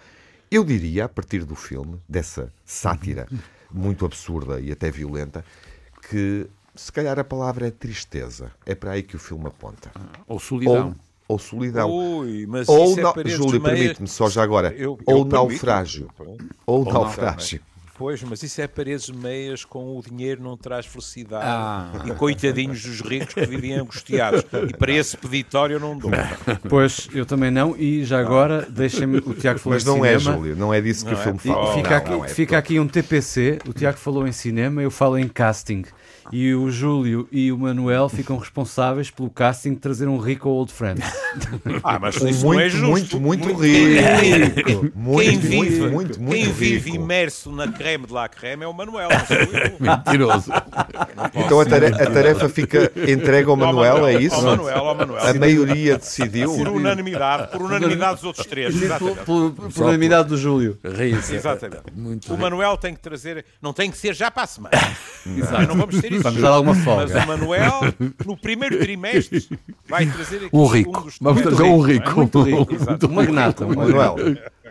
Eu 0.50 0.64
diria, 0.64 1.04
a 1.04 1.08
partir 1.08 1.44
do 1.44 1.54
filme, 1.54 2.00
dessa 2.08 2.50
sátira 2.64 3.28
muito 3.70 4.06
absurda 4.06 4.58
e 4.58 4.72
até 4.72 4.90
violenta, 4.90 5.44
que 6.08 6.48
se 6.76 6.92
calhar 6.92 7.18
a 7.18 7.24
palavra 7.24 7.68
é 7.68 7.70
tristeza. 7.70 8.50
É 8.64 8.74
para 8.74 8.92
aí 8.92 9.02
que 9.02 9.16
o 9.16 9.18
filme 9.18 9.46
aponta. 9.46 9.90
Ou 10.26 10.38
solidão. 10.38 10.88
Ou, 10.88 10.94
ou 11.28 11.38
solidão. 11.38 11.90
Ui, 11.90 12.46
mas 12.46 12.68
ou 12.68 12.84
isso 12.84 13.00
é 13.00 13.28
Júlio, 13.28 13.60
permite-me 13.60 14.08
só 14.08 14.28
já 14.28 14.42
agora. 14.42 14.72
Eu, 14.74 14.98
eu 15.06 15.16
ou 15.16 15.24
naufrágio. 15.24 16.10
Ou, 16.18 16.38
ou 16.66 16.84
naufrágio. 16.84 17.60
Pois, 17.98 18.22
mas 18.22 18.42
isso 18.42 18.60
é 18.60 18.66
paredes 18.66 19.08
meias 19.08 19.64
com 19.64 19.96
o 19.96 20.02
dinheiro 20.02 20.42
não 20.42 20.54
traz 20.54 20.84
felicidade. 20.84 21.46
Ah. 21.46 22.04
E 22.04 22.10
coitadinhos 22.12 22.82
dos 22.82 23.00
ricos 23.00 23.32
que 23.32 23.46
vivem 23.46 23.72
angustiados. 23.72 24.44
E 24.68 24.76
para 24.76 24.92
esse 24.92 25.16
peditório 25.16 25.74
eu 25.74 25.80
não 25.80 25.96
dou. 25.96 26.10
Pois, 26.68 27.08
eu 27.14 27.24
também 27.24 27.50
não. 27.50 27.76
E 27.76 28.04
já 28.04 28.20
agora, 28.20 28.66
deixem-me. 28.68 29.18
O 29.18 29.32
Tiago 29.32 29.58
falou 29.58 29.76
Mas 29.76 29.84
não 29.84 30.04
é, 30.04 30.18
Júlio, 30.18 30.54
não 30.56 30.74
é 30.74 30.80
disso 30.80 31.06
que 31.06 31.12
não 31.12 31.18
o 31.18 31.22
filme 31.22 31.38
é. 31.38 31.48
fala. 31.48 31.74
Fica, 31.74 31.90
não, 31.90 31.96
aqui, 31.96 32.10
não 32.10 32.24
é 32.24 32.28
fica 32.28 32.58
aqui 32.58 32.80
um 32.80 32.86
TPC. 32.86 33.58
O 33.66 33.72
Tiago 33.72 33.96
falou 33.96 34.28
em 34.28 34.32
cinema, 34.32 34.82
eu 34.82 34.90
falo 34.90 35.18
em 35.18 35.28
casting. 35.28 35.84
E 36.32 36.54
o 36.54 36.70
Júlio 36.70 37.28
e 37.30 37.52
o 37.52 37.58
Manuel 37.58 38.08
ficam 38.08 38.36
responsáveis 38.36 39.10
pelo 39.10 39.30
casting 39.30 39.70
de 39.74 39.80
trazer 39.80 40.08
um 40.08 40.18
rico 40.18 40.48
old 40.48 40.72
friend. 40.72 41.00
Ah, 41.84 41.98
mas 41.98 42.16
isso 42.16 42.44
não 42.46 42.54
é 42.54 42.56
muito, 42.64 42.70
justo. 42.70 43.20
muito, 43.20 43.44
muito 43.50 43.60
Quem- 43.60 43.94
rico. 43.98 44.92
Muito, 44.94 45.30
Quem 45.30 45.38
vive, 45.38 45.58
muito, 45.60 45.90
muito, 45.92 46.20
muito 46.22 46.34
quem 46.44 46.52
vive 46.52 46.90
rico. 46.90 46.96
imerso 47.04 47.52
na 47.52 47.68
creme 47.70 48.06
de 48.06 48.12
la 48.12 48.26
creme 48.28 48.64
é 48.64 48.66
o 48.66 48.72
Manuel, 48.72 49.08
não. 49.10 49.76
Mentiroso. 49.96 50.50
Então 51.34 51.60
a 51.60 51.66
tare- 51.66 51.86
a 52.02 52.10
tarefa 52.10 52.48
fica 52.48 52.90
entregue 53.06 53.50
ao 53.50 53.56
Manuel, 53.56 54.06
é 54.06 54.14
isso? 54.20 54.34
Ao 54.34 54.42
Manuel, 54.42 54.78
ao 54.78 54.94
Manuel. 54.94 55.22
A 55.26 55.34
maioria 55.34 55.98
decidiu. 55.98 56.54
Por 56.54 56.68
unanimidade, 56.68 57.52
por 57.52 57.62
unanimidade 57.62 58.14
dos 58.16 58.24
outros 58.24 58.46
três. 58.46 58.74
Por, 58.74 58.82
Exatamente. 58.84 59.24
por, 59.24 59.50
por 59.52 59.82
unanimidade 59.82 60.28
do 60.30 60.36
Júlio. 60.38 60.78
Ri-se. 60.82 61.34
Exatamente. 61.34 61.82
Muito 61.94 62.28
O 62.28 62.30
rico. 62.30 62.42
Manuel 62.42 62.76
tem 62.78 62.94
que 62.94 63.00
trazer, 63.00 63.44
não 63.60 63.72
tem 63.74 63.90
que 63.90 63.98
ser 63.98 64.14
já 64.14 64.30
para 64.30 64.44
a 64.44 64.46
semana. 64.46 64.76
Mas 65.26 65.68
não 65.68 65.76
vamos 65.76 66.00
ter 66.00 66.12
isso. 66.16 66.22
Vamos 66.24 66.42
dar 66.42 66.48
alguma 66.50 66.74
Mas 66.74 66.84
folga. 66.84 67.24
o 67.24 67.26
Manuel, 67.26 67.80
no 68.26 68.36
primeiro 68.36 68.78
trimestre, 68.78 69.48
vai 69.88 70.06
trazer 70.06 70.36
aqui 70.36 70.50
Um 70.52 70.66
rico. 70.66 71.00
dos 71.02 71.16
Vamos 71.20 71.42
trazer 71.42 71.62
um 71.62 71.80
rico. 71.80 72.10
Muito 72.16 72.42
rico. 72.42 72.74
Exato. 72.74 73.06
Um 73.06 73.12
magnata. 73.14 73.64
um. 73.64 73.74
Manuel, 73.74 74.16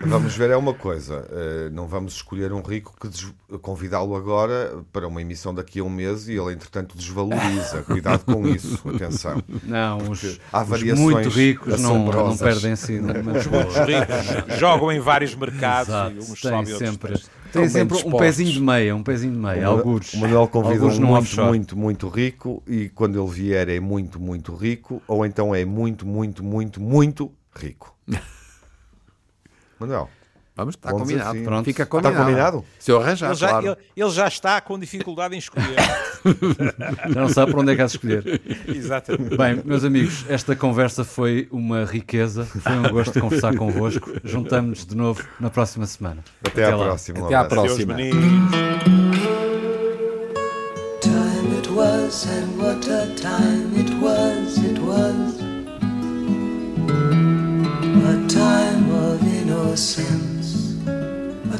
vamos 0.01 0.35
ver 0.35 0.49
é 0.49 0.57
uma 0.57 0.73
coisa. 0.73 1.25
eh, 1.31 1.69
não 1.71 1.87
vamos 1.87 2.13
escolher 2.15 2.51
um 2.53 2.61
rico 2.61 2.93
que 2.99 3.07
des- 3.07 3.31
convidá-lo 3.61 4.15
agora 4.15 4.79
para 4.91 5.07
uma 5.07 5.21
emissão 5.21 5.53
daqui 5.53 5.79
a 5.79 5.83
um 5.83 5.89
mês 5.89 6.27
e 6.27 6.33
ele, 6.33 6.53
entretanto, 6.53 6.97
desvaloriza. 6.97 7.83
Cuidado 7.87 8.25
com 8.25 8.47
isso, 8.47 8.81
atenção. 8.93 9.41
Não, 9.63 9.97
os, 10.09 10.39
Há 10.51 10.61
os 10.63 10.67
variações 10.69 10.99
muito 10.99 11.29
ricos 11.29 11.79
não, 11.81 11.89
não 11.95 11.95
assombrosas. 12.09 12.41
perdem 12.41 12.71
assim. 12.73 12.99
Mas, 13.01 13.45
Os 13.45 13.75
ricos 13.87 14.57
jogam 14.59 14.91
em 14.91 14.99
vários 14.99 15.33
mercados 15.35 15.89
Exato, 15.89 16.15
e 16.15 16.19
uns 16.19 16.25
tem 16.27 16.35
sobem 16.51 16.57
outros 16.73 16.77
sempre. 16.77 17.21
Tem 17.51 17.69
sempre 17.69 17.97
um 18.05 18.11
pezinho 18.17 18.51
de 18.51 18.61
meia, 18.61 18.95
um 18.95 19.03
pezinho 19.03 19.33
de 19.33 19.39
meia, 19.39 19.67
algures. 19.67 20.13
O 20.13 20.17
Manuel 20.17 20.47
convida 20.47 20.85
um 20.85 20.99
muito, 21.01 21.41
muito, 21.41 21.77
muito 21.77 22.07
rico 22.09 22.63
e 22.67 22.89
quando 22.89 23.21
ele 23.21 23.31
vier 23.31 23.69
é 23.69 23.79
muito, 23.79 24.19
muito 24.19 24.55
rico 24.55 25.01
ou 25.07 25.25
então 25.25 25.53
é 25.53 25.65
muito, 25.65 26.05
muito, 26.05 26.43
muito, 26.43 26.81
muito 26.81 27.31
rico. 27.55 27.95
Manuel, 29.79 30.09
Vamos, 30.55 30.75
está 30.75 30.89
Bom 30.91 30.99
combinado. 30.99 31.23
desafio. 31.31 31.43
Pronto. 31.43 31.65
Fica 31.65 31.83
está 31.83 31.91
combinado. 32.01 32.25
combinado? 32.25 32.65
Se 32.79 32.89
eu 32.91 33.01
arranjar, 33.01 33.27
Ele 33.31 33.35
já, 33.35 33.49
claro. 33.49 33.65
ele, 33.67 33.77
ele 33.97 34.09
já 34.11 34.27
está 34.27 34.61
com 34.61 34.79
dificuldade 34.79 35.35
em 35.35 35.37
escolher. 35.37 35.75
Já 35.75 37.09
não 37.21 37.27
sabe 37.27 37.51
para 37.51 37.59
onde 37.61 37.71
é 37.73 37.75
que 37.75 37.81
há 37.81 37.85
de 37.85 37.91
escolher. 37.91 38.41
Exatamente. 38.67 39.35
Bem, 39.35 39.61
meus 39.65 39.83
amigos, 39.83 40.25
esta 40.29 40.55
conversa 40.55 41.03
foi 41.03 41.47
uma 41.51 41.83
riqueza. 41.83 42.45
Foi 42.45 42.71
um 42.71 42.89
gosto 42.89 43.19
conversar 43.19 43.55
convosco. 43.57 44.09
Juntamos-nos 44.23 44.85
de 44.85 44.95
novo 44.95 45.23
na 45.41 45.49
próxima 45.49 45.85
semana. 45.85 46.23
Até, 46.45 46.63
à 46.71 46.75
lá. 46.75 46.85
próxima. 46.85 47.25
Até 47.25 47.35
à 47.35 47.43
próxima. 47.43 47.95
Time 51.01 51.57
it 51.57 51.69
was, 51.69 52.25
and 52.27 52.57
what 52.57 52.87
a 52.89 53.07
time 53.15 53.75
it 53.77 53.91
was, 54.01 54.57
it 54.59 54.79
was. 54.79 55.35
A 58.07 58.27
time 58.27 58.89
of 58.91 59.21
innocence, 59.23 60.34